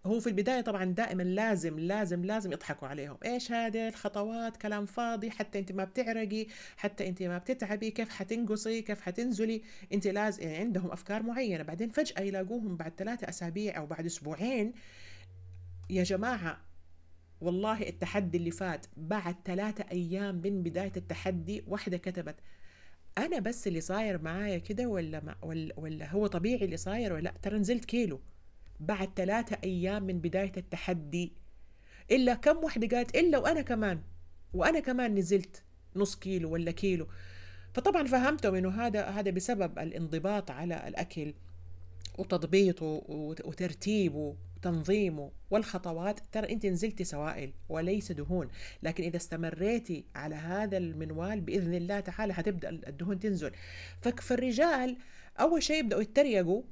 [0.07, 3.17] هو في البداية طبعا دائما لازم لازم لازم يضحكوا عليهم.
[3.25, 8.83] إيش هذه الخطوات؟ كلام فاضي حتى أنت ما بتعرقي حتى أنت ما بتتعبي كيف حتنقصي؟
[8.83, 9.63] كيف حتنزلي؟
[9.93, 11.63] أنت لازم يعني عندهم أفكار معينة.
[11.63, 14.73] بعدين فجأة يلاقوهم بعد ثلاثة أسابيع أو بعد أسبوعين
[15.91, 16.68] يا جماعة
[17.41, 22.35] والله التحدي اللي فات بعد ثلاثة أيام من بداية التحدي واحدة كتبت
[23.19, 27.35] أنا بس اللي صاير معايا كده ولا, ما ولا, ولا هو طبيعي اللي صاير ولا
[27.43, 28.21] ترى نزلت كيلو.
[28.81, 31.33] بعد ثلاثة أيام من بداية التحدي
[32.11, 34.01] إلا كم واحدة قالت إلا وأنا كمان
[34.55, 35.63] وأنا كمان نزلت
[35.97, 37.07] نص كيلو ولا كيلو.
[37.75, 41.35] فطبعا فهمتهم إنه هذا هذا بسبب الانضباط على الأكل
[42.19, 43.03] وتضبيطه
[43.45, 44.37] وترتيبه.
[44.63, 48.49] تنظيمه والخطوات ترى أنت نزلتي سوائل وليس دهون.
[48.83, 53.53] لكن إذا استمريتي على هذا المنوال بإذن الله تعالى حتبدأ الدهون تنزل.
[54.01, 54.97] فالرجال
[55.41, 56.63] أول شيء يبدأوا يتريقوا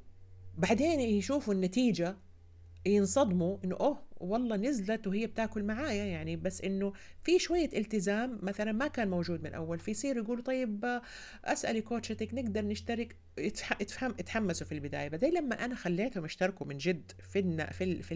[0.57, 2.15] بعدين يشوفوا النتيجة
[2.85, 6.35] ينصدموا إنه أوه والله نزلت وهي بتاكل معايا يعني.
[6.35, 6.93] بس إنه
[7.23, 11.01] في شوية التزام مثلا ما كان موجود من اول فيصير يقولوا طيب
[11.45, 13.15] أسألي كوتشتك نقدر نشترك.
[13.37, 15.07] يتفهم يتحمسوا في البداية.
[15.07, 18.13] بعدين لما أنا خليتهم يشتركوا من جد في في في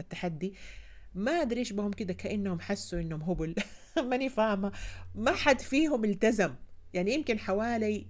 [0.00, 0.54] التحدي
[1.14, 3.54] ما أدري إيش بهم كده كأنهم حسوا إنهم هبل.
[4.10, 4.72] ماني فاهمة.
[5.14, 6.54] ما حد فيهم التزم.
[6.94, 8.06] يعني يمكن حوالي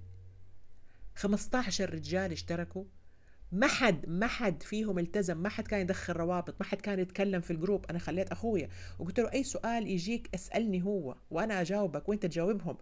[1.14, 2.84] 15 رجال اشتركوا.
[3.52, 7.40] ما حد ما حد فيهم التزم ما حد كان يدخل روابط ما حد كان يتكلم
[7.40, 7.86] في الجروب.
[7.90, 8.68] أنا خليت أخويا
[8.98, 12.76] وقلت له أي سؤال يجيك اسألني هو وأنا أجاوبك وأنت تجاوبهم.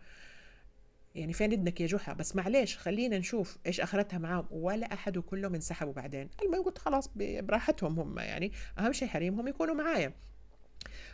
[1.14, 4.46] يعني فين ابنك يا جحا؟ بس معليش خلينا نشوف إيش أخرتها معاهم.
[4.50, 6.28] ولا أحد وكلهم انسحبوا بعدين.
[6.42, 8.52] المهم قلت خلاص براحتهم هم يعني.
[8.78, 10.12] أهم شيء حريمهم يكونوا معايا.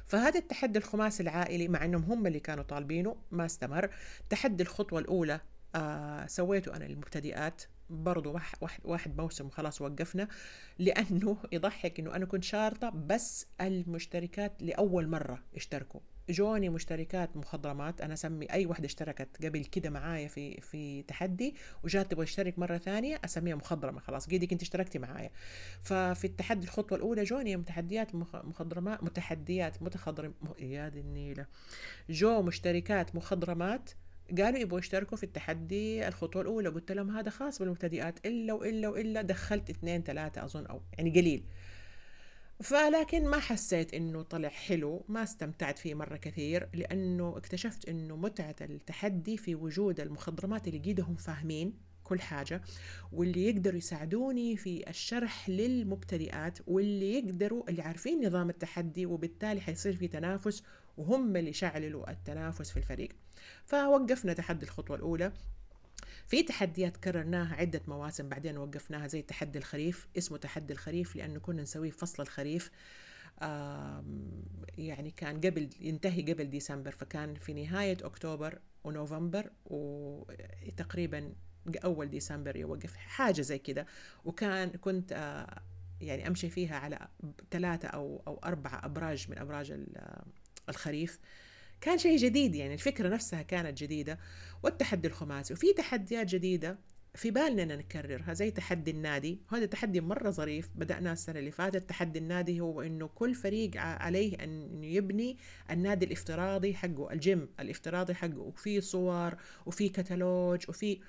[0.06, 3.90] فهذا التحدي الخماسي العائلي مع إنهم هم اللي كانوا طالبينه ما استمر.
[4.30, 5.40] تحدي الخطوة الأولى
[5.74, 7.62] آه سويته أنا للمبتدئات.
[7.90, 10.28] برضو واحد, واحد موسم خلاص وقفنا
[10.78, 16.00] لأنه يضحك أنه أنا كنت شارطة بس المشتركات لأول مرة اشتركوا
[16.30, 21.54] جوني مشتركات مخضرمات أنا أسمي أي وحده اشتركت قبل كده معايا في في تحدي
[21.84, 25.30] وجات تبغى تشترك مرة ثانية أسميها مخضرمة خلاص قيدك انت اشتركتي معايا.
[25.82, 31.46] ففي التحدي الخطوة الأولى جوني متحديات مخضرمات متحديات متخضرم يا دي النيلة.
[32.10, 33.90] جو مشتركات مخضرمات
[34.38, 36.68] قالوا يبغوا يشتركوا في التحدي الخطوة الأولى.
[36.68, 38.26] قلت لهم هذا خاص بالمبتدئات.
[38.26, 41.44] إلا وإلا وإلا دخلت اثنين ثلاثة أظن أو يعني قليل.
[42.62, 48.56] فلكن ما حسيت إنه طلع حلو ما استمتعت فيه مرة كثير لأنه اكتشفت إنه متعة
[48.60, 51.74] التحدي في وجود المخضرمات اللي قيدهم فاهمين
[52.04, 52.62] كل حاجة
[53.12, 60.08] واللي يقدروا يساعدوني في الشرح للمبتدئات واللي يقدروا اللي عارفين نظام التحدي وبالتالي حيصير في
[60.08, 60.62] تنافس
[60.96, 63.08] وهم اللي شعللوا التنافس في الفريق.
[63.64, 65.32] فوقفنا تحدي الخطوة الأولى.
[66.26, 71.62] في تحديات كررناها عدة مواسم بعدين وقفناها زي تحدي الخريف اسمه تحدي الخريف لأنه كنا
[71.62, 72.70] نسويه فصل الخريف.
[74.78, 81.32] يعني كان قبل ينتهي قبل ديسمبر فكان في نهاية أكتوبر ونوفمبر وتقريبا
[81.84, 83.86] أول ديسمبر يوقف حاجة زي كده.
[84.24, 85.12] وكان كنت
[86.00, 87.08] يعني أمشي فيها على
[87.50, 89.80] ثلاثة أو أو أربعة أبراج من أبراج
[90.68, 91.20] الخريف.
[91.80, 94.18] كان شيء جديد يعني الفكرة نفسها كانت جديدة
[94.62, 95.54] والتحدي الخماسي.
[95.54, 96.78] وفي تحديات جديدة
[97.14, 99.40] في بالنا نكررها زي تحدي النادي.
[99.52, 101.88] وهذا تحدي مرة ظريف بدأناه السنة اللي فاتت.
[101.88, 105.36] تحدي النادي هو أنه كل فريق عليه أن يبني
[105.70, 108.38] النادي الافتراضي حقه الجيم الافتراضي حقه.
[108.38, 109.34] وفي صور
[109.66, 111.00] وفي كتالوج وفي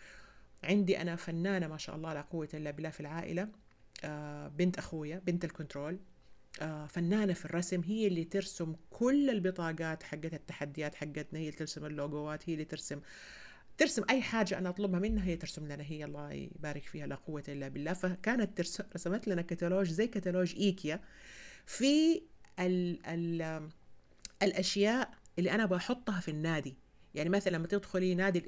[0.63, 3.47] عندي أنا فنانة ما شاء الله لا قوة إلا بالله في العائلة
[4.03, 5.99] آه، بنت أخويا بنت ال control.
[6.89, 12.49] فنانة في الرسم هي اللي ترسم كل البطاقات حقت التحديات حقتنا هي اللي ترسم اللوجوات
[12.49, 13.01] هي اللي ترسم
[13.77, 17.43] ترسم أي حاجة أنا أطلبها منها هي ترسم لنا هي الله يبارك فيها لا قوة
[17.47, 17.93] إلا بالله.
[17.93, 21.01] فكانت ترسم رسمت لنا كتالوج زي كتالوج إيكيا.
[21.65, 22.21] في
[22.59, 23.69] ال ال
[24.43, 26.75] الأشياء اللي أنا بحطها في النادي.
[27.15, 28.45] يعني مثلا لما تدخلي نادي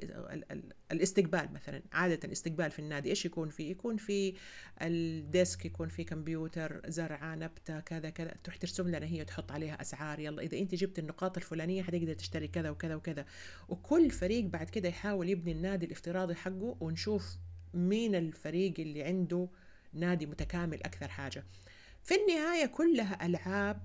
[0.91, 4.33] الاستقبال مثلا عادة الاستقبال في النادي إيش يكون فيه؟ يكون في
[4.81, 8.33] الديسك يكون في كمبيوتر زرعة نبتة كذا كذا.
[8.43, 10.19] تروح ترسم لنا هي تحط عليها أسعار.
[10.19, 13.25] يلا إذا أنت جبت النقاط الفلانية حتقدر تشتري كذا وكذا وكذا.
[13.69, 17.37] وكل فريق بعد كده يحاول يبني النادي الافتراضي حقه ونشوف
[17.73, 19.47] مين الفريق اللي عنده
[19.93, 21.43] نادي متكامل أكثر حاجة.
[22.03, 23.81] في النهاية كلها ألعاب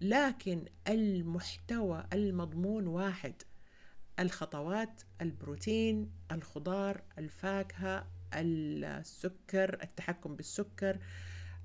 [0.00, 3.34] لكن المحتوى المضمون واحد.
[4.18, 10.98] الخطوات البروتين الخضار الفاكهة السكر التحكم بالسكر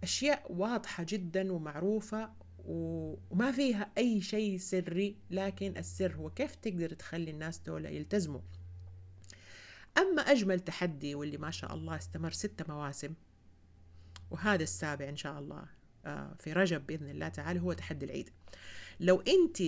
[0.04, 2.30] أشياء واضحة جدا ومعروفة
[2.66, 8.42] وما فيها أي شيء سري لكن السر هو كيف تقدر تخلي الناس دول يلتزموا.
[9.98, 13.14] أما أجمل تحدي واللي ما شاء الله استمر ستة مواسم
[14.32, 15.66] وهذا السابع إن شاء الله
[16.06, 18.30] آه، في رجب بإذن الله تعالى هو تحدي العيد.
[19.00, 19.62] لو أنت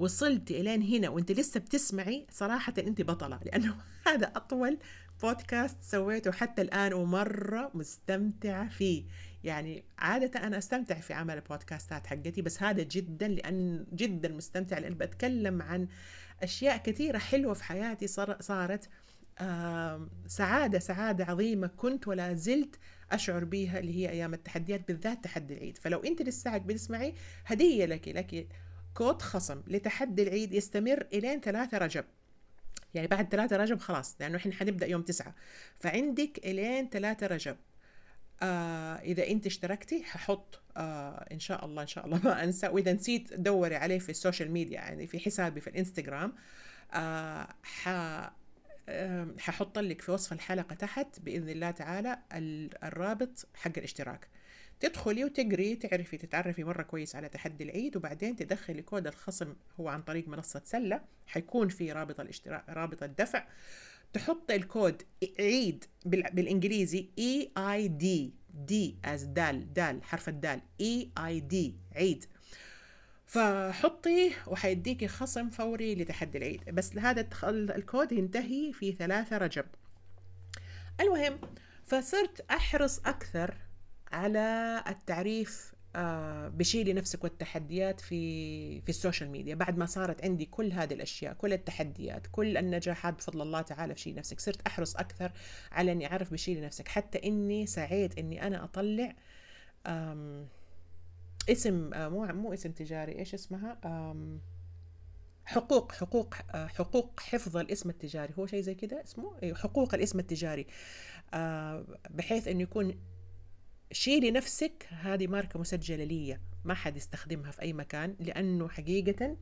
[0.00, 4.78] وصلتي الين هنا وأنت لسه بتسمعي صراحة أنت بطلة لأنه هذا أطول
[5.22, 9.04] بودكاست سويته حتى الآن ومرة مستمتعة فيه.
[9.44, 14.94] يعني عادة أنا أستمتع في عمل البودكاستات حقتي بس هذا جدا لأن جدا مستمتع لأن
[14.94, 15.88] بتكلم عن
[16.42, 18.06] أشياء كثيرة حلوة في حياتي
[18.40, 18.88] صارت
[20.26, 22.78] سعادة سعادة عظيمة كنت ولا زلت
[23.12, 25.78] أشعر بها اللي هي أيام التحديات بالذات تحدي العيد.
[25.78, 27.14] فلو أنت لسه بتسمعي
[27.46, 28.48] هدية لك لك
[28.94, 32.04] كود خصم لتحدي العيد يستمر إلين ثلاثة رجب.
[32.94, 35.34] يعني بعد ثلاثة رجب خلاص لأنه إحنا حنبدأ يوم تسعة.
[35.78, 37.56] فعندك إلين ثلاثة رجب.
[38.42, 42.68] آه إذا أنت اشتركتي ححط آه إن شاء الله إن شاء الله ما أنسى.
[42.68, 46.32] وإذا نسيت دوري عليه في ال social media يعني في حسابي في الإنستغرام
[46.92, 47.88] آه ح
[49.38, 52.18] ححط لك في وصف الحلقة تحت بإذن الله تعالى
[52.82, 54.28] الرابط حق الاشتراك.
[54.80, 60.02] تدخلي وتقري تعرفي تتعرفي مرة كويس على تحدي العيد وبعدين تدخلي كود الخصم هو عن
[60.02, 61.00] طريق منصة سلة.
[61.26, 63.46] حيكون في رابط الاشتراك رابط الدفع.
[64.12, 65.02] تحط الكود
[65.40, 72.24] عيد بالإنجليزي E E D D as دال دال حرف الدال E E D عيد.
[73.26, 76.70] فحطي وحيديكي خصم فوري لتحدي العيد.
[76.70, 79.64] بس هذا الكود ينتهي في ثلاثة رجب.
[81.00, 81.38] المهم
[81.84, 83.54] فصرت أحرص أكثر
[84.12, 89.54] على التعريف آه، بشيلي نفسك والتحديات في في ال social media.
[89.54, 94.00] بعد ما صارت عندي كل هذه الأشياء كل التحديات كل النجاحات بفضل الله تعالى في
[94.00, 95.32] شيل نفسك صرت أحرص أكثر
[95.72, 99.14] على إني أعرف بشيلي نفسك حتى إني سعيت إني أنا أطلع
[101.48, 103.78] اسم آه، مو مو اسم تجاري إيش اسمها؟
[105.44, 108.34] حقوق حقوق آه، حقوق حفظ الاسم التجاري.
[108.38, 110.66] هو شيء زي كده اسمه؟ إيه، حقوق الاسم التجاري.
[112.10, 112.94] بحيث إنه يكون
[113.92, 114.86] شيلي نفسك.
[114.90, 119.36] هذه ماركة مسجلة لي ما حد يستخدمها في أي مكان لأنه حقيقة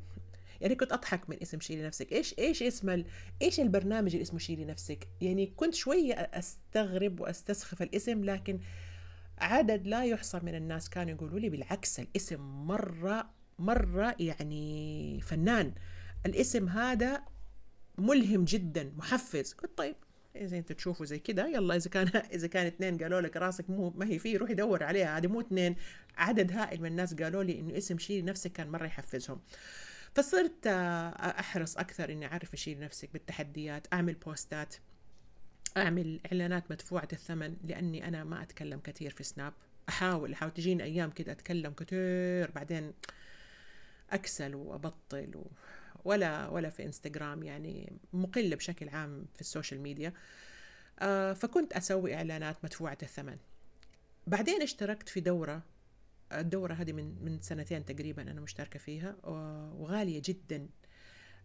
[0.61, 2.13] يعني كنت أضحك من اسم شيلي نفسك.
[2.13, 3.05] إيش إيش اسم ال...
[3.43, 8.61] إيش البرنامج اللي اسمه شيلي نفسك؟ يعني كنت شوية أستغرب وأستسخف الاسم لكن
[9.39, 15.75] عدد لا يحصى من الناس كانوا يقولوا لي بالعكس الاسم مرة مرة يعني فنان.
[16.27, 17.23] الاسم هذا
[17.99, 19.53] ملهم جدا محفز.
[19.53, 19.97] قلت طيب
[20.37, 21.47] اذا انت تشوفوا زي كده.
[21.47, 24.85] يلا إذا كان إذا كان اثنين قالوا لك راسك مو ما هي فيه روح دور
[24.85, 25.19] عليها.
[25.19, 25.77] هذه مو اثنين
[26.17, 29.41] عدد هائل من الناس قالوا لي إنه اسم شيل نفسك كان مرة يحفزهم.
[30.15, 31.09] فصرت آه،
[31.41, 34.75] أحرص أكثر إني أعرف اشيل نفسك بالتحديات أعمل بوستات
[35.77, 39.53] أعمل إعلانات مدفوعة الثمن لأني أنا ما أتكلم كثير في سناب
[39.89, 42.93] أحاول أحاول تجيني أيام كده أتكلم كثير بعدين
[44.11, 45.47] أكسل وأبطل و...
[46.05, 50.13] ولا ولا في انستغرام يعني مقلة بشكل عام في ال social media.
[50.99, 53.37] آه فكنت أسوي إعلانات مدفوعة الثمن.
[54.27, 55.63] بعدين اشتركت في دورة
[56.33, 60.69] الدورة هذه من من سنتين تقريبا أنا مشتركة فيها وغالية جدا.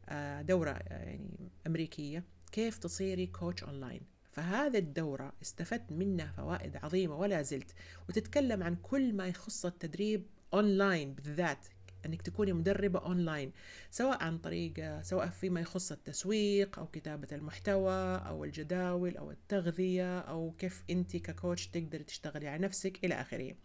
[0.10, 2.24] آه، دورة يعني أمريكية.
[2.52, 4.02] كيف تصيري coach online
[4.32, 7.74] فهذه الدورة استفدت منها فوائد عظيمة ولا زلت.
[8.10, 11.68] وتتكلم عن كل ما يخص التدريب أونلاين بالذات.
[12.06, 13.52] إنك تكوني مدربة أونلاين
[13.92, 20.54] سواء عن طريق سواء فيما يخص التسويق أو كتابة المحتوى أو الجداول أو التغذية أو
[20.60, 23.56] كيف أنت ك coach تقدري تشتغلي على نفسك إلى آخره.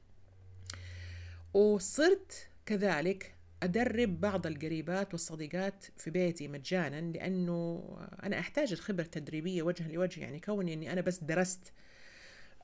[1.54, 7.82] وصرت كذلك أدرب بعض القريبات والصديقات في بيتي مجانا لأنه
[8.22, 11.72] أنا أحتاج الخبرة التدريبية وجها لوجه يعني كوني أني أنا بس درست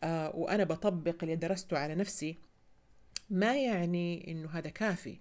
[0.03, 2.39] آه، وأنا بطبق اللي درسته على نفسي
[3.31, 5.19] ما يعني أنه هذا كافي.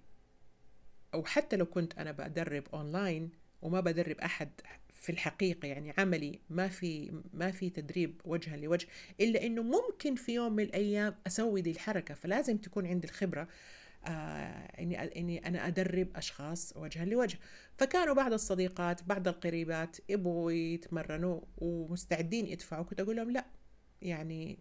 [1.13, 3.29] أو حتى لو كنت أنا بدرب أونلاين
[3.61, 4.49] وما بدرب أحد
[4.89, 8.87] في الحقيقة يعني عملي ما في ما في تدريب وجها لوجه
[9.19, 12.13] إلا إنه ممكن في يوم من الأيام أسوي دي الحركة.
[12.13, 13.47] فلازم تكون عندي الخبرة
[14.05, 14.09] آه
[14.79, 17.37] إني إني أنا أدرب أشخاص وجها لوجه.
[17.77, 22.83] فكانوا بعض الصديقات بعض القريبات يبغوا يتمرنوا ومستعدين يدفعوا.
[22.83, 23.45] كنت أقول لهم لا
[24.01, 24.59] يعني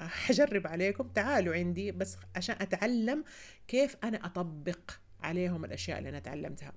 [0.00, 3.24] حجرب عليكم تعالوا عندي بس عشان أتعلم
[3.68, 4.90] كيف أنا أطبق
[5.22, 6.72] عليهم الأشياء اللي أنا تعلمتها.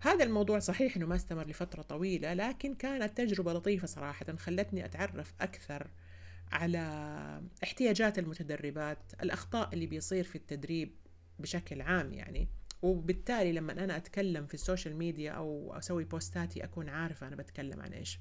[0.00, 5.34] هذا الموضوع صحيح إنه ما استمر لفترة طويلة لكن كانت تجربة لطيفة صراحة خلتني أتعرف
[5.40, 5.90] أكثر
[6.52, 10.94] على احتياجات المتدربات الأخطاء اللي بيصير في التدريب
[11.38, 12.48] بشكل عام يعني.
[12.82, 17.80] وبالتالي لما أنا أتكلم في ال social media أو أسوي بوستاتي أكون عارفة أنا بتكلم
[17.80, 18.18] عن إيش.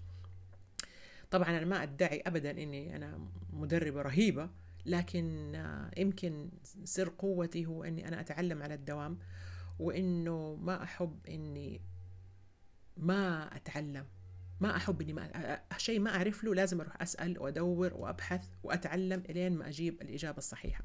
[1.32, 4.50] طبعا أنا ما أدعي ابدا إني أنا مدربة رهيبة
[4.88, 5.56] لكن
[5.98, 6.50] يمكن
[6.84, 9.20] سر قوتي هو إني أنا أتعلم على الدوام
[9.80, 11.82] وإنه ما أحب إني
[12.98, 14.06] ما أتعلم.
[14.60, 19.54] ما أحب إني ما شيء ما أعرف له لازم أروح أسأل وأدور وأبحث وأتعلم إلين
[19.54, 20.84] ما أجيب الإجابة الصحيحة.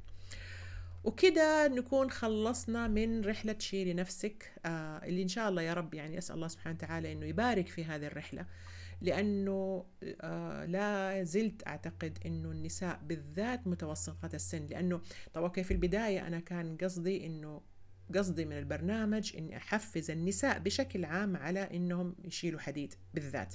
[1.04, 4.52] وكده نكون خلصنا من رحلة شيلي نفسك.
[4.66, 7.84] آه اللي إن شاء الله يا رب يعني أسأل الله سبحانه وتعالى أنه يبارك في
[7.84, 8.46] هذه الرحلة.
[9.02, 9.84] لأنه
[10.20, 14.66] آه لا زلت أعتقد أنه النساء بالذات متوسطات السن.
[14.66, 15.00] لأنه
[15.34, 17.60] طبعا في البداية أنا كان قصدي أنه
[18.14, 23.54] قصدي من البرنامج إني أحفز النساء بشكل عام على إنهم يشيلوا حديد بالذات.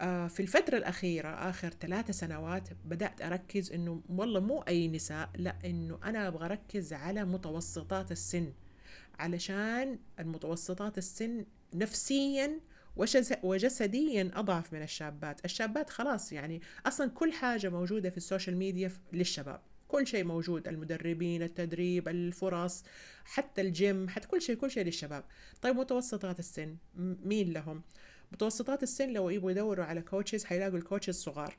[0.00, 5.56] آه، في الفترة الأخيرة آخر ثلاثة سنوات بدأت أركز إنه والله مو أي نساء لا
[5.64, 8.52] إنه أنا أبغى أركز على متوسطات السن
[9.18, 11.44] علشان المتوسطات السن
[11.74, 12.60] نفسيا
[13.42, 15.44] وجسديا أضعف من الشابات.
[15.44, 19.60] الشابات خلاص يعني أصلا كل حاجة موجودة في ال social media للشباب.
[19.88, 22.84] كل شيء موجود المدربين التدريب الفرص
[23.24, 25.24] حتى الجيم حتى كل شيء كل شيء للشباب.
[25.62, 26.76] طيب متوسطات السن
[27.24, 27.82] مين لهم؟
[28.32, 31.56] متوسطات السن لو يبغوا يدوروا على coaches حيلاقوا ال coaches صغار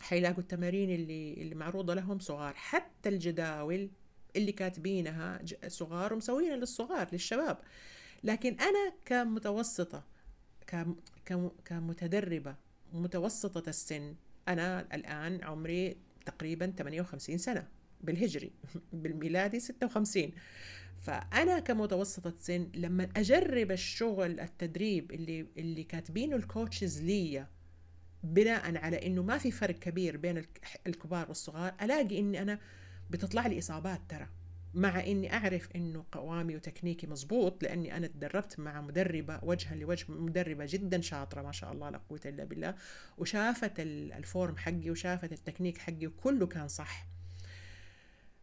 [0.00, 2.54] حيلاقوا التمارين اللي اللي معروضة لهم صغار.
[2.54, 3.90] حتى الجداول
[4.36, 7.58] اللي كاتبينها صغار ومسوينها للصغار للشباب.
[8.24, 10.04] لكن أنا كمتوسطة
[11.64, 12.56] كمتدربة
[12.92, 14.14] متوسطة السن.
[14.48, 15.96] أنا الآن عمري
[16.26, 17.68] تقريبا 58 سنة
[18.00, 18.50] بالهجري
[18.92, 20.32] بالميلادي 56
[21.00, 27.46] فأنا كمتوسطة سن لما أجرب الشغل التدريب اللي اللي كاتبينه ال coaches لي
[28.22, 30.44] بناء على إنه ما في فرق كبير بين
[30.86, 32.58] الكبار والصغار ألاقي إني أنا
[33.10, 34.28] بتطلع لي إصابات ترى.
[34.74, 40.66] مع إني أعرف إنه قوامي وتكنيكي مزبوط لأني أنا تدربت مع مدربة وجها لوجه مدربة
[40.68, 42.74] جدا شاطرة ما شاء الله لا قوة إلا بالله
[43.18, 47.06] وشافت ال form حقي وشافت التكنيك حقي وكله كان صح.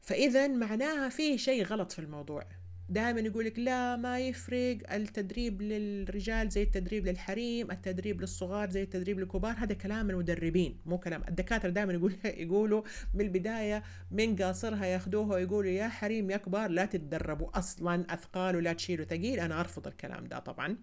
[0.01, 2.45] فإذا معناها في شيء غلط في الموضوع.
[2.89, 4.93] دائما يقول لك لا ما يفرق.
[4.93, 9.55] التدريب للرجال زي التدريب للحريم التدريب للصغار زي التدريب للكبار.
[9.57, 11.23] هذا كلام المدربين مو كلام.
[11.27, 12.81] الدكاترة دائما يقول يقولوا
[13.13, 18.73] من البدايه من قاصرها ياخذوها ويقولوا يا حريم يا كبار لا تتدربوا أصلا أثقال ولا
[18.73, 19.39] تشيلوا ثقيل.
[19.39, 20.77] أنا أرفض الكلام ده طبعا.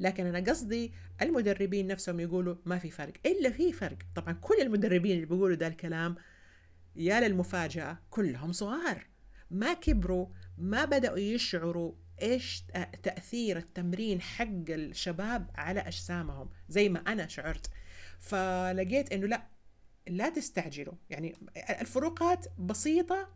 [0.00, 3.12] لكن أنا قصدي المدربين نفسهم يقولوا ما في فرق.
[3.26, 3.98] إلا في فرق.
[4.14, 6.16] طبعا كل المدربين اللي بيقولوا ده الكلام
[6.96, 9.06] يا للمفاجأة كلهم صغار.
[9.50, 10.26] ما كبروا
[10.58, 12.64] ما بدأوا يشعروا إيش
[13.02, 17.70] تأثير التمرين حق الشباب على أجسامهم زي ما أنا شعرت.
[18.18, 19.46] فلقيت إنه لا
[20.06, 20.94] لا تستعجلوا.
[21.10, 21.34] يعني
[21.80, 23.28] الفروقات بسيطة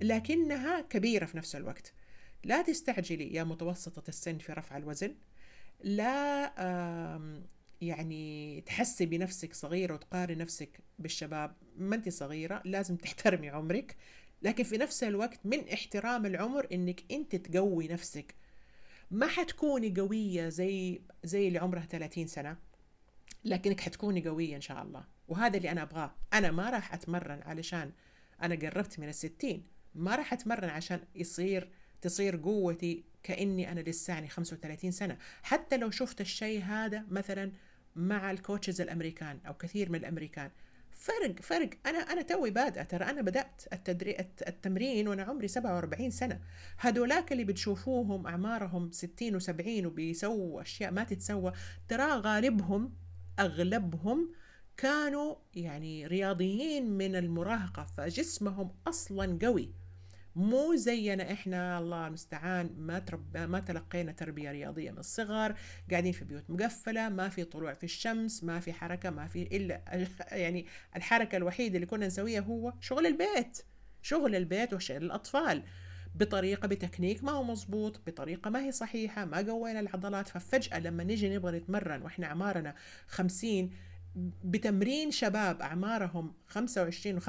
[0.00, 1.92] لكنها كبيرة في نفس الوقت.
[2.44, 5.14] لا تستعجلي يا متوسطة السن في رفع الوزن.
[5.84, 6.52] لا
[7.80, 11.56] يعني تحسي بنفسك صغيرة وتقاري نفسك بالشباب.
[11.76, 13.96] ما أنت صغيرة لازم تحترمي عمرك.
[14.42, 18.34] لكن في نفس الوقت من احترام العمر إنك أنت تقوي نفسك.
[19.10, 22.56] ما حتكوني قوية زي زي اللي عمرها 30 سنة
[23.44, 25.04] لكنك حتكوني قوية إن شاء الله.
[25.28, 26.14] وهذا اللي أنا أبغاه.
[26.32, 27.92] أنا ما راح أتمرن علشان
[28.42, 29.66] أنا قربت من الستين.
[29.94, 31.70] ما راح أتمرن عشان يصير
[32.00, 35.18] تصير قوتي كأني أنا لساني 35 سنة.
[35.42, 37.52] حتى لو شفت الشيء هذا مثلا
[37.96, 40.50] مع الكوتشز الأمريكان أو كثير من الأمريكان
[40.98, 41.70] فرق فرق.
[41.86, 44.16] أنا أنا توي بادئة ترى أنا بدأت التدري
[44.48, 46.40] التمرين وأنا عمري 47 سنة.
[46.78, 51.52] هذولاك اللي بتشوفوهم أعمارهم 60 و70 وبيسووا أشياء ما تتسوى
[51.88, 52.94] ترى غالبهم
[53.38, 54.32] أغلبهم
[54.76, 59.72] كانوا يعني رياضيين من المراهقة فجسمهم أصلا قوي.
[60.38, 65.54] مو زينا إحنا الله المستعان ما تربى ما تلقينا تربية رياضية من الصغر
[65.90, 70.06] قاعدين في بيوت مقفلة ما في طلوع في الشمس ما في حركة ما في إلا
[70.32, 70.66] يعني
[70.96, 73.58] الحركة الوحيدة اللي كنا نسويها هو شغل البيت.
[74.02, 75.62] شغل البيت وشغل الأطفال.
[76.14, 80.28] بطريقة بتكنيك ما هو مزبوط بطريقة ما هي صحيحة ما قوينا العضلات.
[80.28, 82.74] ففجأة لما نيجي نبغى نتمرن وإحنا اعمارنا
[83.08, 83.70] خمسين
[84.44, 87.26] بتمرين شباب أعمارهم 25 و35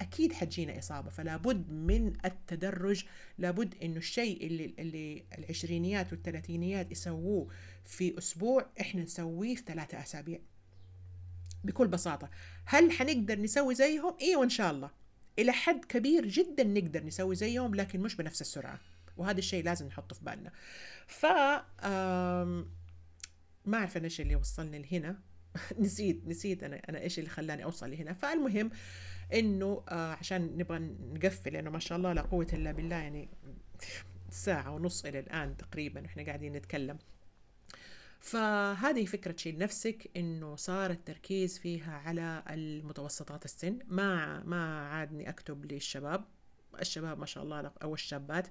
[0.00, 3.04] أكيد حتجينا إصابة فلا بد من التدرج
[3.38, 7.48] لابد إنه الشيء اللي اللي العشرينيات والثلاثينيات يسووه
[7.84, 10.38] في أسبوع إحنا نسويه في ثلاثة أسابيع.
[11.64, 12.30] بكل بساطة
[12.64, 14.90] هل حنقدر نسوي زيهم؟ أيوه ان شاء الله.
[15.38, 18.80] إلى حد كبير جدا نقدر نسوي زيهم لكن مش بنفس السرعة.
[19.16, 20.52] وهذا الشيء لازم نحطه في بالنا.
[21.06, 21.26] ف
[23.66, 25.29] ما أعرف أنا إيش اللي وصلني لهنا.
[25.78, 28.12] نسيت نسيت أنا أنا إيش اللي خلاني أوصل لهنا.
[28.12, 28.70] فالمهم
[29.32, 30.78] إنه آه عشان نبغى
[31.14, 33.28] نقفل لأنه ما شاء الله لا قوة إلا بالله يعني
[34.30, 36.98] ساعة ونص إلى الآن تقريبا إحنا قاعدين نتكلم.
[38.20, 43.78] فهذه فكرة شيل نفسك إنه صار التركيز فيها على المتوسطات السن.
[43.86, 46.24] ما ما عادني أكتب للشباب.
[46.80, 48.48] الشباب ما شاء الله أو الشابات.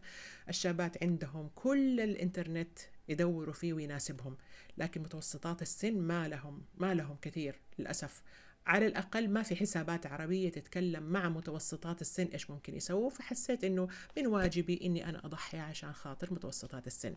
[0.49, 2.79] الشابات عندهم كل الإنترنت
[3.09, 4.37] يدوروا فيه ويناسبهم
[4.77, 8.23] لكن متوسطات السن ما لهم ما لهم كثير للأسف.
[8.67, 13.87] على الأقل ما في حسابات عربية تتكلم مع متوسطات السن إيش ممكن يسووا فحسيت إنه
[14.17, 17.15] من واجبي إني أنا أضحي عشان خاطر متوسطات السن.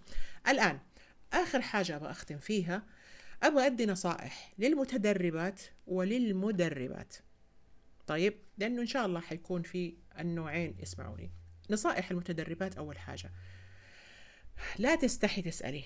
[0.49, 0.79] الآن
[1.33, 2.83] آخر حاجة أبغى أختم فيها
[3.43, 7.17] أبغى أدي نصائح للمتدربات وللمدربات.
[8.07, 11.31] طيب لأنه إن شاء الله حيكون في النوعين يسمعوني.
[11.71, 13.31] نصائح المتدربات أول حاجة.
[14.79, 15.85] لا تستحي تسألي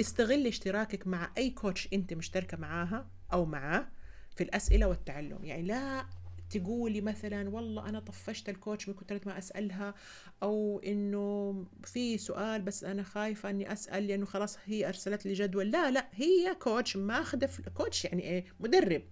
[0.00, 3.88] استغل اشتراكك مع أي كوتش أنت مشتركة معاها أو معاه
[4.36, 5.44] في الأسئلة والتعلم.
[5.44, 6.06] يعني لا
[6.50, 9.94] تقولي مثلا والله أنا طفشت الكوتش من كثره ما أسألها
[10.42, 15.70] أو إنه في سؤال بس أنا خايفة إني أسأل لأنه خلاص هي أرسلت لي جدول.
[15.70, 19.02] لا لا هي كوتش ماخذه كوتش يعني إيه مدرب.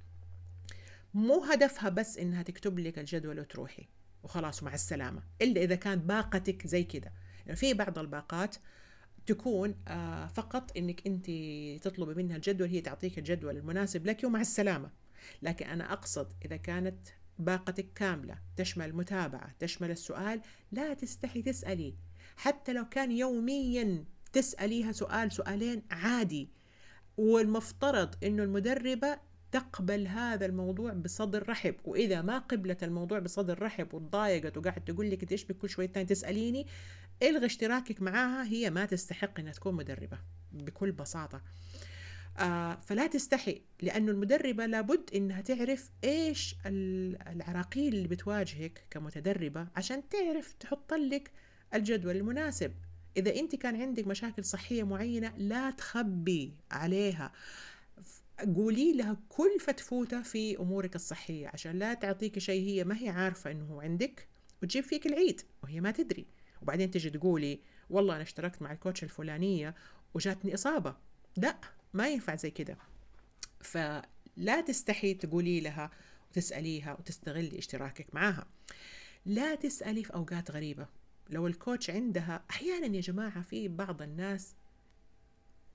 [1.15, 3.89] مو هدفها بس إنها تكتب لك الجدول وتروحي.
[4.23, 5.23] وخلاص مع السلامة.
[5.43, 7.13] إلا إذا كانت باقتك زي كده.
[7.47, 8.57] يعني في بعض الباقات
[9.27, 11.31] تكون آه فقط إنك أنت
[11.85, 14.91] تطلبي منها الجدول هي تعطيك الجدول المناسب لك ومع السلامة.
[15.43, 17.09] لكن أنا أقصد إذا كانت
[17.39, 20.41] باقتك كاملة تشمل المتابعة تشمل السؤال
[20.73, 21.95] لا تستحي تسألي.
[22.37, 26.49] حتى لو كان يوميا تسأليها سؤال سؤالين عادي.
[27.17, 29.19] والمفترض إنه المدربة
[29.53, 31.75] تقبل هذا الموضوع بصدر رحب.
[31.85, 36.67] وإذا ما قبلت الموضوع بصدر رحب وتضايقت وقاعد تقول لك إيش بكل شوية تسأليني.
[37.23, 40.19] إلغي اشتراكك معاها هي ما تستحق إنها تكون مدربة
[40.53, 41.43] بكل بساطة.
[42.39, 50.53] آه فلا تستحي لأنه المدربة لابد إنها تعرف إيش العراقيل اللي بتواجهك كمتدربة عشان تعرف
[50.53, 51.31] تحط لك
[51.75, 52.73] الجدول المناسب.
[53.17, 57.33] إذا أنت كان عندك مشاكل صحية معينة لا تخبي عليها.
[58.57, 63.51] قولي لها كل فتفوتة في أمورك الصحية عشان لا تعطيك شيء هي ما هي عارفة
[63.51, 64.27] إنه عندك
[64.63, 66.27] وتجيب فيك العيد وهي ما تدري.
[66.63, 67.61] وبعدين تجي تقولي
[67.91, 69.75] والله أنا اشتركت مع الكوتش الفلانية
[70.15, 70.97] وجاتني إصابة.
[71.37, 71.57] لا
[71.95, 72.77] ما ينفع زي كده.
[73.61, 75.91] فلا تستحي تقولي لها
[76.31, 78.47] وتسأليها وتستغلي اشتراكك معاها.
[79.27, 80.87] لا تسألي في أوقات غريبة.
[81.31, 84.55] لو الكوتش عندها أحيانا يا جماعة في بعض الناس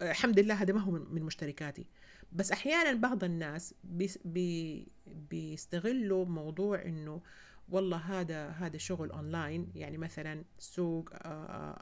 [0.01, 1.85] الحمد لله هذا ما هو من مشتركاتي
[2.31, 7.21] بس أحيانا بعض الناس بي بي بيستغلوا موضوع إنه
[7.69, 11.09] والله هذا هذا شغل اونلاين يعني مثلا سوق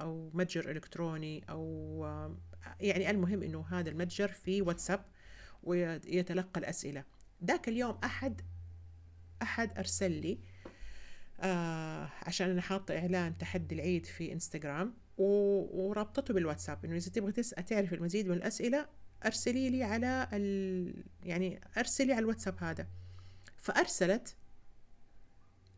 [0.01, 1.65] أو متجر إلكتروني أو
[2.79, 5.05] يعني المهم إنه هذا المتجر في واتساب
[5.63, 7.03] ويتلقى الأسئلة.
[7.45, 8.41] ذاك اليوم أحد
[9.41, 10.39] أحد أرسل لي
[11.39, 16.85] آه عشان أنا حاطة إعلان تحدي العيد في إنستغرام وربطته بالواتساب.
[16.85, 18.87] إنه إذا تبغى تسال تعرف المزيد من الأسئلة
[19.25, 21.03] أرسلي لي على ال...
[21.23, 22.87] يعني أرسلي على الواتساب هذا.
[23.57, 24.35] فأرسلت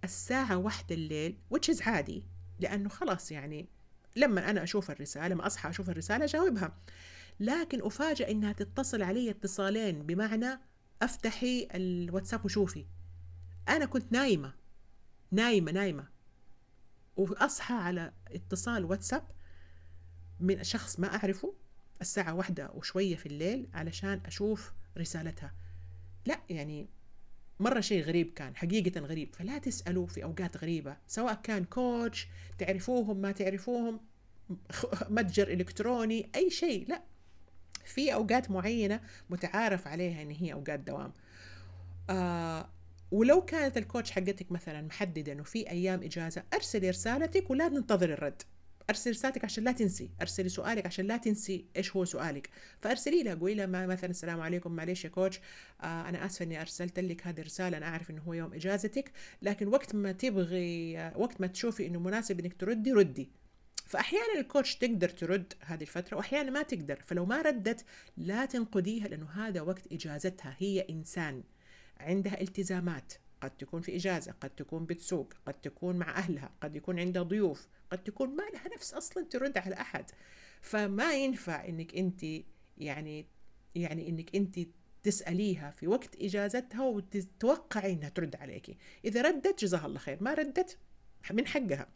[0.03, 2.24] الساعة واحدة الليل which is عادي
[2.60, 3.69] لأنه خلاص يعني
[4.18, 6.78] لما أنا أشوف الرسالة لما أصحى أشوف الرسالة أجاوبها.
[7.40, 10.60] لكن أفاجأ إنها تتصل علي اتصالين بمعنى
[11.02, 12.86] أفتحي الواتساب وشوفي.
[13.69, 14.53] أنا كنت نايمة
[15.32, 16.07] نايمة نايمة.
[17.18, 19.24] وأصحى على اتصال واتساب
[20.40, 21.53] من شخص ما أعرفه
[22.02, 25.53] الساعة واحدة وشوية في الليل علشان أشوف رسالتها.
[26.26, 26.90] لا يعني
[27.59, 29.35] مرة شيء غريب كان حقيقة غريب.
[29.35, 32.27] فلا تسألوا في أوقات غريبة سواء كان كوتش
[32.57, 33.99] تعرفوهم ما تعرفوهم
[35.09, 36.89] متجر إلكتروني أي شيء.
[36.89, 37.01] لا
[37.85, 41.13] في أوقات معينة متعارف عليها إن هي أوقات دوام.
[42.09, 42.69] آه
[43.11, 48.41] ولو كانت الكوتش حقتك مثلا محددة إنه في أيام إجازة ارسلي رسالتك ولا تنتظر الرد.
[48.89, 50.09] ارسلي رسالتك عشان لا تنسي.
[50.22, 52.49] ارسلي سؤالك عشان لا تنسي إيش هو سؤالك.
[52.81, 55.39] فأرسلي لها قولي لها مثلا السلام عليكم معلش يا كوتش.
[55.81, 59.11] آه أنا آسفة إني أرسلت لك هذه الرسالة أنا أعرف إنه هو يوم إجازتك.
[59.41, 63.30] لكن وقت ما تبغي آه وقت ما تشوفي إنه مناسب إنك تردي ردي.
[63.85, 67.01] فاحيانا الكوتش تقدر ترد هذه الفترة واحيانا ما تقدر.
[67.05, 67.85] فلو ما ردت
[68.18, 70.55] لا تنقديها لأنه هذا وقت إجازتها.
[70.59, 71.43] هي إنسان.
[71.99, 73.14] عندها التزامات.
[73.41, 77.68] قد تكون في إجازة قد تكون بتسوق قد تكون مع أهلها قد يكون عندها ضيوف
[77.91, 80.11] قد تكون ما لها نفس أصلا ترد على أحد.
[80.61, 82.23] فما ينفع إنك أنت
[82.77, 83.26] يعني
[83.76, 84.59] يعني إنك أنت
[85.03, 90.77] تسأليها في وقت إجازتها وتتوقعي إنها ترد عليك إذا ردت جزاها الله خير ما ردت
[91.31, 91.88] من حقها.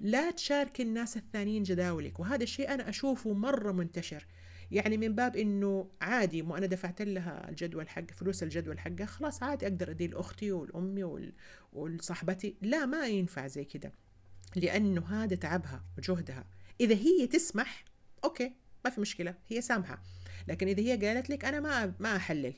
[0.00, 4.26] لا تشارك الناس الثانيين جداولك وهذا الشيء أنا أشوفه مرة منتشر.
[4.74, 9.42] يعني من باب إنه عادي مو أنا دفعت لها الجدول حق فلوس الجدول حقها خلاص
[9.42, 11.32] عادي أقدر أدي لأختي والأمي
[11.72, 12.56] والصاحبتي.
[12.62, 13.92] لا ما ينفع زي كده
[14.56, 16.44] لأنه هذا تعبها وجهدها.
[16.80, 17.84] إذا هي تسمح
[18.24, 18.52] أوكي
[18.84, 20.02] ما في مشكلة هي سامحة.
[20.48, 22.54] لكن إذا هي قالت لك أنا ما ما أحلل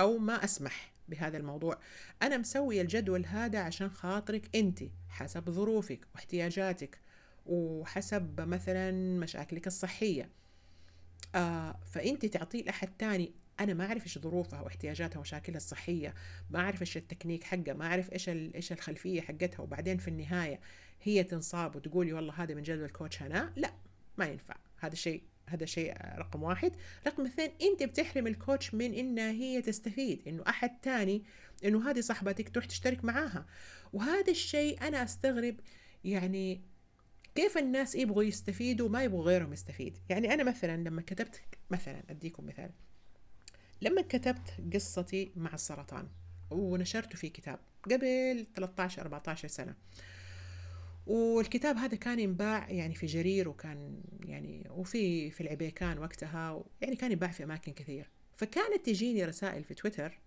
[0.00, 1.78] أو ما أسمح بهذا الموضوع
[2.22, 6.98] أنا مسوي الجدول هذا عشان خاطرك أنت حسب ظروفك واحتياجاتك
[7.46, 10.39] وحسب مثلا مشاكلك الصحية.
[11.34, 13.32] آه فأنت تعطيه لأحد تاني.
[13.60, 16.14] أنا ما أعرف إيش ظروفها واحتياجاتها ومشاكلها الصحية.
[16.50, 17.74] ما أعرف إيش التكنيك حقها.
[17.74, 19.60] ما أعرف إيش إيش الخلفية حقتها.
[19.60, 20.60] وبعدين في النهاية
[21.02, 23.52] هي تنصاب وتقولي والله هذا من جدول كوتش هنا.
[23.56, 23.72] لا
[24.18, 24.56] ما ينفع.
[24.78, 26.72] هذا شيء هذا شيء رقم واحد.
[27.06, 30.28] رقم اثنين أنت بتحرم الكوتش من انها هي تستفيد.
[30.28, 31.24] إنه أحد تاني
[31.64, 33.46] إنه هذه صاحبتك تروح تشترك معاها.
[33.92, 35.60] وهذا الشيء أنا أستغرب
[36.04, 36.60] يعني
[37.34, 41.40] كيف الناس يبغوا يستفيدوا ما يبغوا غيرهم يستفيد؟ يعني أنا مثلا لما كتبت
[41.70, 42.70] مثلا أديكم مثال.
[43.82, 46.08] لما كتبت قصتي مع السرطان
[46.50, 47.58] ونشرته في كتاب
[47.90, 49.74] قبل 13 14 سنة.
[51.06, 57.12] والكتاب هذا كان ينباع يعني في جرير وكان يعني وفي في العبيكان وقتها يعني كان
[57.12, 58.10] ينباع في أماكن كثير.
[58.36, 60.18] فكانت تجيني رسائل في تويتر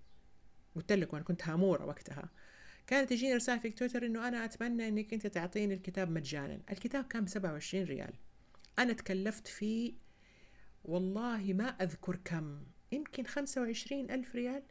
[0.76, 2.30] قلت لكم أنا كنت هامورة وقتها
[2.88, 6.60] كانت تجيني رسالة في تويتر إنه أنا أتمنى إنك أنت تعطيني الكتاب مجانا.
[6.72, 8.14] الكتاب كان بسبعة وعشرين ريال.
[8.80, 9.94] أنا تكلفت فيه
[10.86, 14.64] والله ما أذكر كم يمكن خمسة وعشرين ألف ريال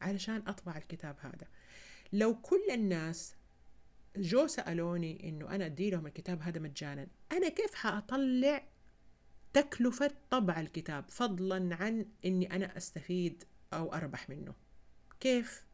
[0.00, 1.48] علشان أطبع الكتاب هذا.
[2.12, 3.34] لو كل الناس
[4.16, 8.68] جو سألوني إنه أنا أدي لهم الكتاب هذا مجانا أنا كيف حأطلع
[9.52, 14.54] تكلفة طبع الكتاب فضلا عن إني أنا أستفيد أو أربح منه؟
[15.20, 15.67] كيف؟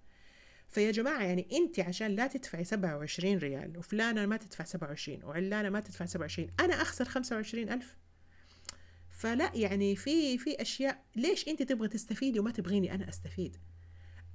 [0.75, 5.81] فيا جماعة يعني أنت عشان لا تدفعي 27 ريال وفلانة ما تدفع 27 وعلانة ما
[5.81, 7.97] تدفع 27 أنا أخسر 25 ألف؟
[9.11, 13.57] فلا يعني في في أشياء ليش أنت تبغي تستفيدي وما تبغيني أنا أستفيد؟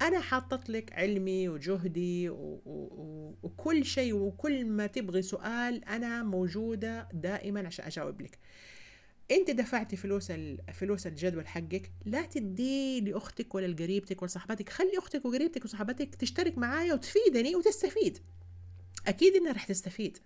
[0.01, 2.61] أنا حاطط لك علمي وجهدي و...
[2.65, 3.35] و...
[3.43, 8.39] وكل شيء وكل ما تبغي سؤال أنا موجودة دائما عشان أجاوب لك.
[9.31, 10.31] انت دفعتي فلوس
[10.73, 14.69] فلوس الجدول حقك لا تديه لأختك ولا لقريبتك ولا صاحبتك.
[14.69, 18.17] خلي أختك وقريبتك وصاحبتك تشترك معايا وتفيدني وتستفيد.
[19.07, 20.17] أكيد إنها راح تستفيد.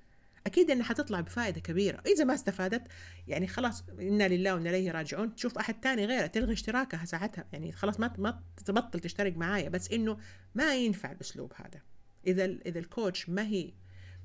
[0.45, 2.03] أكيد إنها حتطلع بفائدة كبيرة.
[2.07, 2.87] إذا ما استفادت
[3.27, 5.35] يعني خلاص إنا لله وإنا إليه راجعون.
[5.35, 7.45] تشوف أحد تاني غيره تلغي اشتراكها ساعتها.
[7.53, 9.69] يعني خلاص ما ما تبطل تشترك معايا.
[9.69, 10.17] بس إنه
[10.55, 11.81] ما ينفع الأسلوب هذا.
[12.27, 13.73] إذا إذا الكوتش ما هي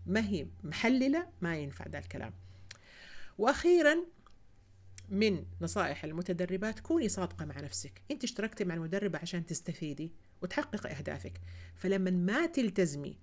[0.06, 2.34] ما هي محللة ما ينفع ذا الكلام.
[3.38, 3.96] وأخيرا
[5.10, 8.02] من نصائح المتدربات كوني صادقة مع نفسك.
[8.10, 10.12] انت اشتركتي مع المدربة عشان تستفيدي
[10.42, 11.40] وتحققي أهدافك.
[11.76, 13.16] فلما ما تلتزمي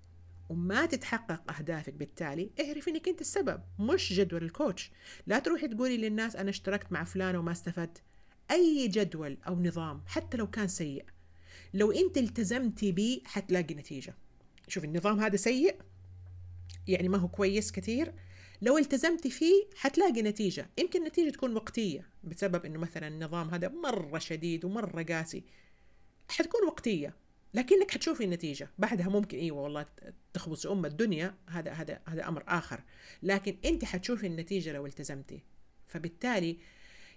[0.49, 4.91] وما تتحقق أهدافك بالتالي اعرفي إنك انت السبب مش جدول الكوتش.
[5.27, 8.01] لا تروحي تقولي للناس أنا اشتركت مع فلان وما استفدت.
[8.51, 11.05] أي جدول أو نظام حتى لو كان سيء.
[11.73, 14.15] لو انت التزمتي به حتلاقي نتيجة.
[14.67, 15.75] شوف النظام هذا سيء
[16.87, 18.13] يعني ما هو كويس كثير
[18.61, 20.69] لو التزمتي فيه حتلاقي نتيجة.
[20.77, 25.43] يمكن النتيجة تكون وقتية بسبب إنه مثلا النظام هذا مرة شديد ومرة قاسي.
[26.29, 27.15] حتكون وقتية
[27.53, 28.69] لكنك حتشوفي النتيجة.
[28.77, 29.85] بعدها ممكن إيوه والله
[30.33, 32.83] تخبص أم الدنيا هذا هذا هذا أمر آخر.
[33.23, 35.43] لكن أنت حتشوفي النتيجة لو التزمتي.
[35.87, 36.57] فبالتالي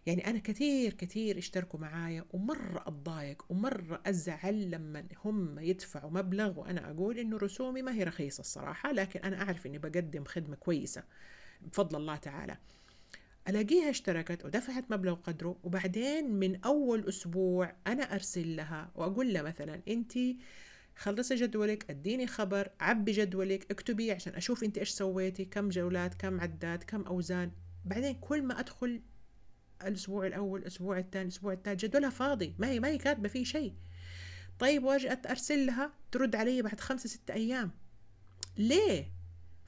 [0.09, 6.91] يعني أنا كثير كثير اشتركوا معايا ومرة أتضايق ومرة أزعل لما هم يدفعوا مبلغ وأنا
[6.91, 11.03] أقول إنه رسومي ما هي رخيصة الصراحة لكن أنا أعرف إني بقدم خدمة كويسة.
[11.63, 12.57] بفضل الله تعالى.
[13.49, 19.81] ألاقيها اشتركت ودفعت مبلغ قدره وبعدين من أول أسبوع أنا أرسل لها وأقول لها مثلا
[19.89, 20.13] أنت
[20.97, 26.41] خلصي جدولك أديني خبر عبي جدولك اكتبي عشان أشوف أنت إيش سويتي كم جولات كم
[26.41, 27.51] عدات كم أوزان.
[27.85, 29.01] بعدين كل ما أدخل
[29.87, 33.75] الأسبوع الأول الأسبوع الثاني الأسبوع الثالث جدولها فاضي ما هي ما هي كاتبة فيه شيء.
[34.59, 37.71] طيب واجي ارسل لها ترد علي بعد خمسة ستة أيام.
[38.57, 39.13] ليه؟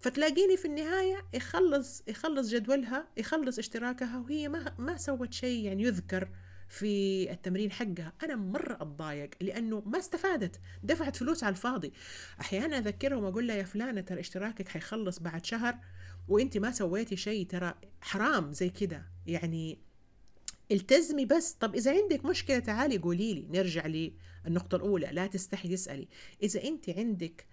[0.00, 6.28] فتلاقيني في النهاية يخلص يخلص جدولها يخلص اشتراكها وهي ما ما سوت شيء يعني يذكر
[6.68, 8.12] في التمرين حقها.
[8.22, 11.92] أنا مرة أتضايق لأنه ما استفادت دفعت فلوس على الفاضي.
[12.40, 15.74] أحيانا اذكرهم وأقول لها يا فلانة ترى اشتراكك حيخلص بعد شهر
[16.28, 19.06] وأنت ما سويتي شيء ترى حرام زي كده.
[19.26, 19.78] يعني
[20.72, 21.52] التزمي بس.
[21.52, 26.08] طب إذا عندك مشكلة تعالي قولي لي نرجع للنقطة الأولى لا تستحي تسألي.
[26.42, 27.46] إذا أنت عندك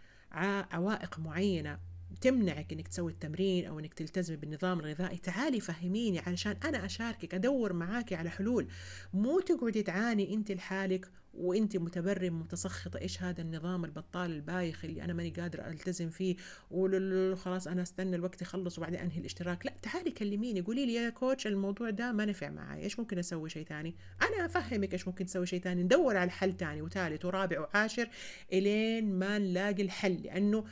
[0.71, 1.79] عوائق معينة
[2.21, 7.73] تمنعك إنك تسوي التمرين أو إنك تلتزمي بالنظام الغذائي تعالي فهميني علشان أنا أشاركك أدور
[7.73, 8.67] معاكي على حلول.
[9.13, 15.13] مو تقعدي تعاني أنت لحالك وانت متبرم متسخطه إيش هذا النظام البطال البايخ اللي أنا
[15.13, 16.35] ماني قادره ألتزم فيه؟
[16.71, 19.65] وخلاص أنا أستنى الوقت يخلص وبعدين أنهي الاشتراك.
[19.65, 23.49] لا تعالي كلميني قولي لي يا كوتش الموضوع ده ما نفع معي إيش ممكن أسوي
[23.49, 25.83] شيء ثاني؟ أنا أفهمك إيش ممكن تسوي شيء ثاني.
[25.83, 28.09] ندور على حل ثاني وثالث ورابع وعاشر
[28.53, 30.65] إلين ما نلاقي الحل لأنه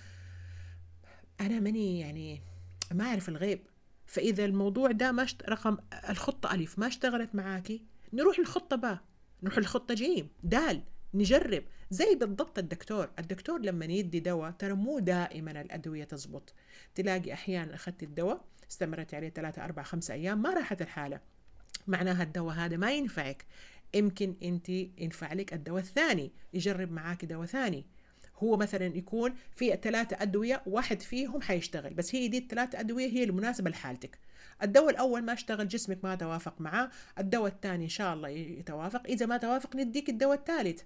[1.42, 2.42] أنا ماني يعني
[2.92, 3.60] ما أعرف الغيب.
[4.06, 5.26] فإذا الموضوع ده ما.
[5.50, 5.78] رقم
[6.10, 7.82] الخطة ألف ما اشتغلت معاكي
[8.14, 9.00] نروح للخطة باء.
[9.46, 10.82] نروح للخطه جيم دال
[11.14, 11.64] نجرب.
[11.90, 13.10] زي بالضبط الدكتور.
[13.20, 16.54] الدكتور لما يدي دواء ترى مو دائما الأدوية تزبط.
[16.96, 21.20] تلاقي أحيانا أخذت الدواء استمرت عليه ثلاثة أربعة خمسة أيام ما راحت الحالة.
[21.88, 23.46] معناها الدواء هذا ما ينفعك.
[23.94, 26.32] يمكن أنت ينفع لك الدواء الثاني.
[26.54, 27.86] يجرب معاك دواء ثاني.
[28.38, 33.24] هو مثلا يكون في ثلاثة أدوية واحد فيهم حيشتغل بس هي دي الثلاثة أدوية هي
[33.24, 34.20] المناسبة لحالتك.
[34.64, 39.26] الدواء الأول ما اشتغل جسمك ما توافق معاه الدواء الثاني إن شاء الله يتوافق إذا
[39.26, 40.82] ما توافق نديك الدواء الثالث.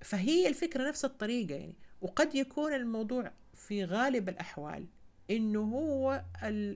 [0.00, 4.86] فهي الفكرة نفس الطريقة يعني وقد يكون الموضوع في غالب الأحوال
[5.30, 6.24] إنه هو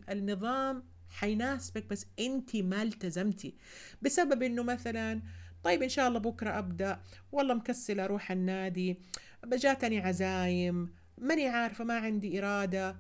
[0.09, 3.55] النظام حيناسبك بس أنت ما التزمتي.
[4.03, 5.23] بسبب إنه مثلا
[5.63, 7.01] طيب إن شاء الله بكرة أبدأ
[7.33, 8.99] والله مكسلة أروح النادي
[9.45, 12.97] جاتني عزايم ماني عارفة ما عندي إرادة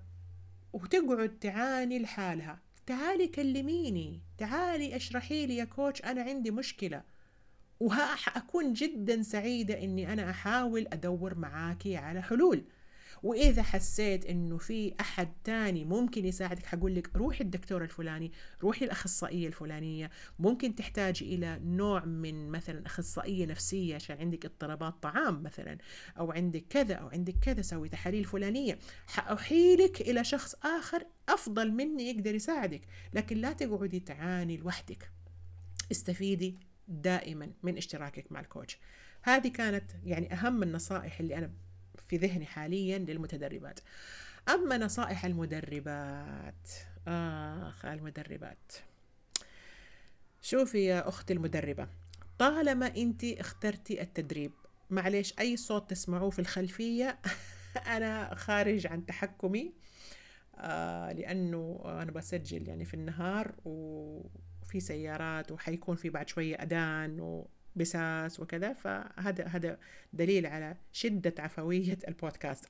[0.72, 2.65] وتقعد تعاني لحالها.
[2.86, 4.20] تعالي كلميني.
[4.38, 7.02] تعالي اشرحي لي يا كوتش أنا عندي مشكلة.
[7.80, 12.64] وأكون جدا سعيدة إني أنا أحاول أدور معاكي على حلول.
[13.22, 18.32] وإذا حسيت إنه في أحد تاني ممكن يساعدك حقول لك روحي الدكتور الفلاني
[18.62, 20.10] روحي الأخصائية الفلانية.
[20.38, 25.78] ممكن تحتاجي إلى نوع من مثلا أخصائية نفسية عشان عندك اضطرابات طعام مثلا
[26.18, 28.78] أو عندك كذا أو عندك كذا سوي تحاليل فلانية.
[29.06, 32.80] حأحيلك إلى شخص آخر أفضل مني يقدر يساعدك
[33.14, 35.10] لكن لا تقعدي تعاني لوحدك.
[35.92, 38.78] استفيدي دائما من اشتراكك مع الكوتش.
[39.22, 41.50] هذه كانت يعني أهم النصائح اللي أنا
[42.08, 43.80] في ذهني حاليا للمتدربات.
[44.48, 46.68] أما نصائح المدربات
[47.08, 48.72] آخ المدربات.
[50.42, 51.88] شوفي يا أختي المدربة
[52.38, 54.52] طالما أنت اخترتي التدريب
[54.90, 57.18] معلش أي صوت تسمعوه في الخلفية
[57.96, 59.72] أنا خارج عن تحكمي
[60.56, 67.44] آه لأنه أنا بسجل يعني في النهار وفي سيارات وحيكون في بعد شوية أذان
[67.76, 69.78] بساس وكذا فهذا هذا
[70.12, 72.64] دليل على شدة عفوية البودكاست.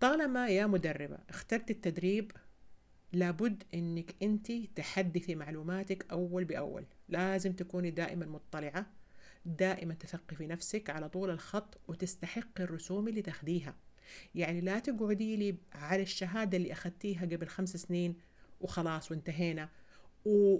[0.00, 2.32] طالما يا مدربة اخترت التدريب
[3.12, 6.84] لابد إنك أنت تحدثي معلوماتك أول بأول.
[7.08, 8.86] لازم تكوني دائما مطلعة
[9.44, 13.74] دائما تثقفي نفسك على طول الخط وتستحق الرسوم اللي تاخديها.
[14.34, 18.16] يعني لا تقعدي لي على الشهادة اللي أخذتيها قبل خمس سنين
[18.60, 19.68] وخلاص وانتهينا.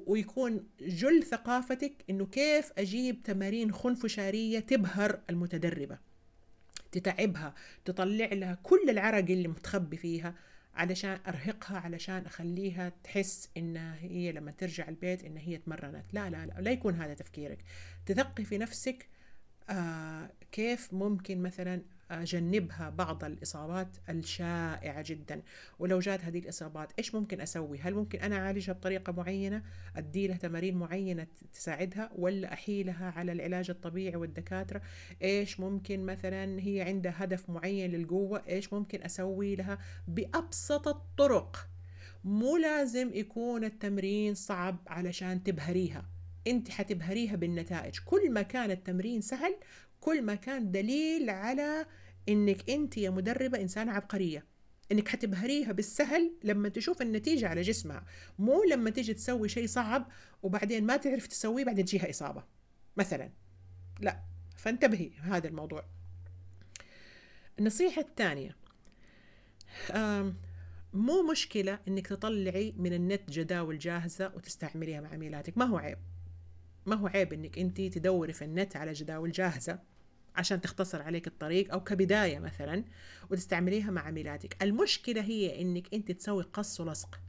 [0.06, 5.98] ويكون جل ثقافتك إنه كيف أجيب تمارين خنفشارية تبهر المتدربة.
[6.92, 7.54] تتعبها
[7.84, 10.34] تطلع لها كل العرق اللي متخبي فيها
[10.74, 16.04] علشان أرهقها علشان أخليها تحس انها هي لما ترجع البيت إن هي تمرنت.
[16.12, 17.58] لا لا لا لا يكون هذا تفكيرك.
[18.06, 19.08] تثقي في نفسك
[19.70, 25.42] آه كيف ممكن مثلا أجنبها بعض الإصابات الشائعة جدا.
[25.78, 29.62] ولو جات هذه الإصابات إيش ممكن أسوي؟ هل ممكن أنا أعالجها بطريقة معينة؟
[29.96, 34.82] أدي لها تمارين معينة تساعدها؟ ولا أحيلها على العلاج الطبيعي والدكاترة؟
[35.22, 39.78] إيش ممكن مثلا هي عندها هدف معين للقوة؟ إيش ممكن أسوي لها
[40.08, 41.68] بأبسط الطرق؟
[42.24, 46.08] مو لازم يكون التمرين صعب علشان تبهريها.
[46.46, 47.98] أنت حتبهريها بالنتائج.
[48.04, 49.56] كل ما كان التمرين سهل
[50.08, 51.86] كل ما كان دليل على
[52.28, 54.44] إنك أنت يا مدربة إنسانة عبقرية.
[54.92, 58.04] إنك حتبهريها بالسهل لما تشوف النتيجة على جسمها.
[58.38, 60.08] مو لما تيجي تسوي شيء صعب
[60.42, 62.44] وبعدين ما تعرف تسويه بعدين تجيها إصابة
[62.96, 63.30] مثلا.
[64.00, 64.20] لا
[64.56, 65.84] فانتبهي هذا الموضوع.
[67.58, 68.56] النصيحة الثانية.
[70.92, 75.58] مو مشكلة إنك تطلعي من النت جداول جاهزة وتستعمليها مع عميلاتك.
[75.58, 75.98] ما هو عيب.
[76.86, 79.87] ما هو عيب إنك أنت تدوري في النت على جداول جاهزة.
[80.38, 82.84] عشان تختصر عليك الطريق أو كبداية مثلا
[83.30, 87.20] وتستعمليها مع عميلاتك المشكلة هي إنك أنت تسوي قص ولصق.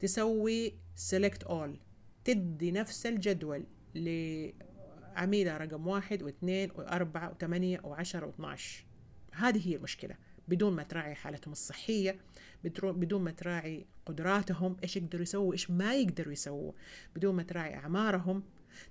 [0.00, 1.76] تسوي سيلكت اول
[2.24, 8.84] تدي نفس الجدول لعميلة رقم واحد واثنين وأربعة وثمانية وعشرة واثناش.
[9.32, 10.16] هذه هي المشكلة.
[10.48, 12.20] بدون ما تراعي حالتهم الصحية
[12.64, 16.72] بدون ما تراعي قدراتهم إيش يقدروا يسووا إيش ما يقدروا يسووا.
[17.16, 18.42] بدون ما تراعي أعمارهم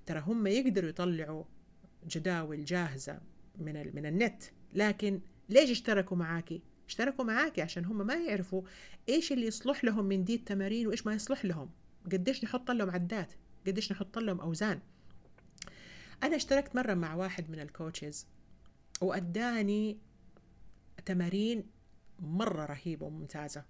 [0.05, 1.43] ترى هم يقدروا يطلعوا
[2.07, 4.43] جداول جاهزة من من النت.
[4.73, 8.61] لكن ليش اشتركوا معاكي؟ اشتركوا معاكي عشان هم ما يعرفوا
[9.09, 11.69] إيش اللي يصلح لهم من دي التمارين وإيش ما يصلح لهم.
[12.11, 13.33] قديش نحط لهم عدات
[13.67, 14.79] قديش نحط لهم أوزان.
[16.23, 18.27] أنا اشتركت مرة مع واحد من الكوتشز
[19.01, 19.97] وأداني
[21.05, 21.63] تمارين
[22.19, 23.63] مرة رهيبة وممتازة.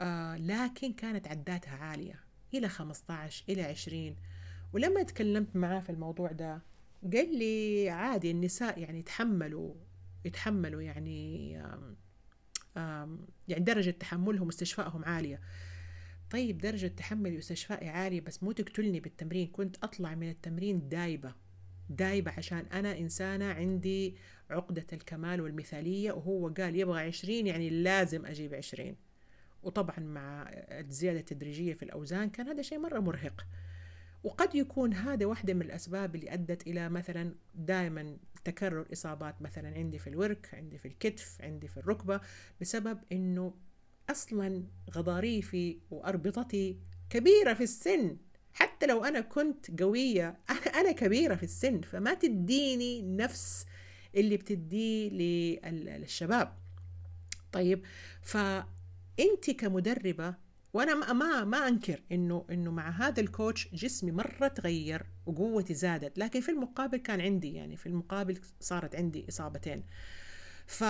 [0.00, 2.20] آه لكن كانت عداتها عالية
[2.54, 4.16] إلى 15 إلى 20
[4.72, 6.62] ولما تكلمت معاه في الموضوع ده
[7.02, 9.74] قال لي عادي النساء يعني يتحملوا
[10.24, 11.52] يتحملوا يعني
[13.48, 15.40] يعني درجة تحملهم واستشفائهم عالية.
[16.30, 21.34] طيب درجة تحملي واستشفائي عالية بس مو تقتلني بالتمرين كنت أطلع من التمرين دايبة
[21.90, 24.16] دايبة عشان أنا إنسانة عندي
[24.50, 28.96] عقدة الكمال والمثالية وهو قال يبغى عشرين يعني لازم أجيب عشرين.
[29.62, 33.46] وطبعا مع الزيادة التدريجية في الأوزان كان هذا شيء مرة مرهق.
[34.24, 39.98] وقد يكون هذا واحدة من الأسباب اللي أدت إلى مثلا دائما تكرر إصابات مثلا عندي
[39.98, 42.20] في الورك عندي في الكتف عندي في الركبة
[42.60, 43.54] بسبب أنه
[44.10, 44.64] أصلا
[44.94, 46.78] غضاريفي وأربطتي
[47.10, 48.16] كبيرة في السن.
[48.52, 50.38] حتى لو أنا كنت قوية
[50.80, 53.66] أنا, كبيرة في السن فما تديني نفس
[54.14, 56.52] اللي بتديه للشباب.
[57.52, 57.84] طيب
[58.22, 60.34] فأنت كمدربة
[60.72, 66.18] وأنا ما ما أنكر انه إنه مع هذا الكوتش جسمي مرة تغير وقوتي زادت.
[66.18, 69.84] لكن في المقابل كان عندي يعني في المقابل صارت عندي إصابتين.
[70.66, 70.84] ف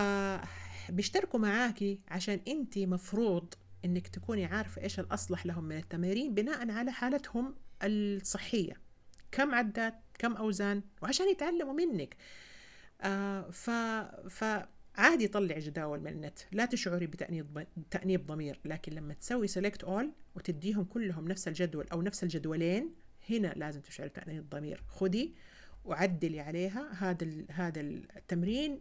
[0.89, 6.93] بيشتركوا معاكي عشان أنت مفروض إنك تكوني عارفة إيش الأصلح لهم من التمارين بناء على
[6.93, 8.75] حالتهم الصحية.
[9.33, 12.17] كم عدات كم أوزان وعشان يتعلموا منك.
[13.01, 13.71] آه ف
[14.31, 14.45] ف
[14.99, 20.13] عادي طلع جداول من النت لا تشعري بتأنيب تأنيب ضمير لكن لما تسوي سيلكت اول
[20.35, 22.95] وتديهم كلهم نفس الجدول أو نفس الجدولين
[23.31, 24.83] هنا لازم تشعري بتأنيب ضمير.
[24.89, 25.35] خدي
[25.85, 28.81] وعدلي عليها هذا هذا التمرين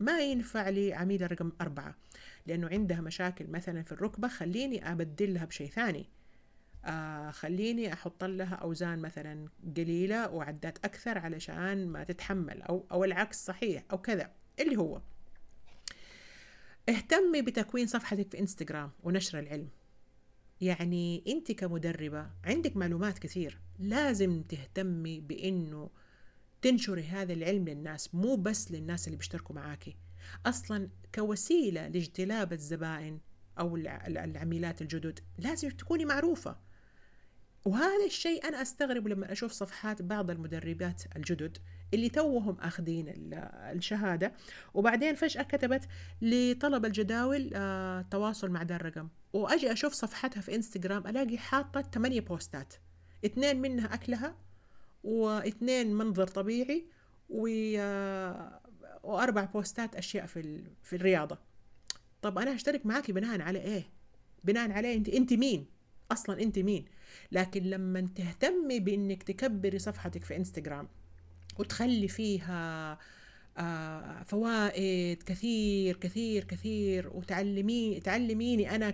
[0.00, 1.94] ما ينفع لي عميلة رقم أربعة
[2.46, 6.06] لأنه عندها مشاكل مثلا في الركبة خليني أبدلها بشيء ثاني.
[6.84, 13.44] آه خليني أحط لها أوزان مثلا قليلة وعدات أكثر علشان ما تتحمل أو أو العكس
[13.44, 14.30] صحيح أو كذا
[14.60, 15.00] اللي هو.
[16.88, 19.68] اهتمي بتكوين صفحتك في انستغرام ونشر العلم.
[20.60, 23.60] يعني انت كمدربة عندك معلومات كثير.
[23.78, 25.90] لازم تهتمي بإنه
[26.62, 29.96] تنشري هذا العلم للناس مو بس للناس اللي بيشتركوا معاكي
[30.46, 33.20] أصلا كوسيلة لاجتلاب الزبائن
[33.58, 36.56] أو العميلات الجدد لازم تكوني معروفة.
[37.64, 41.58] وهذا الشيء أنا أستغرب لما أشوف صفحات بعض المدربات الجدد
[41.94, 43.12] اللي توهم أخذين
[43.72, 44.32] الشهادة.
[44.74, 45.88] وبعدين فجأة كتبت
[46.22, 49.08] لطلب الجداول آه تواصل مع ذا الرقم.
[49.32, 52.74] وأجي أشوف صفحتها في إنستغرام ألاقي حاطة ثمانية بوستات.
[53.24, 54.36] اثنين منها أكلها
[55.04, 56.86] واثنين منظر طبيعي
[57.28, 57.48] و
[57.78, 58.60] آه
[59.02, 61.38] وأربع بوستات أشياء في في الرياضة.
[62.22, 63.82] طب أنا هشترك معاكي بناء على إيه؟
[64.44, 65.66] بناء على أنت أنت مين؟
[66.12, 66.84] أصلا أنت مين؟
[67.32, 70.88] لكن لما تهتمي بإنك تكبري صفحتك في إنستغرام
[71.60, 72.98] وتخلي فيها
[73.58, 77.10] آه، فوائد كثير كثير كثير.
[77.14, 78.90] وتعلمي تعلميني أنا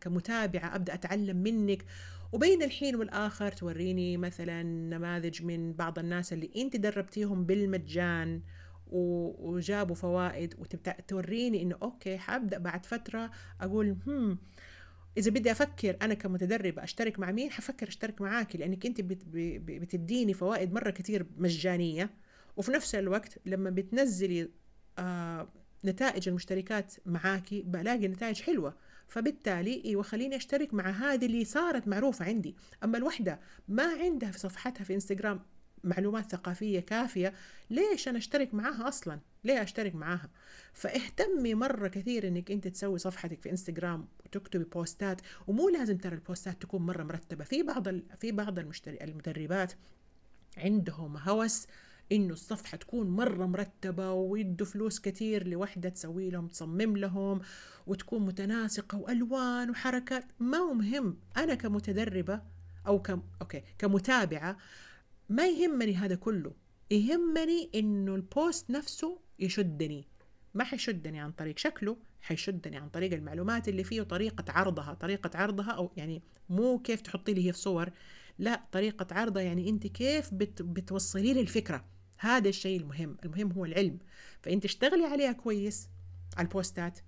[0.00, 1.84] كمتابعة أبدأ أتعلم منك.
[2.32, 8.42] وبين الحين والآخر توريني مثلا نماذج من بعض الناس اللي أنت دربتيهم بالمجان
[8.86, 10.54] وجابوا فوائد.
[10.58, 14.38] وتوريني إنه أوكي حابدأ بعد فترة أقول هم
[15.16, 20.72] إذا بدي أفكر أنا كمتدربه أشترك مع مين حفكر أشترك معاكي لأنك أنت بتديني فوائد
[20.72, 22.10] مرة كثير مجانية.
[22.56, 24.48] وفي نفس الوقت لما بتنزلي
[24.98, 25.48] آه
[25.84, 28.76] نتائج المشتركات معاكي بلاقي نتائج حلوة.
[29.08, 32.56] فبالتالي إيوه خليني أشترك مع هذه اللي صارت معروفة عندي.
[32.84, 35.40] أما الوحدة ما عندها في صفحتها في إنستغرام
[35.84, 37.34] معلومات ثقافية كافية
[37.70, 40.30] ليش أنا أشترك معاها أصلا؟ ليه أشترك معاها؟
[40.72, 46.62] فاهتمي مرة كثير أنك أنت تسوي صفحتك في إنستغرام وتكتبي بوستات ومو لازم ترى البوستات
[46.62, 47.44] تكون مرة مرتبة.
[47.44, 47.88] في بعض
[48.20, 49.72] في بعض المشتري المدربات
[50.56, 51.66] عندهم هوس
[52.12, 57.40] إنه الصفحة تكون مرة مرتبة ويدوا فلوس كثير لوحدة تسوي لهم تصمم لهم
[57.86, 60.24] وتكون متناسقة وألوان وحركات.
[60.40, 61.16] ما هو مهم.
[61.36, 62.40] أنا كمتدربة
[62.86, 64.56] أو كم أوكي كمتابعة
[65.28, 66.52] ما يهمني هذا كله.
[66.90, 70.06] يهمني إنه البوست نفسه يشدني.
[70.54, 74.94] ما حيشدني عن طريق شكله حيشدني عن طريق المعلومات اللي فيه وطريقة عرضها.
[74.94, 77.90] طريقة عرضها أو يعني مو كيف تحطي لي هي في صور.
[78.38, 81.84] لا طريقة عرضها يعني أنت كيف بت بتوصلي لي الفكرة.
[82.18, 83.16] هذا الشيء المهم.
[83.24, 83.98] المهم هو العلم.
[84.42, 85.88] فأنت اشتغلي عليها كويس
[86.36, 86.98] على البوستات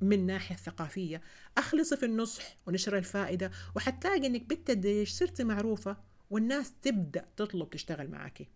[0.00, 1.22] من الناحية الثقافية
[1.58, 5.96] أخلصي في النصح ونشر الفائدة وحتلاقي أنك بالتدريج صرتي معروفة
[6.32, 8.48] والناس تبدأ تطلب تشتغل معك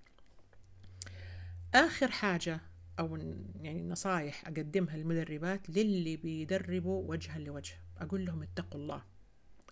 [1.75, 2.61] آخر حاجة
[2.99, 3.17] أو
[3.61, 7.75] يعني نصايح أقدمها للمدربات للي بيدربوا وجها لوجه.
[7.99, 9.03] أقول لهم اتقوا الله.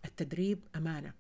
[0.05, 1.13] التدريب أمانة.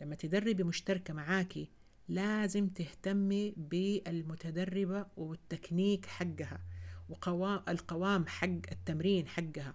[0.00, 1.68] لما تدربي مشتركة معاكي
[2.08, 6.60] لازم تهتمي بالمتدربة والتكنيك حقها
[7.08, 9.74] وقوام القوام حق التمرين حقها.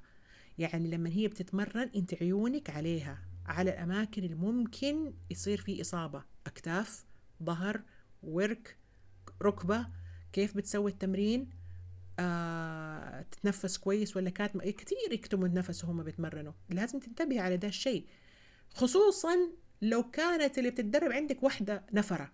[0.57, 3.19] يعني لما هي بتتمرن أنت عيونك عليها.
[3.47, 6.23] على الأماكن اللي ممكن يصير في إصابة.
[6.47, 7.05] أكتاف
[7.43, 7.81] ظهر
[8.23, 8.77] ورك
[9.41, 9.87] ركبة.
[10.33, 11.49] كيف بتسوي التمرين؟
[12.19, 16.53] آه تتنفس كويس ولا كاتمة كثير يكتموا النفس وهم بيتمرنوا.
[16.69, 18.05] لازم تنتبهي على ده الشيء.
[18.69, 19.35] خصوصا
[19.81, 22.31] لو كانت اللي بتتدرب عندك واحدة نفرة.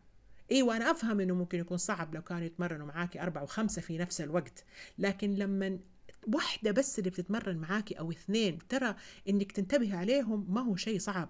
[0.51, 4.21] أيوه أنا أفهم إنه ممكن يكون صعب لو كانوا يتمرنوا معاكي أربعة وخمسة في نفس
[4.21, 4.63] الوقت.
[4.97, 5.79] لكن لما
[6.27, 8.95] واحدة بس اللي بتتمرن معاكي أو اثنين ترى
[9.29, 11.29] إنك تنتبهي عليهم ما هو شيء صعب.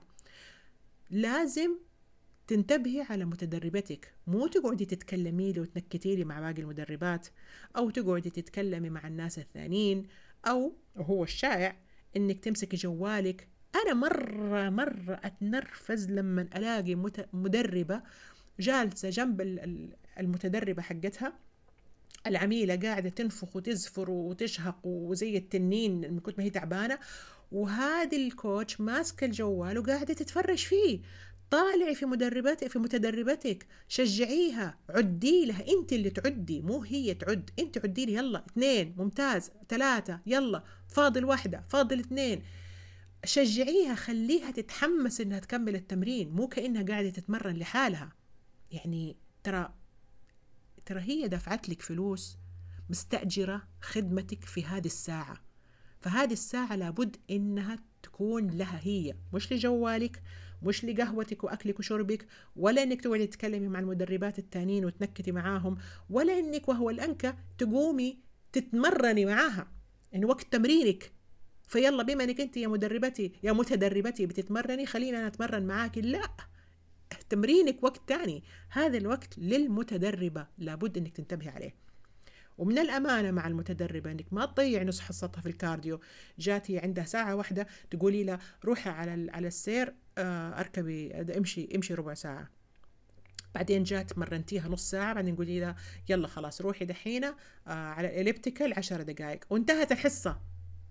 [1.09, 1.77] لازم
[2.47, 4.13] تنتبهي على متدربتك.
[4.27, 7.27] مو تقعدي تتكلمي لي وتنكتي لي مع باقي المدربات
[7.77, 10.07] أو تقعدي تتكلمي مع الناس الثانيين
[10.47, 11.75] أو وهو الشائع
[12.17, 13.47] إنك تمسكي جوالك.
[13.75, 16.95] أنا مرة مرة أتنرفز لما ألاقي
[17.33, 18.01] مدربة
[18.59, 19.41] جالسة جنب
[20.19, 21.33] المتدربة حقتها.
[22.27, 26.99] العميلة قاعدة تنفخ وتزفر وتشهق وزي التنين من كنت ما هي تعبانة
[27.51, 30.99] وهذه الكوتش ماسكة الجوال وقاعدة تتفرج فيه.
[31.51, 35.67] طالعي في مدرباتك في متدربتك شجعيها عدي لها.
[35.67, 37.49] انت اللي تعدي مو هي تعد.
[37.59, 38.45] انت عدي لي يلا.
[38.49, 39.51] اثنين ممتاز.
[39.69, 40.63] ثلاثة يلا.
[40.87, 42.43] فاضل واحدة فاضل اثنين.
[43.25, 48.11] شجعيها خليها تتحمس إنها تكمل التمرين مو كأنها قاعدة تتمرن لحالها.
[48.71, 49.73] يعني ترى
[50.85, 52.37] ترى هي دفعت لك فلوس
[52.89, 55.37] مستأجرة خدمتك في هذه الساعة.
[56.01, 60.23] فهذه الساعة لابد إنها تكون لها هي مش لجوالك
[60.63, 65.77] مش لقهوتك وأكلك وشربك ولا إنك تقعدي تتكلمي مع المدربات التانيين وتنكتي معاهم
[66.09, 68.17] ولا إنك وهو الأنكة تقومي
[68.51, 69.67] تتمرني معاها.
[70.15, 71.11] إن وقت تمرينك
[71.67, 76.29] فيلا بما إنك أنت يا مدربتي يا متدربتي بتتمرني خلينا أنا أتمرن معاك لا.
[77.29, 78.43] تمرينك وقت تاني.
[78.69, 81.75] هذا الوقت للمتدربة لابد إنك تنتبهي عليه.
[82.57, 85.99] ومن الأمانة مع المتدربة إنك ما تضيع نص حصتها في الكارديو.
[86.39, 92.13] جاتي عندها ساعة واحدة تقولي لها روحي على على السير آه، أركبي امشي امشي ربع
[92.13, 92.49] ساعة.
[93.55, 95.75] بعدين جات مرنتيها نص ساعة بعدين قولي لها
[96.09, 97.33] يلا خلاص روحي دحين آه،
[97.67, 100.41] على الإليبتيكال عشر دقائق وانتهت الحصة.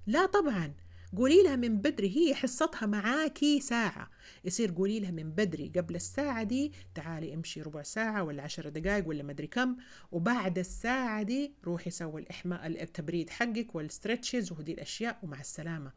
[0.07, 0.75] لا طبعا.
[1.17, 4.11] قولي لها من بدري هي حصتها معاكي ساعة.
[4.45, 9.09] يصير قولي لها من بدري قبل الساعة دي تعالي امشي ربع ساعة ولا عشر دقائق
[9.09, 9.77] ولا مدري كم
[10.13, 15.93] وبعد الساعة دي روحي سوي الإحماء التبريد حقك وال stretches وهدي الأشياء ومع السلامة.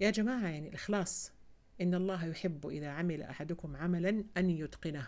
[0.00, 1.32] يا جماعة يعني الإخلاص
[1.80, 5.06] إن الله يحب إذا عمل أحدكم عملا أن يتقنه.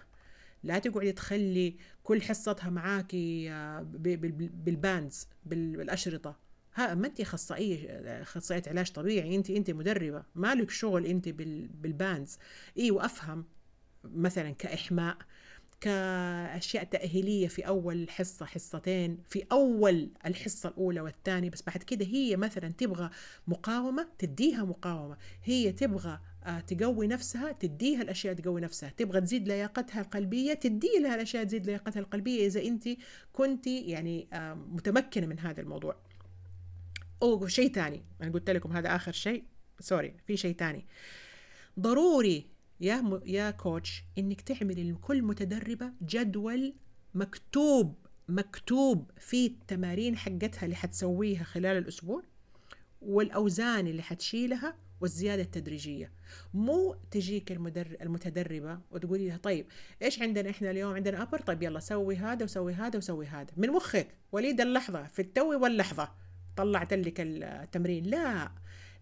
[0.62, 3.80] لا تقعدي تخلي كل حصتها معاكي آه،
[4.64, 6.45] بال bands بالأشرطة.
[6.76, 7.88] ها ما انت اخصائيه
[8.22, 12.38] اخصائيه علاج طبيعي انت انت مدربة مالك شغل انت بالبانز.
[12.78, 13.44] أيوه افهم
[14.04, 15.16] مثلا كإحماء
[15.80, 21.50] كأشياء تأهيلية في أول حصة حصتين في أول الحصة الأولى والثانية.
[21.50, 23.10] بس بعد كده هي مثلا تبغى
[23.46, 25.16] مقاومة تديها مقاومة.
[25.44, 28.88] هي تبغى آه، تقوي نفسها تديها الأشياء تقوي نفسها.
[28.96, 32.46] تبغى تزيد لياقتها القلبية تدي لها الأشياء تزيد لياقتها القلبية.
[32.46, 32.88] إذا انت
[33.32, 35.96] كنت يعني آه، متمكنة من هذا الموضوع.
[37.22, 39.44] أو شيء ثاني أنا قلت لكم هذا آخر شيء.
[39.80, 40.86] سوري في شيء ثاني
[41.80, 42.46] ضروري
[42.80, 43.20] يا م...
[43.24, 46.74] يا كوتش إنك تعملي لكل متدربة جدول
[47.14, 47.94] مكتوب
[48.28, 52.22] مكتوب فيه التمارين حقتها اللي حتسويها خلال الأسبوع
[53.02, 56.12] والأوزان اللي حتشيلها والزيادة التدريجية.
[56.54, 57.96] مو تجيك المدر...
[58.02, 59.66] المتدربة وتقولي لها طيب
[60.02, 63.50] إيش عندنا إحنا اليوم؟ عندنا upper طيب يلا سوي هذا وسوي هذا وسوي هذا.
[63.56, 66.25] من مخك وليدة اللحظة في التو واللحظة.
[66.56, 68.04] طلعت لك التمرين.
[68.04, 68.50] لا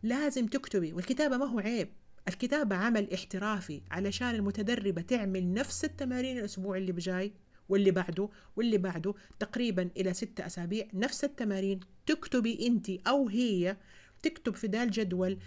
[0.02, 1.88] لازم تكتبي والكتابة ما هو عيب.
[2.28, 7.32] الكتابة عمل احترافي علشان المتدربة تعمل نفس التمارين الأسبوع اللي بجاي
[7.68, 11.80] واللي بعده واللي بعده تقريبا إلى ستة أسابيع نفس التمارين.
[12.06, 13.76] تكتبي أنت أو هي
[14.22, 15.38] تكتب في ذا الجدول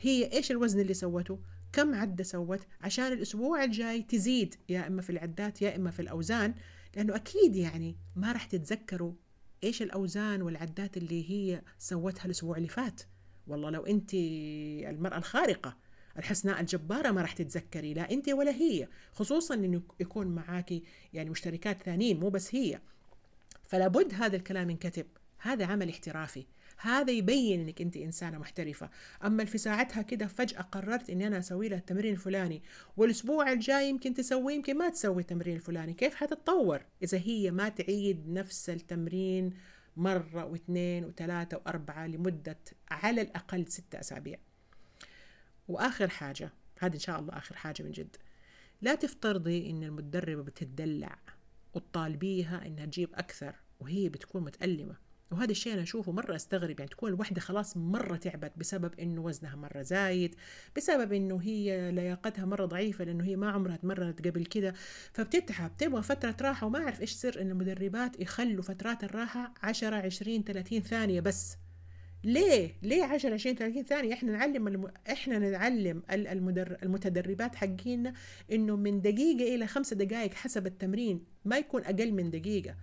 [0.00, 1.38] هي إيش الوزن اللي سوته
[1.72, 6.54] كم عدة سوت عشان الأسبوع الجاي تزيد يا إما في العدات يا إما في الأوزان.
[6.96, 9.12] لأنه أكيد يعني ما راح تتذكروا
[9.64, 13.02] إيش الأوزان والعدات اللي هي سوتها الأسبوع اللي فات؟
[13.46, 15.76] والله لو أنت المرأة الخارقة
[16.18, 20.82] الحسناء الجبارة ما راح تتذكري لا أنت ولا هي خصوصا أنه يكون معاكي
[21.12, 22.80] يعني مشتركات ثانيين مو بس هي.
[23.64, 25.06] فلا بد هذا الكلام ينكتب
[25.38, 26.46] هذا عمل احترافي.
[26.80, 28.90] هذا يبين إنك أنت إنسانة محترفة.
[29.24, 32.62] أما في ساعتها كده فجأة قررت إني أنا أسوي لها التمرين الفلاني
[32.96, 35.94] والأسبوع الجاي يمكن تسوي يمكن ما تسوي التمرين الفلاني.
[35.94, 39.50] كيف حتتطور؟ إذا هي ما تعيد نفس التمرين
[39.96, 42.58] مرة واثنين وثلاثة وأربعة لمدة
[42.90, 44.38] على الأقل ستة أسابيع.
[45.68, 48.16] وآخر حاجة هذه إن شاء الله آخر حاجة من جد.
[48.82, 51.18] لا تفترضي إن المدربة بتدلع
[51.74, 55.07] وتطالبيها إنها تجيب أكثر وهي بتكون متألمة.
[55.30, 59.56] وهذا الشيء أنا أشوفه مرة أستغرب يعني تكون الوحدة خلاص مرة تعبت بسبب إنه وزنها
[59.56, 60.34] مرة زايد
[60.76, 64.74] بسبب إنه هي لياقتها مرة ضعيفة لأنه هي ما عمرها تمرنت قبل كده
[65.12, 70.44] فبتتعب تبغى فترة راحة وما أعرف إيش سر إن المدربات يخلوا فترات الراحة 10 20
[70.44, 71.56] 30 ثانية بس
[72.24, 74.90] ليه؟ ليه 10 20 30 ثانية؟ إحنا نعلم الم...
[75.10, 76.76] إحنا نعلم المدر...
[76.82, 78.14] المتدربات حقينا
[78.52, 82.74] إنه من دقيقة إلى خمسة دقائق حسب التمرين ما يكون أقل من دقيقة.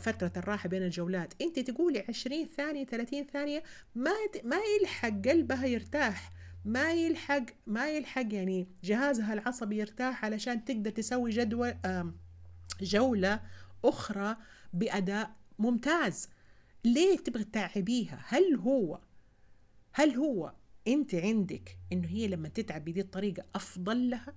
[0.00, 1.34] فترة الراحة بين الجولات.
[1.42, 3.62] انت تقولي 20 ثانية 30 ثانية
[3.94, 4.10] ما
[4.44, 6.32] ما يلحق قلبها يرتاح.
[6.64, 11.74] ما يلحق ما يلحق يعني جهازها العصبي يرتاح علشان تقدر تسوي جدول
[12.80, 13.40] جولة
[13.84, 14.36] أخرى
[14.72, 16.28] بأداء ممتاز.
[16.84, 19.00] ليه تبغى تعبيها هل هو
[19.92, 20.52] هل هو
[20.88, 24.34] انت عندك انه هي لما تتعب بهذه الطريقة أفضل لها؟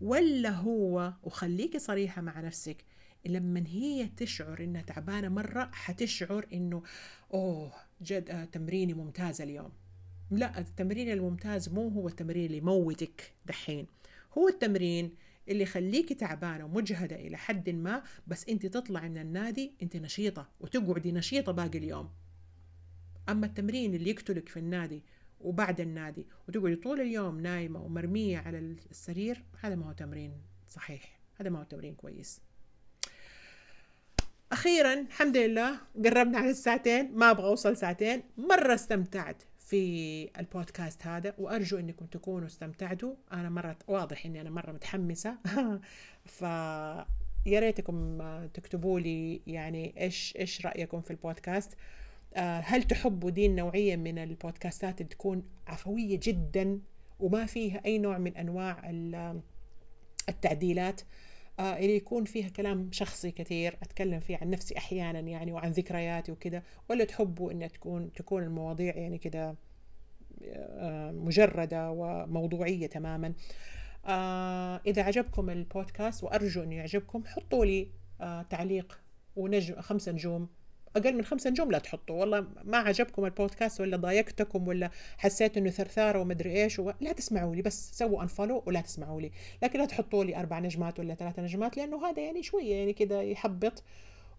[0.00, 2.84] ولا هو وخليكي صريحة مع نفسك
[3.26, 6.82] لما هي تشعر إنها تعبانة مرة حتشعر إنه
[7.34, 7.72] أوه
[8.02, 9.70] جد آه تمريني ممتاز اليوم.
[10.30, 13.86] لا التمرين الممتاز مو هو التمرين اللي يموتك دحين.
[14.38, 15.14] هو التمرين
[15.48, 21.12] اللي يخليكي تعبانة ومجهدة إلى حد ما بس أنت تطلعي من النادي أنت نشيطة وتقعدي
[21.12, 22.10] نشيطة باقي اليوم.
[23.28, 25.02] أما التمرين اللي يقتلك في النادي
[25.40, 30.32] وبعد النادي وتقعدي طول اليوم نايمة ومرمية على السرير هذا ما هو تمرين
[30.68, 31.20] صحيح.
[31.40, 32.40] هذا ما هو تمرين كويس.
[34.54, 38.22] أخيرا الحمد لله قربنا على الساعتين ما أبغى أوصل ساعتين.
[38.38, 43.14] مرة استمتعت في البودكاست هذا وأرجو إنكم تكونوا استمتعتوا.
[43.32, 45.36] أنا مرة واضح إني أنا مرة متحمسة.
[46.36, 46.42] ف
[47.46, 48.18] يا ريتكم
[48.54, 51.72] تكتبوا لي يعني إيش إيش رأيكم في البودكاست.
[52.34, 56.80] آه، هل تحبوا دي النوعية من البودكاستات اللي تكون عفوية جدا
[57.20, 58.90] وما فيها أي نوع من أنواع
[60.28, 61.00] التعديلات؟
[61.58, 66.32] آه اللي يكون فيها كلام شخصي كثير أتكلم فيه عن نفسي أحيانا يعني وعن ذكرياتي
[66.32, 69.56] وكذا ولا تحبوا إن تكون تكون المواضيع يعني كذا
[70.44, 73.34] آه مجردة وموضوعية تماما.
[74.06, 77.88] آه إذا عجبكم البودكاست وأرجو إنه يعجبكم حطوا لي
[78.20, 79.00] آه تعليق
[79.36, 80.48] ونجم خمسة نجوم
[80.96, 82.16] أقل من خمسة نجوم لا تحطوا.
[82.16, 86.92] والله ما عجبكم البودكاست ولا ضايقتكم ولا حسيت إنه ثرثارة ومدري إيش و...
[87.00, 89.30] لا تسمعوا لي بس سووا unfollow ولا تسمعوا لي.
[89.62, 93.22] لكن لا تحطوا لي أربع نجمات ولا ثلاثة نجمات لأنه هذا يعني شوية يعني كذا
[93.22, 93.82] يحبط.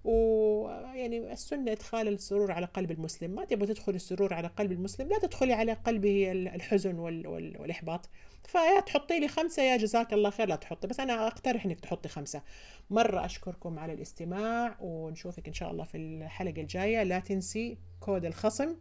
[0.03, 3.31] ويعني السنة إدخال السرور على قلب المسلم.
[3.31, 7.27] ما تبغى تدخل السرور على قلب المسلم لا تدخلي على قلبه الحزن وال...
[7.27, 7.61] وال...
[7.61, 8.09] والإحباط.
[8.47, 12.09] فيا تحطي لي خمسة يا جزاك الله خير لا تحطي بس أنا أقترح إنك تحطي
[12.09, 12.41] خمسة.
[12.89, 17.03] مرة أشكركم على الاستماع ونشوفك إن شاء الله في الحلقة الجاية.
[17.03, 18.75] لا تنسي كود الخصم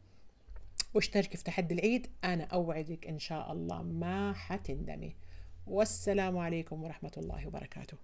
[0.95, 2.07] واشتركي في تحدي العيد.
[2.24, 5.16] أنا أوعدك إن شاء الله ما حتندمي.
[5.66, 7.97] والسلام عليكم ورحمة الله وبركاته.